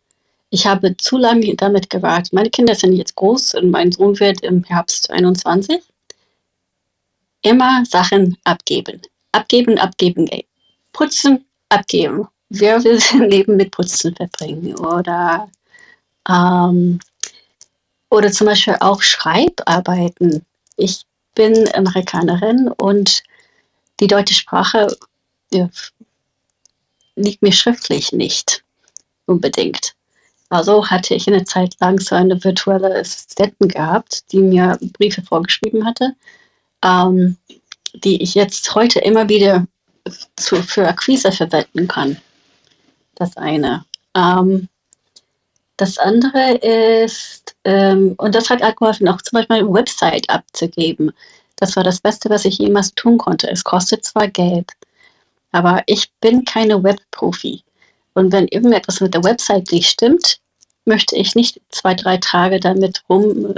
ich 0.49 0.65
habe 0.65 0.95
zu 0.95 1.17
lange 1.17 1.53
damit 1.55 1.89
gewartet. 1.89 2.31
Meine 2.31 2.49
Kinder 2.49 2.75
sind 2.75 2.93
jetzt 2.93 3.15
groß 3.15 3.55
und 3.55 3.71
mein 3.71 3.91
Sohn 3.91 4.17
wird 4.21 4.41
im 4.41 4.63
Herbst 4.63 5.09
21. 5.09 5.81
Immer 7.41 7.83
Sachen 7.85 8.37
abgeben. 8.45 9.01
Abgeben, 9.33 9.77
abgeben, 9.77 10.29
putzen, 10.93 11.43
abgeben. 11.67 12.27
Wer 12.49 12.81
will 12.83 12.99
sein 13.01 13.29
Leben 13.29 13.57
mit 13.57 13.71
Putzen 13.71 14.15
verbringen? 14.15 14.75
Oder, 14.77 15.49
ähm, 16.29 16.99
oder 18.09 18.31
zum 18.31 18.47
Beispiel 18.47 18.77
auch 18.79 19.01
Schreibarbeiten. 19.01 20.45
Ich 20.77 21.03
bin 21.33 21.67
Amerikanerin 21.75 22.69
und 22.69 23.23
die 23.99 24.07
deutsche 24.07 24.35
Sprache 24.35 24.87
liegt 27.15 27.41
mir 27.41 27.51
schriftlich 27.51 28.11
nicht 28.11 28.63
unbedingt. 29.25 29.93
Also 30.49 30.87
hatte 30.89 31.15
ich 31.15 31.27
eine 31.27 31.43
Zeit 31.43 31.75
lang 31.79 31.99
so 31.99 32.15
eine 32.15 32.43
virtuelle 32.43 32.99
Assistentin 32.99 33.67
gehabt, 33.67 34.31
die 34.31 34.39
mir 34.39 34.77
Briefe 34.97 35.21
vorgeschrieben 35.21 35.85
hatte, 35.85 36.13
ähm, 36.83 37.37
die 37.93 38.21
ich 38.21 38.35
jetzt 38.35 38.75
heute 38.75 38.99
immer 38.99 39.27
wieder 39.27 39.65
zu, 40.35 40.61
für 40.61 40.87
Akquise 40.87 41.31
verwenden 41.31 41.87
kann. 41.87 42.17
Das 43.15 43.37
eine. 43.37 43.85
Ähm, 44.15 44.69
das 45.77 45.97
andere 45.97 46.53
ist, 46.57 47.55
ähm, 47.65 48.13
und 48.17 48.35
das 48.35 48.49
hat 48.49 48.63
auch 48.63 48.75
geholfen, 48.75 49.07
auch 49.07 49.21
zum 49.21 49.37
Beispiel 49.37 49.57
eine 49.57 49.73
Website 49.73 50.29
abzugeben. 50.29 51.11
Das 51.57 51.75
war 51.75 51.83
das 51.83 51.99
Beste, 51.99 52.29
was 52.29 52.45
ich 52.45 52.59
jemals 52.59 52.93
tun 52.93 53.17
konnte. 53.17 53.49
Es 53.49 53.63
kostet 53.63 54.05
zwar 54.05 54.27
Geld, 54.27 54.71
aber 55.55 55.83
ich 55.85 56.11
bin 56.19 56.43
keine 56.43 56.83
Webprofi. 56.83 57.63
Und 58.13 58.33
wenn 58.33 58.49
irgendetwas 58.49 58.99
mit 58.99 59.13
der 59.13 59.23
Website 59.23 59.71
nicht 59.71 59.89
stimmt, 59.89 60.41
möchte 60.83 61.15
ich 61.15 61.33
nicht 61.33 61.61
zwei, 61.69 61.93
drei 61.93 62.17
Tage 62.17 62.59
damit 62.59 63.01
rum, 63.09 63.55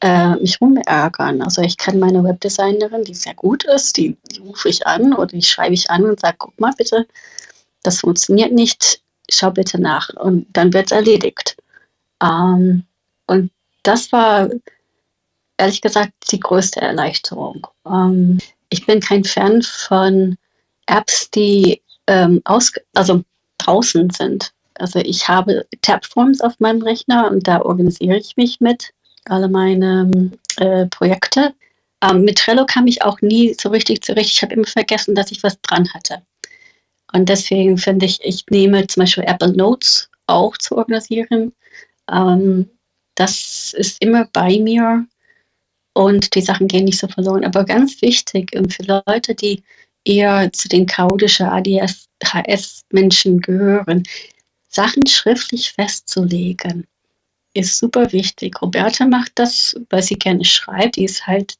äh, 0.00 0.34
mich 0.36 0.60
rumärgern. 0.60 1.42
Also 1.42 1.62
ich 1.62 1.76
kann 1.76 2.00
meine 2.00 2.24
Webdesignerin, 2.24 3.04
die 3.04 3.14
sehr 3.14 3.34
gut 3.34 3.62
ist, 3.64 3.96
die, 3.96 4.16
die 4.32 4.40
rufe 4.40 4.68
ich 4.68 4.84
an 4.84 5.14
oder 5.14 5.28
die 5.28 5.42
schreibe 5.42 5.74
ich 5.74 5.88
an 5.90 6.02
und 6.02 6.18
sage, 6.18 6.38
guck 6.40 6.58
mal 6.58 6.72
bitte, 6.76 7.06
das 7.84 8.00
funktioniert 8.00 8.50
nicht, 8.50 9.00
schau 9.30 9.52
bitte 9.52 9.80
nach. 9.80 10.10
Und 10.16 10.48
dann 10.52 10.72
wird 10.72 10.86
es 10.86 10.92
erledigt. 10.92 11.56
Ähm, 12.20 12.82
und 13.28 13.52
das 13.84 14.10
war 14.10 14.50
ehrlich 15.56 15.80
gesagt 15.80 16.14
die 16.32 16.40
größte 16.40 16.80
Erleichterung. 16.80 17.64
Ähm, 17.86 18.38
ich 18.70 18.84
bin 18.86 18.98
kein 18.98 19.22
Fan 19.22 19.62
von 19.62 20.36
Apps, 20.86 21.30
die 21.30 21.82
ähm, 22.06 22.40
aus, 22.44 22.72
also 22.94 23.22
draußen 23.58 24.10
sind. 24.10 24.52
Also 24.74 24.98
ich 25.00 25.28
habe 25.28 25.66
Tabforms 25.82 26.40
auf 26.40 26.58
meinem 26.60 26.82
Rechner 26.82 27.30
und 27.30 27.46
da 27.48 27.62
organisiere 27.62 28.18
ich 28.18 28.36
mich 28.36 28.60
mit 28.60 28.90
alle 29.24 29.48
meine 29.48 30.30
äh, 30.58 30.86
Projekte. 30.86 31.54
Ähm, 32.02 32.22
mit 32.22 32.38
Trello 32.38 32.66
kam 32.66 32.86
ich 32.86 33.02
auch 33.02 33.20
nie 33.22 33.54
so 33.58 33.70
richtig 33.70 34.02
zurecht. 34.02 34.30
Ich 34.30 34.42
habe 34.42 34.54
immer 34.54 34.66
vergessen, 34.66 35.14
dass 35.14 35.32
ich 35.32 35.42
was 35.42 35.60
dran 35.62 35.88
hatte. 35.94 36.22
Und 37.12 37.28
deswegen 37.28 37.78
finde 37.78 38.06
ich, 38.06 38.20
ich 38.22 38.44
nehme 38.50 38.86
zum 38.86 39.02
Beispiel 39.02 39.24
Apple 39.26 39.52
Notes 39.52 40.10
auch 40.26 40.56
zu 40.58 40.76
organisieren. 40.76 41.52
Ähm, 42.10 42.68
das 43.14 43.74
ist 43.76 44.02
immer 44.02 44.28
bei 44.32 44.58
mir 44.58 45.06
und 45.94 46.34
die 46.34 46.42
Sachen 46.42 46.68
gehen 46.68 46.84
nicht 46.84 46.98
so 46.98 47.08
verloren. 47.08 47.44
Aber 47.44 47.64
ganz 47.64 48.02
wichtig 48.02 48.50
für 48.52 49.02
Leute, 49.06 49.34
die 49.34 49.62
eher 50.06 50.52
zu 50.52 50.68
den 50.68 50.86
chaotischen 50.86 51.46
ADHS-Menschen 51.46 53.40
gehören, 53.40 54.04
Sachen 54.68 55.06
schriftlich 55.06 55.72
festzulegen. 55.72 56.86
ist 57.54 57.78
super 57.78 58.12
wichtig. 58.12 58.60
Roberta 58.60 59.06
macht 59.06 59.32
das, 59.36 59.74
weil 59.88 60.02
sie 60.02 60.16
gerne 60.16 60.44
schreibt. 60.44 60.96
Die 60.96 61.04
ist 61.04 61.26
halt, 61.26 61.56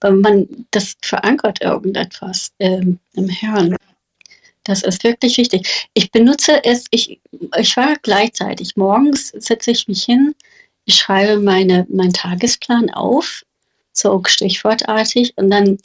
weil 0.00 0.12
man 0.12 0.48
das 0.70 0.96
verankert 1.02 1.60
irgendetwas 1.60 2.52
ähm, 2.60 3.00
im 3.14 3.28
Hirn. 3.28 3.76
Das 4.64 4.82
ist 4.84 5.02
wirklich 5.02 5.38
wichtig. 5.38 5.88
Ich 5.94 6.12
benutze 6.12 6.62
es, 6.64 6.84
ich, 6.90 7.20
ich 7.58 7.76
war 7.76 7.96
gleichzeitig. 8.02 8.76
Morgens 8.76 9.28
setze 9.28 9.72
ich 9.72 9.88
mich 9.88 10.04
hin, 10.04 10.34
ich 10.84 10.96
schreibe 10.96 11.40
meine, 11.40 11.86
meinen 11.88 12.12
Tagesplan 12.12 12.90
auf, 12.90 13.42
so 13.92 14.22
stichwortartig, 14.26 15.32
und 15.36 15.50
dann 15.50 15.78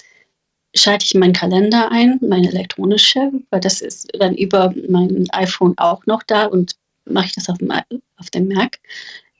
schalte 0.75 1.05
ich 1.05 1.15
meinen 1.15 1.33
Kalender 1.33 1.91
ein, 1.91 2.19
meine 2.21 2.49
elektronische, 2.49 3.31
weil 3.49 3.61
das 3.61 3.81
ist 3.81 4.09
dann 4.19 4.35
über 4.35 4.73
mein 4.89 5.27
iPhone 5.31 5.73
auch 5.77 6.05
noch 6.05 6.23
da 6.23 6.45
und 6.45 6.75
mache 7.05 7.27
ich 7.27 7.33
das 7.33 7.49
auf 7.49 7.57
dem, 7.57 7.71
auf 7.71 8.29
dem 8.29 8.47
Mac. 8.49 8.79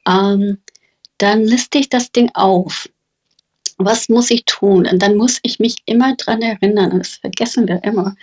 Ähm, 0.08 0.60
dann 1.18 1.44
liste 1.44 1.78
ich 1.78 1.90
das 1.90 2.12
Ding 2.12 2.32
auf. 2.34 2.90
Was 3.78 4.08
muss 4.08 4.32
ich 4.32 4.46
tun? 4.46 4.88
Und 4.88 5.02
dann 5.02 5.18
muss 5.18 5.40
ich 5.44 5.60
mich 5.60 5.78
immer 5.86 6.16
daran 6.16 6.42
erinnern, 6.42 6.94
und 6.94 7.00
das 7.00 7.16
vergessen 7.16 7.68
wir 7.68 7.84
immer, 7.84 8.16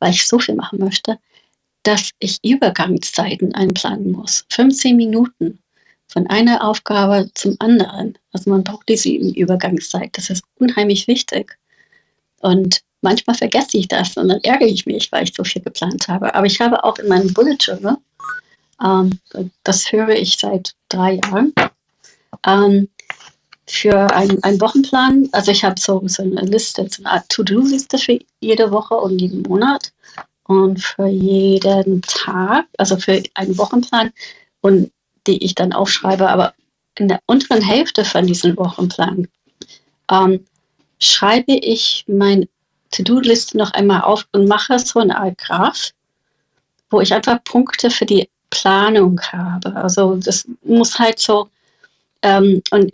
weil 0.00 0.10
ich 0.10 0.26
so 0.26 0.38
viel 0.38 0.56
machen 0.56 0.80
möchte, 0.80 1.18
dass 1.84 2.10
ich 2.18 2.42
Übergangszeiten 2.42 3.54
einplanen 3.54 4.10
muss. 4.10 4.44
15 4.50 4.96
Minuten 4.96 5.60
von 6.08 6.26
einer 6.26 6.66
Aufgabe 6.66 7.30
zum 7.34 7.54
anderen. 7.60 8.18
Also 8.32 8.50
man 8.50 8.64
braucht 8.64 8.88
diese 8.88 9.10
Übergangszeit. 9.10 10.10
Das 10.14 10.30
ist 10.30 10.42
unheimlich 10.58 11.06
wichtig. 11.06 11.56
Und 12.40 12.82
manchmal 13.00 13.36
vergesse 13.36 13.78
ich 13.78 13.88
das 13.88 14.16
und 14.16 14.28
dann 14.28 14.40
ärgere 14.42 14.68
ich 14.68 14.86
mich, 14.86 15.10
weil 15.12 15.24
ich 15.24 15.34
so 15.34 15.44
viel 15.44 15.62
geplant 15.62 16.08
habe. 16.08 16.34
Aber 16.34 16.46
ich 16.46 16.60
habe 16.60 16.82
auch 16.84 16.98
in 16.98 17.08
meinem 17.08 17.32
Bullet 17.32 17.56
Journal, 17.60 17.98
ähm, 18.82 19.18
das 19.64 19.90
höre 19.92 20.10
ich 20.10 20.36
seit 20.36 20.74
drei 20.88 21.14
Jahren, 21.14 21.54
ähm, 22.46 22.88
für 23.68 24.14
einen 24.14 24.60
Wochenplan, 24.60 25.28
also 25.32 25.50
ich 25.50 25.64
habe 25.64 25.78
so, 25.80 26.00
so 26.06 26.22
eine 26.22 26.42
Liste, 26.42 26.88
so 26.88 27.02
eine 27.02 27.14
Art 27.14 27.28
To-Do-Liste 27.30 27.98
für 27.98 28.18
jede 28.40 28.70
Woche 28.70 28.94
und 28.94 29.18
jeden 29.18 29.42
Monat 29.42 29.92
und 30.44 30.80
für 30.80 31.06
jeden 31.06 32.02
Tag, 32.02 32.66
also 32.78 32.96
für 32.96 33.22
einen 33.34 33.58
Wochenplan 33.58 34.12
und 34.60 34.92
die 35.26 35.44
ich 35.44 35.56
dann 35.56 35.72
aufschreibe, 35.72 36.28
aber 36.28 36.54
in 36.96 37.08
der 37.08 37.20
unteren 37.26 37.60
Hälfte 37.60 38.04
von 38.04 38.26
diesem 38.26 38.56
Wochenplan 38.56 39.26
ähm, 40.10 40.46
schreibe 40.98 41.52
ich 41.52 42.04
meine 42.08 42.48
To-Do-Liste 42.90 43.58
noch 43.58 43.72
einmal 43.72 44.02
auf 44.02 44.26
und 44.32 44.48
mache 44.48 44.78
so 44.78 45.00
eine 45.00 45.18
Art 45.18 45.38
Graph, 45.38 45.92
wo 46.90 47.00
ich 47.00 47.12
einfach 47.12 47.42
Punkte 47.44 47.90
für 47.90 48.06
die 48.06 48.28
Planung 48.50 49.20
habe. 49.32 49.74
Also 49.76 50.16
das 50.16 50.46
muss 50.62 50.98
halt 50.98 51.18
so 51.18 51.48
ähm, 52.22 52.62
und 52.70 52.92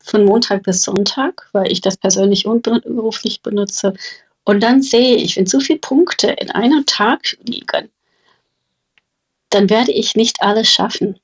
von 0.00 0.24
Montag 0.24 0.64
bis 0.64 0.82
Sonntag, 0.82 1.48
weil 1.52 1.72
ich 1.72 1.80
das 1.80 1.96
persönlich 1.96 2.46
und 2.46 2.62
beruflich 2.62 3.40
benutze. 3.40 3.94
Und 4.44 4.62
dann 4.62 4.82
sehe 4.82 5.16
ich, 5.16 5.36
wenn 5.36 5.46
so 5.46 5.60
viele 5.60 5.78
Punkte 5.78 6.28
in 6.32 6.50
einem 6.50 6.84
Tag 6.84 7.38
liegen, 7.42 7.88
dann 9.48 9.70
werde 9.70 9.92
ich 9.92 10.14
nicht 10.14 10.42
alles 10.42 10.68
schaffen. 10.68 11.18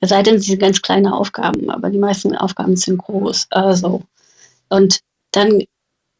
Es 0.00 0.08
sei 0.10 0.22
denn, 0.22 0.40
sie 0.40 0.52
sind 0.52 0.60
ganz 0.60 0.80
kleine 0.80 1.14
Aufgaben, 1.14 1.68
aber 1.70 1.90
die 1.90 1.98
meisten 1.98 2.34
Aufgaben 2.34 2.76
sind 2.76 2.98
groß. 2.98 3.48
Also, 3.50 4.02
und 4.70 5.00
dann, 5.36 5.62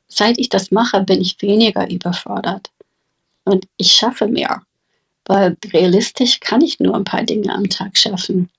seit 0.09 0.39
ich 0.39 0.49
das 0.49 0.71
mache, 0.71 1.01
bin 1.03 1.21
ich 1.21 1.41
weniger 1.41 1.91
überfordert. 1.91 2.71
Und 3.45 3.67
ich 3.77 3.93
schaffe 3.93 4.27
mehr. 4.27 4.63
Weil 5.25 5.57
realistisch 5.73 6.39
kann 6.41 6.61
ich 6.61 6.79
nur 6.79 6.95
ein 6.95 7.05
paar 7.05 7.23
Dinge 7.23 7.53
am 7.53 7.69
Tag 7.69 7.97
schaffen. 7.97 8.51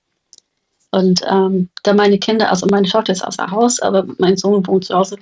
Und 0.90 1.20
ähm, 1.28 1.68
da 1.82 1.92
meine 1.92 2.18
Kinder, 2.18 2.50
also 2.50 2.66
meine 2.66 2.88
Tochter 2.88 3.12
ist 3.12 3.24
außer 3.24 3.50
Haus, 3.50 3.80
aber 3.80 4.06
mein 4.18 4.36
Sohn 4.36 4.66
wohnt 4.66 4.86
zu 4.86 4.94
Hause, 4.94 5.16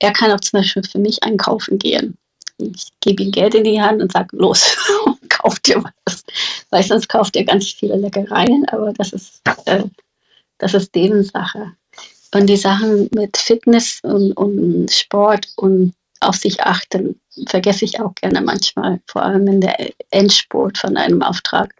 er 0.00 0.12
kann 0.12 0.32
auch 0.32 0.40
zum 0.40 0.60
Beispiel 0.60 0.82
für 0.82 0.98
mich 0.98 1.22
einkaufen 1.22 1.78
gehen. 1.78 2.16
Ich 2.58 2.88
gebe 3.00 3.22
ihm 3.22 3.30
Geld 3.30 3.54
in 3.54 3.64
die 3.64 3.80
Hand 3.80 4.02
und 4.02 4.12
sage, 4.12 4.36
los, 4.36 4.76
kauf 5.28 5.58
dir 5.60 5.82
was. 6.04 6.24
Weil 6.70 6.82
sonst 6.82 7.08
kauft 7.08 7.36
er 7.36 7.44
ganz 7.44 7.70
viele 7.70 7.96
Leckereien, 7.96 8.68
aber 8.68 8.92
das 8.92 9.12
ist, 9.12 9.40
äh, 9.66 9.84
das 10.58 10.74
ist 10.74 10.94
deren 10.94 11.22
Sache. 11.24 11.72
Und 12.34 12.46
die 12.46 12.56
Sachen 12.56 13.08
mit 13.14 13.36
Fitness 13.36 14.00
und, 14.02 14.32
und 14.32 14.90
Sport 14.90 15.48
und 15.56 15.94
auf 16.20 16.36
sich 16.36 16.62
achten, 16.62 17.20
vergesse 17.46 17.84
ich 17.84 18.00
auch 18.00 18.14
gerne 18.14 18.40
manchmal, 18.40 19.00
vor 19.06 19.22
allem 19.22 19.46
in 19.48 19.60
der 19.60 19.76
Endspurt 20.10 20.78
von 20.78 20.96
einem 20.96 21.22
Auftrag. 21.22 21.74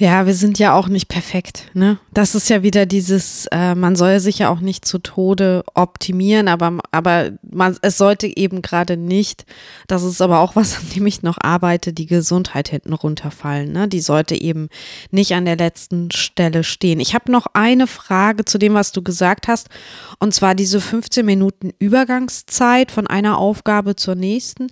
Ja, 0.00 0.24
wir 0.24 0.32
sind 0.32 0.58
ja 0.58 0.72
auch 0.72 0.88
nicht 0.88 1.08
perfekt. 1.08 1.66
Ne? 1.74 1.98
Das 2.14 2.34
ist 2.34 2.48
ja 2.48 2.62
wieder 2.62 2.86
dieses, 2.86 3.46
äh, 3.52 3.74
man 3.74 3.96
soll 3.96 4.18
sich 4.18 4.38
ja 4.38 4.48
auch 4.48 4.60
nicht 4.60 4.86
zu 4.86 4.98
Tode 4.98 5.62
optimieren, 5.74 6.48
aber, 6.48 6.78
aber 6.90 7.32
man, 7.42 7.76
es 7.82 7.98
sollte 7.98 8.26
eben 8.34 8.62
gerade 8.62 8.96
nicht, 8.96 9.44
das 9.88 10.02
ist 10.02 10.22
aber 10.22 10.40
auch 10.40 10.56
was, 10.56 10.78
an 10.78 10.84
dem 10.96 11.06
ich 11.06 11.22
noch 11.22 11.36
arbeite, 11.38 11.92
die 11.92 12.06
Gesundheit 12.06 12.70
hinten 12.70 12.94
runterfallen. 12.94 13.72
Ne? 13.72 13.88
Die 13.88 14.00
sollte 14.00 14.40
eben 14.40 14.70
nicht 15.10 15.34
an 15.34 15.44
der 15.44 15.58
letzten 15.58 16.10
Stelle 16.10 16.64
stehen. 16.64 16.98
Ich 16.98 17.14
habe 17.14 17.30
noch 17.30 17.48
eine 17.52 17.86
Frage 17.86 18.46
zu 18.46 18.56
dem, 18.56 18.72
was 18.72 18.92
du 18.92 19.02
gesagt 19.02 19.48
hast, 19.48 19.68
und 20.18 20.32
zwar 20.32 20.54
diese 20.54 20.80
15 20.80 21.26
Minuten 21.26 21.74
Übergangszeit 21.78 22.90
von 22.90 23.06
einer 23.06 23.36
Aufgabe 23.36 23.96
zur 23.96 24.14
nächsten. 24.14 24.68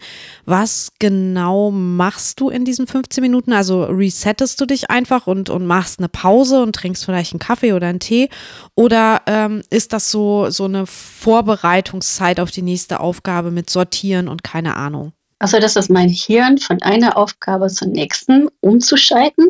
Was 0.47 0.93
genau 0.99 1.71
machst 1.71 2.41
du 2.41 2.49
in 2.49 2.65
diesen 2.65 2.87
15 2.87 3.21
Minuten? 3.21 3.53
Also 3.53 3.85
resettest 3.85 4.59
du 4.63 4.65
dich 4.65 4.89
einfach? 4.89 5.18
Einfach 5.19 5.27
und, 5.27 5.51
und 5.51 5.67
machst 5.67 5.99
eine 5.99 6.09
Pause 6.09 6.63
und 6.63 6.75
trinkst 6.75 7.05
vielleicht 7.05 7.33
einen 7.33 7.41
Kaffee 7.41 7.73
oder 7.73 7.89
einen 7.89 8.01
Tee? 8.01 8.29
Oder 8.75 9.23
ähm, 9.27 9.63
ist 9.71 9.93
das 9.93 10.11
so, 10.11 10.51
so 10.51 10.65
eine 10.65 10.87
Vorbereitungszeit 10.87 12.41
auf 12.41 12.51
die 12.51 12.63
nächste 12.63 13.01
Aufgabe 13.01 13.51
mit 13.51 13.71
Sortieren 13.71 14.29
und 14.29 14.45
keine 14.45 14.77
Ahnung? 14.77 15.13
Also 15.41 15.61
das 15.61 15.77
ist 15.77 15.91
mein 15.91 16.09
Hirn 16.09 16.59
von 16.59 16.83
einer 16.83 17.17
Aufgabe 17.17 17.69
zur 17.69 17.89
nächsten 17.89 18.49
umzuschalten. 18.61 19.49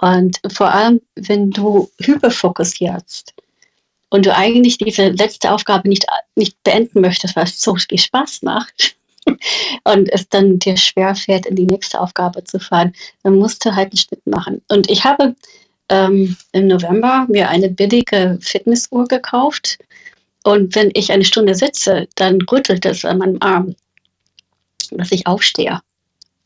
Und 0.00 0.40
vor 0.52 0.72
allem, 0.72 1.00
wenn 1.16 1.50
du 1.50 1.90
hyperfokussierst 2.00 3.34
und 4.08 4.24
du 4.24 4.34
eigentlich 4.34 4.78
diese 4.78 5.08
letzte 5.08 5.50
Aufgabe 5.52 5.88
nicht, 5.88 6.06
nicht 6.36 6.56
beenden 6.62 7.00
möchtest, 7.00 7.36
weil 7.36 7.44
es 7.44 7.60
so 7.60 7.76
viel 7.76 7.98
Spaß 7.98 8.42
macht, 8.42 8.96
und 9.84 10.12
es 10.12 10.28
dann 10.28 10.58
dir 10.58 10.76
schwerfällt, 10.76 11.46
in 11.46 11.56
die 11.56 11.66
nächste 11.66 12.00
Aufgabe 12.00 12.44
zu 12.44 12.58
fahren, 12.58 12.92
dann 13.22 13.36
musst 13.36 13.64
du 13.64 13.74
halt 13.74 13.92
einen 13.92 13.98
Schnitt 13.98 14.26
machen. 14.26 14.62
Und 14.68 14.90
ich 14.90 15.04
habe 15.04 15.34
ähm, 15.88 16.36
im 16.52 16.68
November 16.68 17.26
mir 17.28 17.48
eine 17.48 17.68
billige 17.68 18.38
Fitnessuhr 18.40 19.06
gekauft. 19.06 19.78
Und 20.44 20.74
wenn 20.74 20.90
ich 20.94 21.12
eine 21.12 21.24
Stunde 21.24 21.54
sitze, 21.54 22.08
dann 22.14 22.40
rüttelt 22.42 22.86
es 22.86 23.04
an 23.04 23.18
meinem 23.18 23.38
Arm, 23.40 23.74
dass 24.92 25.12
ich 25.12 25.26
aufstehe 25.26 25.80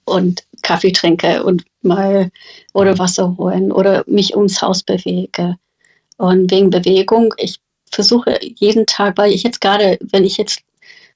und 0.05 0.45
Kaffee 0.62 0.93
trinke 0.93 1.45
und 1.45 1.64
mal 1.82 2.30
oder 2.72 2.99
Wasser 2.99 3.37
holen 3.39 3.70
oder 3.70 4.05
mich 4.07 4.35
ums 4.35 4.61
Haus 4.61 4.82
bewege. 4.82 5.57
Und 6.16 6.51
wegen 6.51 6.70
Bewegung, 6.70 7.35
ich 7.37 7.59
versuche 7.91 8.39
jeden 8.43 8.87
Tag, 8.87 9.16
weil 9.18 9.32
ich 9.32 9.43
jetzt 9.43 9.61
gerade, 9.61 9.99
wenn 10.01 10.24
ich 10.24 10.37
jetzt 10.37 10.61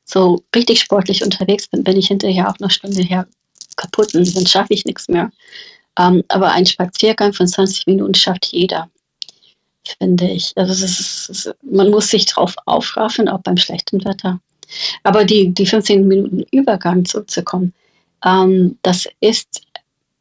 so 0.08 0.42
richtig 0.56 0.80
sportlich 0.80 1.22
unterwegs 1.22 1.68
bin, 1.68 1.84
bin 1.84 1.96
ich 1.96 2.08
hinterher 2.08 2.48
auch 2.48 2.56
eine 2.58 2.70
Stunde 2.70 3.02
her 3.02 3.26
kaputt 3.76 4.14
und 4.14 4.34
dann 4.34 4.46
schaffe 4.46 4.72
ich 4.72 4.84
nichts 4.84 5.08
mehr. 5.08 5.30
Ähm, 5.98 6.24
aber 6.28 6.50
ein 6.50 6.66
Spaziergang 6.66 7.32
von 7.32 7.46
20 7.46 7.86
Minuten 7.86 8.14
schafft 8.14 8.46
jeder, 8.46 8.88
finde 9.98 10.30
ich. 10.30 10.52
Also 10.56 10.72
ist, 10.72 11.28
ist, 11.28 11.54
man 11.62 11.90
muss 11.90 12.08
sich 12.08 12.24
drauf 12.26 12.54
aufraffen, 12.64 13.28
auch 13.28 13.40
beim 13.40 13.56
schlechten 13.58 14.02
Wetter. 14.04 14.40
Aber 15.02 15.24
die, 15.24 15.52
die 15.52 15.66
15 15.66 16.08
Minuten 16.08 16.44
Übergang 16.52 17.04
zurückzukommen, 17.04 17.74
ähm, 18.24 18.78
das 18.82 19.06
ist 19.20 19.62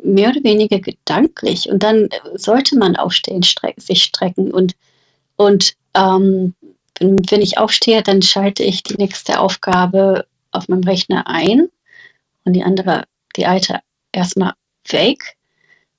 mehr 0.03 0.29
oder 0.29 0.43
weniger 0.43 0.79
gedanklich. 0.79 1.69
Und 1.69 1.81
dann 1.83 2.09
sollte 2.35 2.77
man 2.77 2.97
aufstehen, 2.97 3.43
streck, 3.43 3.79
sich 3.79 4.03
strecken 4.03 4.51
und, 4.51 4.75
und 5.37 5.75
ähm, 5.93 6.53
wenn, 6.99 7.17
wenn 7.29 7.41
ich 7.41 7.57
aufstehe, 7.57 8.01
dann 8.03 8.21
schalte 8.21 8.63
ich 8.63 8.83
die 8.83 8.95
nächste 8.95 9.39
Aufgabe 9.39 10.25
auf 10.51 10.67
meinem 10.67 10.83
Rechner 10.83 11.27
ein 11.27 11.69
und 12.45 12.53
die 12.53 12.63
andere, 12.63 13.03
die 13.35 13.45
alte, 13.45 13.79
erstmal 14.11 14.53
weg. 14.89 15.35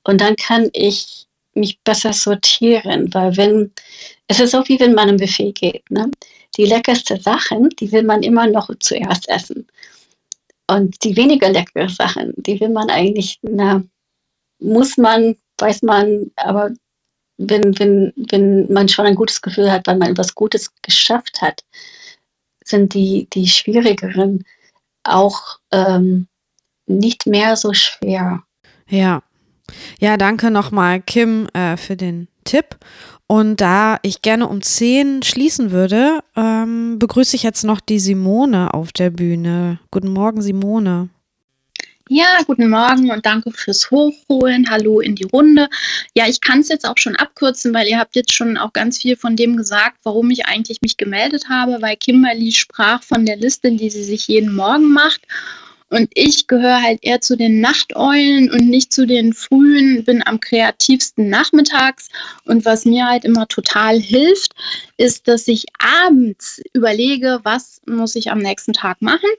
Und 0.05 0.20
dann 0.20 0.36
kann 0.36 0.70
ich 0.72 1.26
mich 1.55 1.80
besser 1.80 2.12
sortieren, 2.12 3.12
weil 3.12 3.36
wenn, 3.36 3.72
es 4.28 4.40
ist 4.40 4.53
so 4.53 4.66
wie 4.68 4.80
wenn 4.80 4.94
man 4.94 5.09
im 5.09 5.16
Buffet 5.16 5.53
geht, 5.53 5.90
ne? 5.90 6.11
Die 6.57 6.64
leckersten 6.64 7.20
Sachen, 7.20 7.68
die 7.78 7.92
will 7.92 8.03
man 8.03 8.22
immer 8.22 8.46
noch 8.46 8.70
zuerst 8.80 9.28
essen. 9.28 9.66
Und 10.66 11.05
die 11.05 11.16
weniger 11.16 11.51
leckeren 11.51 11.88
Sachen, 11.88 12.32
die 12.36 12.59
will 12.61 12.70
man 12.70 12.90
eigentlich, 12.90 13.38
na, 13.42 13.82
muss 14.59 14.96
man, 14.96 15.36
weiß 15.59 15.82
man, 15.82 16.30
aber 16.36 16.70
wenn, 17.39 17.78
wenn, 17.78 18.12
wenn 18.16 18.72
man 18.72 18.89
schon 18.89 19.07
ein 19.07 19.14
gutes 19.14 19.41
Gefühl 19.41 19.70
hat, 19.70 19.86
weil 19.86 19.97
man 19.97 20.11
etwas 20.11 20.34
Gutes 20.34 20.72
geschafft 20.82 21.41
hat, 21.41 21.64
sind 22.64 22.95
die, 22.95 23.28
die 23.32 23.49
schwierigeren 23.49 24.45
auch 25.05 25.59
ähm, 25.72 26.28
nicht 26.86 27.26
mehr 27.26 27.57
so 27.57 27.72
schwer. 27.72 28.43
Ja, 28.89 29.22
Ja, 30.01 30.16
danke 30.16 30.51
nochmal, 30.51 31.01
Kim, 31.01 31.49
äh, 31.53 31.76
für 31.76 31.97
den 31.97 32.28
Tipp. 32.45 32.76
Und 33.26 33.61
da 33.61 33.99
ich 34.03 34.22
gerne 34.22 34.49
um 34.49 34.62
10 34.62 35.22
schließen 35.22 35.70
würde, 35.70 36.20
ähm, 36.34 36.99
begrüße 36.99 37.36
ich 37.36 37.43
jetzt 37.43 37.64
noch 37.64 37.80
die 37.80 37.99
Simone 37.99 38.72
auf 38.72 38.93
der 38.93 39.11
Bühne. 39.11 39.80
Guten 39.91 40.09
Morgen, 40.09 40.41
Simone. 40.41 41.11
Ja, 42.11 42.38
guten 42.46 42.70
Morgen 42.70 43.11
und 43.11 43.26
danke 43.26 43.50
fürs 43.50 43.90
Hochholen. 43.90 44.70
Hallo 44.70 45.00
in 45.00 45.14
die 45.14 45.24
Runde. 45.24 45.68
Ja, 46.14 46.26
ich 46.26 46.40
kann 46.40 46.61
es 46.61 46.70
jetzt 46.70 46.88
auch 46.88 46.96
schon 46.96 47.16
abkürzen, 47.16 47.74
weil 47.74 47.86
ihr 47.86 47.98
habt 47.98 48.16
jetzt 48.16 48.32
schon 48.32 48.56
auch 48.56 48.72
ganz 48.72 48.96
viel 48.96 49.14
von 49.14 49.36
dem 49.36 49.59
gesagt, 49.59 49.98
warum 50.04 50.30
ich 50.30 50.46
eigentlich 50.46 50.80
mich 50.80 50.96
gemeldet 50.96 51.50
habe, 51.50 51.82
weil 51.82 51.96
Kimberly 51.96 52.52
sprach 52.52 53.02
von 53.02 53.26
der 53.26 53.36
Liste, 53.36 53.72
die 53.72 53.90
sie 53.90 54.04
sich 54.04 54.26
jeden 54.26 54.56
Morgen 54.56 54.90
macht. 54.90 55.20
Und 55.90 56.09
ich 56.14 56.46
gehöre 56.46 56.82
halt 56.82 57.00
eher 57.02 57.20
zu 57.20 57.36
den 57.36 57.61
Nachteulen 57.61 58.50
und 58.50 58.68
nicht 58.68 58.90
zu 58.90 59.06
den 59.06 59.34
frühen, 59.34 60.02
bin 60.04 60.26
am 60.26 60.40
kreativsten 60.40 61.28
nachmittags. 61.28 62.09
Und 62.44 62.64
was 62.64 62.86
mir 62.86 63.06
halt 63.06 63.26
immer 63.26 63.48
total 63.48 64.00
hilft, 64.00 64.54
ist, 64.99 65.28
dass 65.28 65.46
ich 65.49 65.64
abends 65.78 66.61
überlege, 66.74 67.40
was 67.44 67.80
muss 67.86 68.16
ich 68.16 68.30
am 68.30 68.40
nächsten 68.40 68.72
Tag 68.72 69.01
machen 69.01 69.30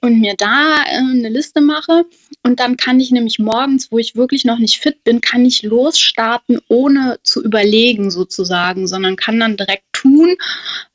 und 0.00 0.20
mir 0.20 0.34
da 0.38 0.76
äh, 0.86 0.96
eine 0.96 1.28
Liste 1.28 1.60
mache. 1.60 2.06
Und 2.44 2.60
dann 2.60 2.76
kann 2.76 3.00
ich 3.00 3.10
nämlich 3.10 3.40
morgens, 3.40 3.90
wo 3.90 3.98
ich 3.98 4.14
wirklich 4.14 4.44
noch 4.44 4.58
nicht 4.58 4.78
fit 4.78 5.02
bin, 5.02 5.20
kann 5.20 5.44
ich 5.44 5.64
losstarten, 5.64 6.60
ohne 6.68 7.18
zu 7.24 7.42
überlegen 7.44 8.10
sozusagen, 8.12 8.86
sondern 8.86 9.16
kann 9.16 9.40
dann 9.40 9.56
direkt 9.56 9.84
tun. 9.92 10.36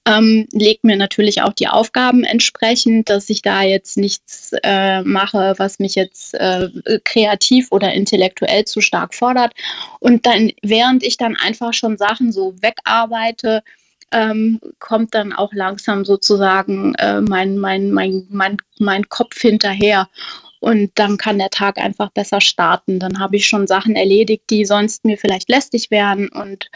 Ähm, 0.06 0.48
legt 0.52 0.84
mir 0.86 0.98
natürlich 0.98 1.42
auch 1.42 1.54
die 1.54 1.68
Aufgaben 1.68 2.24
entsprechend, 2.24 3.10
dass 3.10 3.30
ich 3.30 3.42
da 3.42 3.62
jetzt 3.62 3.98
nichts 3.98 4.52
äh, 4.64 5.02
mache, 5.02 5.56
was 5.58 5.80
mich 5.80 5.96
jetzt 5.96 6.34
äh, 6.34 6.70
kreativ 7.04 7.68
oder 7.72 7.94
intellektuell 7.94 8.66
zu 8.66 8.80
stark 8.80 9.14
fordert. 9.14 9.54
Und 10.00 10.26
dann, 10.26 10.52
während 10.62 11.04
ich 11.04 11.18
dann 11.18 11.36
einfach 11.36 11.74
schon 11.74 11.98
Sachen 11.98 12.32
so 12.32 12.56
wegarbeite, 12.62 13.64
ähm, 14.14 14.60
kommt 14.80 15.14
dann 15.14 15.34
auch 15.34 15.52
langsam 15.54 16.06
sozusagen 16.06 16.96
äh, 16.96 17.22
mein, 17.22 17.58
mein, 17.58 17.92
mein, 17.92 18.28
mein, 18.30 18.58
mein 18.80 19.10
Kopf 19.10 19.40
hinterher. 19.40 20.08
Und 20.60 20.92
dann 20.96 21.18
kann 21.18 21.40
der 21.40 21.50
Tag 21.50 21.78
einfach 21.78 22.10
besser 22.12 22.40
starten. 22.40 23.00
Dann 23.00 23.20
habe 23.20 23.36
ich 23.36 23.48
schon 23.48 23.68
Sachen 23.68 23.98
erledigt, 23.98 24.44
die 24.50 24.64
sonst 24.64 25.04
mir 25.04 25.18
vielleicht 25.18 25.50
lästig 25.50 25.92
wären. 25.92 26.30
Und 26.30 26.70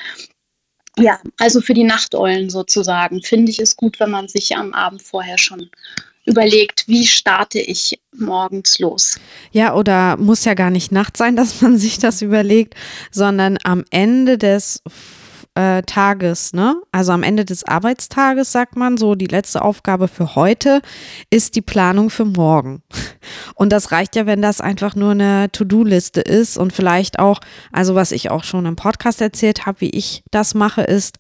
ja, 0.98 1.20
also 1.40 1.62
für 1.62 1.74
die 1.74 1.86
Nachteulen 1.86 2.50
sozusagen 2.50 3.22
finde 3.22 3.52
ich 3.52 3.60
es 3.60 3.78
gut, 3.78 4.00
wenn 4.00 4.12
man 4.12 4.28
sich 4.28 4.58
am 4.58 4.74
Abend 4.74 5.02
vorher 5.02 5.38
schon 5.38 5.70
überlegt, 6.26 6.84
wie 6.88 7.08
starte 7.08 7.60
ich 7.60 8.00
morgens 8.14 8.80
los. 8.80 9.18
Ja, 9.52 9.74
oder 9.74 10.18
muss 10.18 10.44
ja 10.44 10.54
gar 10.54 10.70
nicht 10.70 10.92
Nacht 10.92 11.16
sein, 11.18 11.36
dass 11.38 11.62
man 11.62 11.78
sich 11.78 11.98
das 11.98 12.22
überlegt, 12.22 12.76
sondern 13.12 13.58
am 13.64 13.86
Ende 13.90 14.38
des 14.38 14.82
äh, 15.58 15.82
Tages, 15.82 16.54
ne? 16.54 16.80
Also 16.92 17.14
am 17.14 17.24
Ende 17.24 17.44
des 17.44 17.64
Arbeitstages 17.64 18.52
sagt 18.52 18.76
man 18.76 18.98
so, 18.98 19.16
die 19.16 19.26
letzte 19.26 19.64
Aufgabe 19.64 20.08
für 20.08 20.36
heute 20.36 20.82
ist 21.32 21.56
die 21.56 21.64
Planung 21.64 22.12
für 22.12 22.26
morgen. 22.26 22.84
Und 23.56 23.72
das 23.72 23.92
reicht 23.92 24.16
ja, 24.16 24.28
wenn 24.28 24.44
das 24.44 24.62
einfach 24.62 24.94
nur 24.96 25.12
eine 25.12 25.52
To-Do-Liste 25.52 26.22
ist 26.22 26.58
und 26.58 26.72
vielleicht 26.72 27.20
auch, 27.20 27.40
also 27.72 27.96
was 27.96 28.12
ich 28.12 28.30
auch 28.30 28.44
schon 28.44 28.66
im 28.66 28.76
Podcast 28.76 29.20
erzählt 29.20 29.66
habe, 29.66 29.82
wie 29.82 29.90
ich 29.90 30.24
das 30.32 30.54
mache, 30.54 30.84
ist, 30.84 31.18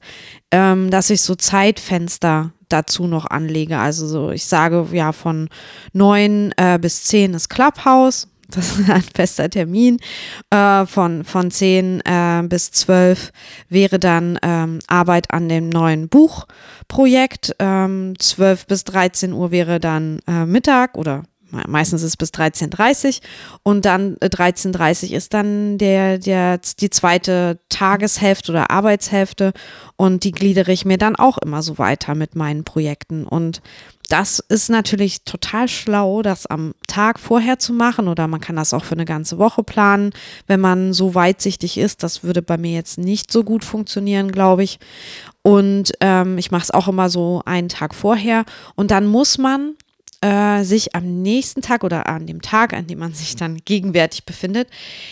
ähm, 0.51 0.91
dass 0.91 1.09
ich 1.09 1.21
so 1.21 1.35
Zeitfenster 1.35 2.51
dazu 2.69 3.07
noch 3.07 3.25
anlege. 3.25 3.79
Also 3.79 4.07
so, 4.07 4.31
ich 4.31 4.45
sage 4.45 4.87
ja 4.91 5.11
von 5.11 5.49
neun 5.93 6.53
äh, 6.57 6.77
bis 6.79 7.03
zehn 7.03 7.33
ist 7.33 7.49
Clubhouse, 7.49 8.27
das 8.49 8.79
ist 8.79 8.89
ein 8.89 9.03
fester 9.15 9.49
Termin. 9.49 9.97
Äh, 10.49 10.85
von, 10.85 11.23
von 11.23 11.51
10 11.51 12.01
äh, 12.01 12.43
bis 12.47 12.71
12 12.71 13.31
wäre 13.69 13.99
dann 13.99 14.39
ähm, 14.41 14.79
Arbeit 14.87 15.31
an 15.31 15.49
dem 15.49 15.69
neuen 15.69 16.09
Buchprojekt. 16.09 17.55
Ähm, 17.59 18.13
12 18.17 18.67
bis 18.67 18.83
13 18.85 19.33
Uhr 19.33 19.51
wäre 19.51 19.79
dann 19.79 20.19
äh, 20.27 20.45
Mittag 20.45 20.97
oder 20.97 21.23
meistens 21.51 22.01
ist 22.01 22.09
es 22.09 22.17
bis 22.17 22.29
13.30 22.29 23.21
und 23.63 23.85
dann 23.85 24.15
13.30 24.17 25.11
äh, 25.11 25.15
ist 25.15 25.33
dann 25.33 25.77
der, 25.77 26.17
der, 26.17 26.59
die 26.79 26.89
zweite 26.89 27.59
Tageshälfte 27.69 28.51
oder 28.51 28.71
Arbeitshälfte 28.71 29.53
und 29.95 30.23
die 30.23 30.31
gliedere 30.31 30.71
ich 30.71 30.85
mir 30.85 30.97
dann 30.97 31.15
auch 31.15 31.37
immer 31.37 31.61
so 31.61 31.77
weiter 31.77 32.15
mit 32.15 32.35
meinen 32.35 32.63
Projekten 32.63 33.25
und 33.25 33.61
das 34.07 34.39
ist 34.39 34.69
natürlich 34.69 35.23
total 35.23 35.67
schlau, 35.67 36.21
das 36.21 36.45
am 36.45 36.73
Tag 36.87 37.19
vorher 37.19 37.59
zu 37.59 37.73
machen 37.73 38.07
oder 38.07 38.27
man 38.27 38.39
kann 38.39 38.55
das 38.55 38.73
auch 38.73 38.83
für 38.83 38.95
eine 38.95 39.05
ganze 39.05 39.37
Woche 39.37 39.63
planen, 39.63 40.11
wenn 40.47 40.59
man 40.59 40.93
so 40.93 41.15
weitsichtig 41.15 41.77
ist. 41.77 42.03
Das 42.03 42.23
würde 42.23 42.41
bei 42.41 42.57
mir 42.57 42.71
jetzt 42.71 42.97
nicht 42.97 43.31
so 43.31 43.43
gut 43.43 43.65
funktionieren, 43.65 44.31
glaube 44.31 44.63
ich. 44.63 44.79
Und 45.41 45.93
ähm, 46.01 46.37
ich 46.37 46.51
mache 46.51 46.63
es 46.63 46.71
auch 46.71 46.87
immer 46.87 47.09
so 47.09 47.41
einen 47.45 47.69
Tag 47.69 47.95
vorher 47.95 48.45
und 48.75 48.91
dann 48.91 49.07
muss 49.07 49.37
man 49.37 49.75
äh, 50.21 50.63
sich 50.63 50.95
am 50.95 51.21
nächsten 51.21 51.61
Tag 51.61 51.83
oder 51.83 52.07
an 52.07 52.27
dem 52.27 52.41
Tag, 52.41 52.73
an 52.73 52.87
dem 52.87 52.99
man 52.99 53.13
sich 53.13 53.35
dann 53.35 53.57
gegenwärtig 53.63 54.25
befindet, 54.25 54.69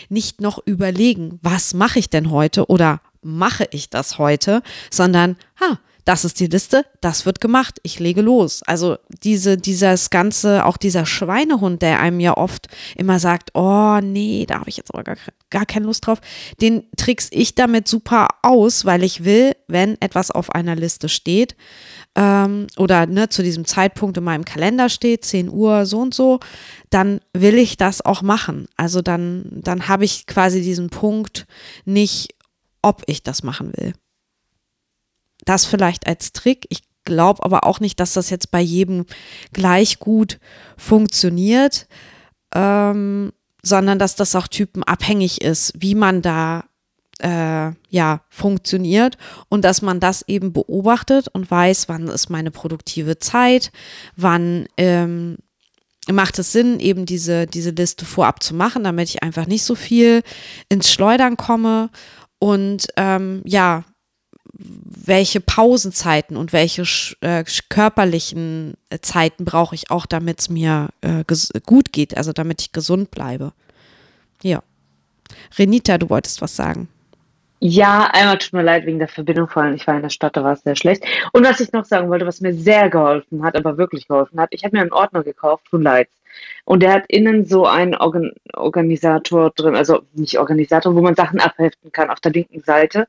nicht 0.10 0.41
noch 0.41 0.60
überlegen, 0.66 1.39
was 1.41 1.74
mache 1.74 2.00
ich 2.00 2.10
denn 2.10 2.32
heute 2.32 2.66
oder 2.68 3.02
mache 3.22 3.68
ich 3.72 3.89
das 3.89 4.18
heute, 4.18 4.62
sondern, 4.91 5.36
ha, 5.60 5.80
das 6.06 6.24
ist 6.24 6.39
die 6.39 6.45
Liste, 6.45 6.86
das 7.01 7.26
wird 7.26 7.41
gemacht, 7.41 7.80
ich 7.82 7.99
lege 7.99 8.22
los. 8.22 8.62
Also 8.64 8.97
diese, 9.24 9.58
dieses 9.58 10.12
ganze, 10.12 10.66
auch 10.66 10.78
dieser 10.78 11.08
Schweinehund, 11.08 11.82
der 11.82 11.99
einem 11.99 12.20
ja 12.20 12.38
oft 12.38 12.68
immer 12.95 13.20
sagt, 13.20 13.49
oh 13.56 13.99
nee, 14.01 14.45
da 14.47 14.60
habe 14.60 14.70
ich 14.70 14.78
jetzt 14.78 14.93
aber 14.93 15.03
gar, 15.03 15.18
gar 15.49 15.66
keine 15.66 15.88
Lust 15.88 16.06
drauf, 16.06 16.22
den 16.62 16.84
trickse 16.95 17.30
ich 17.34 17.56
damit 17.56 17.88
super 17.88 18.28
aus, 18.43 18.86
weil 18.86 19.03
ich 19.03 19.26
will, 19.26 19.53
wenn 19.68 19.99
etwas 19.99 20.30
auf 20.30 20.51
einer 20.51 20.76
Liste 20.76 21.10
steht, 21.10 21.56
ähm, 22.16 22.68
oder 22.78 23.08
ne, 23.08 23.30
zu 23.30 23.41
diesem 23.41 23.66
Zeitpunkt 23.66 24.16
in 24.18 24.24
meinem 24.24 24.45
Kalender 24.45 24.89
steht, 24.89 25.26
10 25.26 25.49
Uhr 25.49 25.88
so 25.88 25.99
und 26.01 26.14
so, 26.14 26.39
dann 26.91 27.20
will 27.34 27.58
ich 27.58 27.78
das 27.78 28.06
auch 28.06 28.22
machen. 28.22 28.68
Also 28.78 29.01
dann, 29.01 29.45
dann 29.51 29.88
habe 29.88 30.06
ich 30.06 30.28
quasi 30.28 30.62
diesen 30.62 30.91
Punkt 30.91 31.47
nicht, 31.84 32.36
ob 32.84 33.01
ich 33.08 33.24
das 33.24 33.41
machen 33.41 33.74
will. 33.76 33.93
Das 35.46 35.66
vielleicht 35.66 36.08
als 36.08 36.34
Trick. 36.34 36.66
Ich 36.70 36.82
glaube 37.06 37.43
aber 37.43 37.66
auch 37.66 37.80
nicht, 37.80 38.00
dass 38.00 38.14
das 38.14 38.30
jetzt 38.30 38.52
bei 38.52 38.62
jedem 38.62 39.06
gleich 39.54 40.00
gut 40.00 40.39
funktioniert, 40.78 41.88
ähm, 42.54 43.32
sondern 43.64 44.00
dass 44.00 44.16
das 44.16 44.36
auch 44.36 44.48
typenabhängig 44.48 45.41
ist, 45.41 45.74
wie 45.78 45.96
man 45.96 46.22
da 46.22 46.66
äh, 47.20 47.72
ja 47.89 48.22
funktioniert 48.30 49.18
und 49.50 49.64
dass 49.64 49.82
man 49.82 50.00
das 50.00 50.24
eben 50.28 50.52
beobachtet 50.52 51.28
und 51.30 51.50
weiß, 51.50 51.88
wann 51.88 52.08
ist 52.08 52.30
meine 52.30 52.52
produktive 52.52 53.20
Zeit, 53.20 53.72
wann 54.16 54.68
ähm, 54.78 55.38
macht 56.12 56.38
es 56.39 56.52
Sinn, 56.52 56.80
eben 56.80 57.06
diese, 57.06 57.48
diese 57.48 57.72
Liste 57.72 58.06
vorab 58.06 58.43
zu 58.43 58.54
machen, 58.54 58.84
damit 58.84 59.10
ich 59.10 59.24
einfach 59.24 59.48
nicht 59.48 59.64
so 59.64 59.76
viel 59.76 60.24
ins 60.70 60.91
Schleudern 60.91 61.38
komme 61.38 61.89
und 62.39 62.88
ähm, 62.98 63.41
ja, 63.46 63.84
welche 64.58 65.41
Pausenzeiten 65.41 66.38
und 66.38 66.53
welche 66.53 66.84
äh, 67.22 67.43
körperlichen 67.70 68.76
Zeiten 69.01 69.45
brauche 69.45 69.76
ich 69.76 69.91
auch, 69.91 70.06
damit 70.06 70.39
es 70.39 70.49
mir 70.49 70.89
äh, 71.01 71.24
gut 71.66 71.91
geht, 71.91 72.16
also 72.18 72.32
damit 72.32 72.62
ich 72.62 72.72
gesund 72.72 73.12
bleibe. 73.12 73.53
Ja. 74.41 74.64
Renita, 75.58 75.97
du 75.97 76.10
wolltest 76.10 76.41
was 76.41 76.56
sagen. 76.56 76.88
Ja, 77.68 78.11
einmal 78.13 78.38
tut 78.38 78.53
mir 78.53 78.61
leid 78.61 78.86
wegen 78.86 78.99
der 78.99 79.07
Verbindung, 79.07 79.47
vor 79.47 79.63
allem 79.63 79.74
ich 79.74 79.88
war 79.88 79.95
in 79.95 80.03
der 80.03 80.11
Stadt, 80.11 80.38
da 80.38 80.43
war 80.43 80.53
es 80.53 80.61
sehr 80.61 80.76
schlecht. 80.76 81.03
Und 81.34 81.43
was 81.43 81.59
ich 81.59 81.72
noch 81.72 81.84
sagen 81.84 82.09
wollte, 82.09 82.28
was 82.28 82.39
mir 82.39 82.53
sehr 82.53 82.91
geholfen 82.91 83.43
hat, 83.43 83.55
aber 83.55 83.80
wirklich 83.80 84.07
geholfen 84.07 84.39
hat, 84.39 84.49
ich 84.51 84.63
habe 84.63 84.76
mir 84.76 84.84
einen 84.84 84.93
Ordner 84.93 85.24
gekauft 85.24 85.68
von 85.70 85.82
Lights. 85.82 86.11
Und 86.66 86.84
der 86.84 86.93
hat 86.93 87.05
innen 87.07 87.43
so 87.43 87.66
einen 87.66 87.95
Organ 87.95 88.34
Organisator 88.53 89.49
drin, 89.49 89.76
also 89.76 90.03
nicht 90.13 90.38
Organisator, 90.38 90.93
wo 90.93 91.01
man 91.01 91.16
Sachen 91.16 91.39
abheften 91.39 91.91
kann 91.91 92.11
auf 92.11 92.20
der 92.20 92.34
linken 92.34 92.61
Seite. 92.61 93.07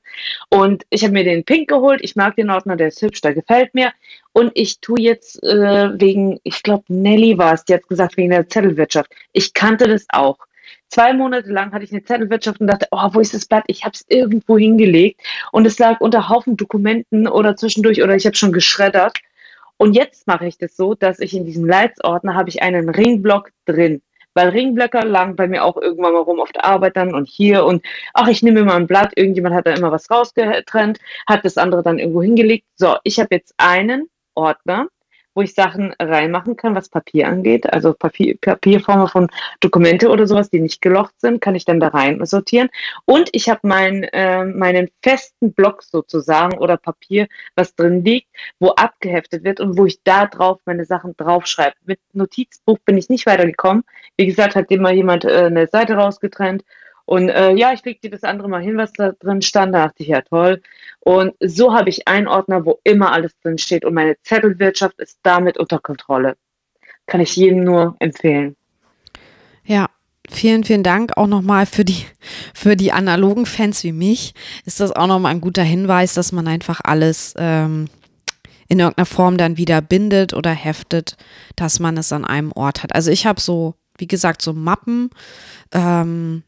Und 0.48 0.86
ich 0.88 1.04
habe 1.04 1.12
mir 1.12 1.24
den 1.24 1.44
Pink 1.44 1.68
geholt. 1.68 2.00
Ich 2.02 2.16
mag 2.16 2.36
den 2.36 2.48
Ordner, 2.48 2.76
der 2.76 2.88
ist 2.88 3.02
hübsch, 3.02 3.20
der 3.20 3.34
gefällt 3.34 3.74
mir. 3.74 3.92
Und 4.32 4.52
ich 4.54 4.80
tue 4.80 5.00
jetzt 5.00 5.42
äh, 5.42 6.00
wegen, 6.00 6.40
ich 6.44 6.62
glaube, 6.62 6.84
Nelly 6.88 7.36
war 7.36 7.52
es, 7.52 7.64
die 7.66 7.74
hat 7.74 7.86
gesagt, 7.88 8.16
wegen 8.16 8.30
der 8.30 8.48
Zettelwirtschaft. 8.48 9.10
Ich 9.32 9.52
kannte 9.52 9.86
das 9.86 10.06
auch. 10.08 10.38
Zwei 10.88 11.12
Monate 11.12 11.50
lang 11.50 11.72
hatte 11.72 11.84
ich 11.84 11.92
eine 11.92 12.04
Zettelwirtschaft 12.04 12.60
und 12.60 12.68
dachte, 12.68 12.86
oh, 12.90 13.08
wo 13.12 13.20
ist 13.20 13.34
das 13.34 13.46
Blatt? 13.46 13.64
Ich 13.66 13.84
habe 13.84 13.94
es 13.94 14.04
irgendwo 14.08 14.56
hingelegt 14.56 15.20
und 15.52 15.66
es 15.66 15.78
lag 15.78 16.00
unter 16.00 16.28
Haufen 16.28 16.56
Dokumenten 16.56 17.26
oder 17.26 17.56
zwischendurch 17.56 18.02
oder 18.02 18.14
ich 18.14 18.24
habe 18.24 18.36
schon 18.36 18.52
geschreddert. 18.52 19.18
Und 19.78 19.94
jetzt 19.94 20.26
mache 20.26 20.46
ich 20.46 20.58
das 20.58 20.76
so, 20.76 20.94
dass 20.94 21.18
ich 21.18 21.34
in 21.34 21.44
diesem 21.44 21.66
Leitsordner 21.66 22.34
habe 22.34 22.48
ich 22.48 22.62
einen 22.62 22.88
Ringblock 22.88 23.50
drin. 23.66 24.00
Weil 24.32 24.50
Ringblöcke 24.50 25.00
lagen 25.00 25.34
bei 25.34 25.48
mir 25.48 25.64
auch 25.64 25.78
irgendwann 25.78 26.12
mal 26.12 26.20
rum 26.20 26.40
auf 26.40 26.52
der 26.52 26.66
Arbeit 26.66 26.96
dann 26.96 27.14
und 27.14 27.26
hier 27.26 27.64
und 27.64 27.82
ach, 28.12 28.28
ich 28.28 28.42
nehme 28.42 28.64
mal 28.64 28.76
ein 28.76 28.86
Blatt, 28.86 29.12
irgendjemand 29.16 29.54
hat 29.54 29.66
da 29.66 29.72
immer 29.72 29.92
was 29.92 30.10
rausgetrennt, 30.10 30.98
hat 31.26 31.44
das 31.44 31.56
andere 31.56 31.82
dann 31.82 31.98
irgendwo 31.98 32.22
hingelegt. 32.22 32.66
So, 32.74 32.96
ich 33.02 33.18
habe 33.18 33.34
jetzt 33.34 33.54
einen 33.56 34.10
Ordner, 34.34 34.88
wo 35.36 35.42
ich 35.42 35.54
Sachen 35.54 35.94
reinmachen 36.00 36.56
kann, 36.56 36.74
was 36.74 36.88
Papier 36.88 37.28
angeht. 37.28 37.72
Also 37.72 37.92
Papier, 37.92 38.36
Papierformen 38.40 39.06
von 39.06 39.28
Dokumente 39.60 40.08
oder 40.08 40.26
sowas, 40.26 40.48
die 40.48 40.60
nicht 40.60 40.80
gelocht 40.80 41.14
sind, 41.18 41.40
kann 41.40 41.54
ich 41.54 41.66
dann 41.66 41.78
da 41.78 41.88
rein 41.88 42.24
sortieren. 42.24 42.70
Und 43.04 43.28
ich 43.32 43.48
habe 43.50 43.60
mein, 43.62 44.04
äh, 44.04 44.44
meinen 44.44 44.88
festen 45.02 45.52
Block 45.52 45.82
sozusagen 45.82 46.58
oder 46.58 46.78
Papier, 46.78 47.28
was 47.54 47.74
drin 47.74 48.02
liegt, 48.02 48.28
wo 48.58 48.70
abgeheftet 48.70 49.44
wird 49.44 49.60
und 49.60 49.76
wo 49.76 49.84
ich 49.84 50.02
da 50.02 50.26
drauf 50.26 50.58
meine 50.64 50.86
Sachen 50.86 51.14
draufschreibe. 51.16 51.76
Mit 51.84 52.00
Notizbuch 52.14 52.78
bin 52.86 52.96
ich 52.96 53.10
nicht 53.10 53.26
weitergekommen. 53.26 53.84
Wie 54.16 54.26
gesagt, 54.26 54.56
hat 54.56 54.70
immer 54.70 54.92
jemand 54.92 55.26
äh, 55.26 55.44
eine 55.44 55.66
Seite 55.66 55.94
rausgetrennt 55.94 56.64
und 57.06 57.28
äh, 57.28 57.54
ja, 57.54 57.72
ich 57.72 57.84
leg 57.84 58.00
dir 58.00 58.10
das 58.10 58.24
andere 58.24 58.48
mal 58.48 58.60
hin, 58.60 58.76
was 58.76 58.92
da 58.92 59.12
drin 59.12 59.40
stand. 59.40 59.72
Da 59.72 59.86
dachte 59.86 60.02
ich, 60.02 60.08
ja 60.08 60.22
toll. 60.22 60.60
Und 61.00 61.34
so 61.40 61.72
habe 61.72 61.88
ich 61.88 62.08
einen 62.08 62.26
Ordner, 62.26 62.66
wo 62.66 62.80
immer 62.82 63.12
alles 63.12 63.32
drin 63.42 63.58
steht. 63.58 63.84
Und 63.84 63.94
meine 63.94 64.20
Zettelwirtschaft 64.22 64.98
ist 64.98 65.20
damit 65.22 65.56
unter 65.56 65.78
Kontrolle. 65.78 66.36
Kann 67.06 67.20
ich 67.20 67.36
jedem 67.36 67.62
nur 67.62 67.94
empfehlen. 68.00 68.56
Ja, 69.64 69.86
vielen, 70.28 70.64
vielen 70.64 70.82
Dank 70.82 71.16
auch 71.16 71.28
nochmal 71.28 71.66
für 71.66 71.84
die, 71.84 72.04
für 72.52 72.74
die 72.74 72.90
analogen 72.90 73.46
Fans 73.46 73.84
wie 73.84 73.92
mich. 73.92 74.34
Ist 74.64 74.80
das 74.80 74.90
auch 74.90 75.06
nochmal 75.06 75.30
ein 75.30 75.40
guter 75.40 75.62
Hinweis, 75.62 76.14
dass 76.14 76.32
man 76.32 76.48
einfach 76.48 76.80
alles 76.82 77.34
ähm, 77.38 77.86
in 78.66 78.80
irgendeiner 78.80 79.06
Form 79.06 79.36
dann 79.36 79.58
wieder 79.58 79.80
bindet 79.80 80.34
oder 80.34 80.50
heftet, 80.50 81.16
dass 81.54 81.78
man 81.78 81.96
es 81.96 82.10
an 82.10 82.24
einem 82.24 82.50
Ort 82.50 82.82
hat. 82.82 82.96
Also 82.96 83.12
ich 83.12 83.26
habe 83.26 83.40
so, 83.40 83.76
wie 83.96 84.08
gesagt, 84.08 84.42
so 84.42 84.52
Mappen. 84.52 85.10
Ähm, 85.70 86.42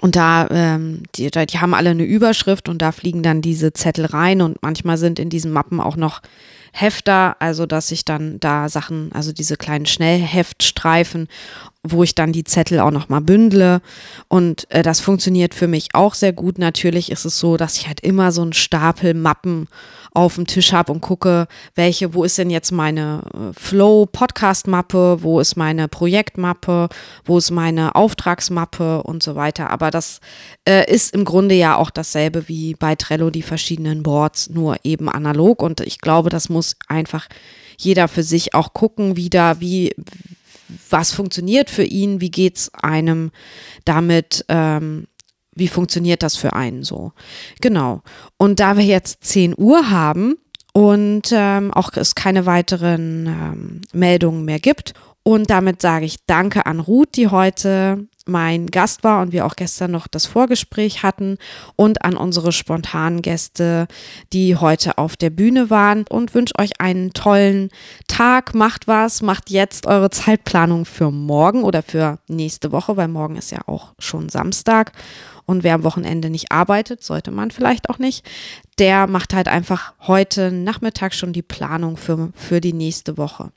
und 0.00 0.16
da, 0.16 0.48
ähm, 0.50 1.02
die, 1.14 1.30
die 1.30 1.58
haben 1.58 1.74
alle 1.74 1.90
eine 1.90 2.04
Überschrift 2.04 2.68
und 2.68 2.82
da 2.82 2.92
fliegen 2.92 3.22
dann 3.22 3.40
diese 3.40 3.72
Zettel 3.72 4.06
rein 4.06 4.42
und 4.42 4.62
manchmal 4.62 4.98
sind 4.98 5.18
in 5.18 5.30
diesen 5.30 5.52
Mappen 5.52 5.80
auch 5.80 5.96
noch 5.96 6.22
Hefter, 6.72 7.36
also 7.38 7.64
dass 7.64 7.90
ich 7.90 8.04
dann 8.04 8.38
da 8.38 8.68
Sachen, 8.68 9.10
also 9.12 9.32
diese 9.32 9.56
kleinen 9.56 9.86
Schnellheftstreifen, 9.86 11.28
wo 11.90 12.02
ich 12.02 12.14
dann 12.14 12.32
die 12.32 12.44
Zettel 12.44 12.80
auch 12.80 12.90
nochmal 12.90 13.20
bündle. 13.20 13.80
Und 14.28 14.70
äh, 14.70 14.82
das 14.82 15.00
funktioniert 15.00 15.54
für 15.54 15.68
mich 15.68 15.88
auch 15.94 16.14
sehr 16.14 16.32
gut. 16.32 16.58
Natürlich 16.58 17.10
ist 17.10 17.24
es 17.24 17.38
so, 17.38 17.56
dass 17.56 17.76
ich 17.76 17.86
halt 17.86 18.00
immer 18.00 18.32
so 18.32 18.42
einen 18.42 18.52
Stapel 18.52 19.14
Mappen 19.14 19.68
auf 20.16 20.36
dem 20.36 20.46
Tisch 20.46 20.72
habe 20.72 20.92
und 20.92 21.02
gucke, 21.02 21.46
welche, 21.74 22.14
wo 22.14 22.24
ist 22.24 22.38
denn 22.38 22.48
jetzt 22.48 22.72
meine 22.72 23.22
äh, 23.34 23.52
Flow-Podcast-Mappe, 23.52 25.18
wo 25.20 25.40
ist 25.40 25.56
meine 25.56 25.88
Projektmappe, 25.88 26.88
wo 27.26 27.36
ist 27.36 27.50
meine 27.50 27.94
Auftragsmappe 27.94 29.02
und 29.02 29.22
so 29.22 29.34
weiter. 29.34 29.70
Aber 29.70 29.90
das 29.90 30.20
äh, 30.66 30.90
ist 30.90 31.14
im 31.14 31.26
Grunde 31.26 31.54
ja 31.54 31.76
auch 31.76 31.90
dasselbe 31.90 32.48
wie 32.48 32.74
bei 32.74 32.94
Trello, 32.94 33.28
die 33.28 33.42
verschiedenen 33.42 34.02
Boards, 34.02 34.48
nur 34.48 34.76
eben 34.84 35.10
analog. 35.10 35.62
Und 35.62 35.82
ich 35.82 36.00
glaube, 36.00 36.30
das 36.30 36.48
muss 36.48 36.76
einfach 36.88 37.28
jeder 37.78 38.08
für 38.08 38.22
sich 38.22 38.54
auch 38.54 38.72
gucken, 38.72 39.16
wieder, 39.16 39.60
wie, 39.60 39.94
was 40.90 41.12
funktioniert 41.12 41.70
für 41.70 41.84
ihn, 41.84 42.20
wie 42.20 42.30
geht 42.30 42.56
es 42.56 42.74
einem 42.74 43.30
damit, 43.84 44.44
ähm, 44.48 45.06
wie 45.54 45.68
funktioniert 45.68 46.22
das 46.22 46.36
für 46.36 46.52
einen 46.52 46.82
so? 46.82 47.12
Genau. 47.60 48.02
Und 48.36 48.60
da 48.60 48.76
wir 48.76 48.84
jetzt 48.84 49.24
10 49.24 49.54
Uhr 49.56 49.90
haben 49.90 50.36
und 50.72 51.30
ähm, 51.32 51.72
auch 51.72 51.92
es 51.94 52.14
keine 52.14 52.46
weiteren 52.46 53.26
ähm, 53.26 53.80
Meldungen 53.92 54.44
mehr 54.44 54.60
gibt 54.60 54.92
und 55.26 55.50
damit 55.50 55.82
sage 55.82 56.04
ich 56.04 56.24
Danke 56.26 56.66
an 56.66 56.78
Ruth, 56.78 57.16
die 57.16 57.26
heute 57.26 58.06
mein 58.26 58.68
Gast 58.68 59.02
war 59.02 59.22
und 59.22 59.32
wir 59.32 59.44
auch 59.44 59.56
gestern 59.56 59.90
noch 59.90 60.06
das 60.06 60.24
Vorgespräch 60.24 61.02
hatten 61.02 61.38
und 61.74 62.04
an 62.04 62.16
unsere 62.16 62.52
spontanen 62.52 63.22
Gäste, 63.22 63.88
die 64.32 64.54
heute 64.54 64.98
auf 64.98 65.16
der 65.16 65.30
Bühne 65.30 65.68
waren 65.68 66.04
und 66.08 66.32
wünsche 66.32 66.54
euch 66.60 66.80
einen 66.80 67.12
tollen 67.12 67.70
Tag. 68.06 68.54
Macht 68.54 68.86
was, 68.86 69.20
macht 69.20 69.50
jetzt 69.50 69.88
eure 69.88 70.10
Zeitplanung 70.10 70.84
für 70.84 71.10
morgen 71.10 71.64
oder 71.64 71.82
für 71.82 72.20
nächste 72.28 72.70
Woche, 72.70 72.96
weil 72.96 73.08
morgen 73.08 73.34
ist 73.34 73.50
ja 73.50 73.66
auch 73.66 73.94
schon 73.98 74.28
Samstag 74.28 74.92
und 75.44 75.64
wer 75.64 75.74
am 75.74 75.82
Wochenende 75.82 76.30
nicht 76.30 76.52
arbeitet, 76.52 77.02
sollte 77.02 77.32
man 77.32 77.50
vielleicht 77.50 77.90
auch 77.90 77.98
nicht, 77.98 78.24
der 78.78 79.08
macht 79.08 79.34
halt 79.34 79.48
einfach 79.48 79.94
heute 80.02 80.52
Nachmittag 80.52 81.14
schon 81.14 81.32
die 81.32 81.42
Planung 81.42 81.96
für, 81.96 82.30
für 82.36 82.60
die 82.60 82.72
nächste 82.72 83.18
Woche. 83.18 83.50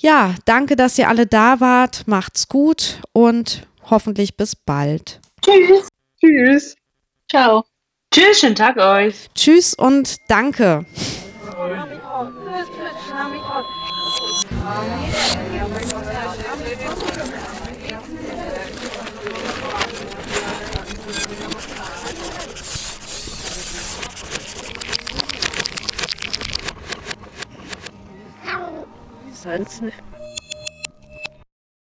Ja, 0.00 0.34
danke, 0.46 0.76
dass 0.76 0.96
ihr 0.98 1.08
alle 1.08 1.26
da 1.26 1.60
wart. 1.60 2.04
Macht's 2.06 2.48
gut 2.48 3.00
und 3.12 3.66
hoffentlich 3.90 4.36
bis 4.36 4.56
bald. 4.56 5.20
Tschüss. 5.42 5.88
Tschüss. 6.18 6.74
Ciao. 7.30 7.64
Tschüss, 8.10 8.40
schönen 8.40 8.56
Tag 8.56 8.78
euch. 8.78 9.28
Tschüss 9.34 9.74
und 9.74 10.16
danke. 10.28 10.86
Nicht. 29.44 29.94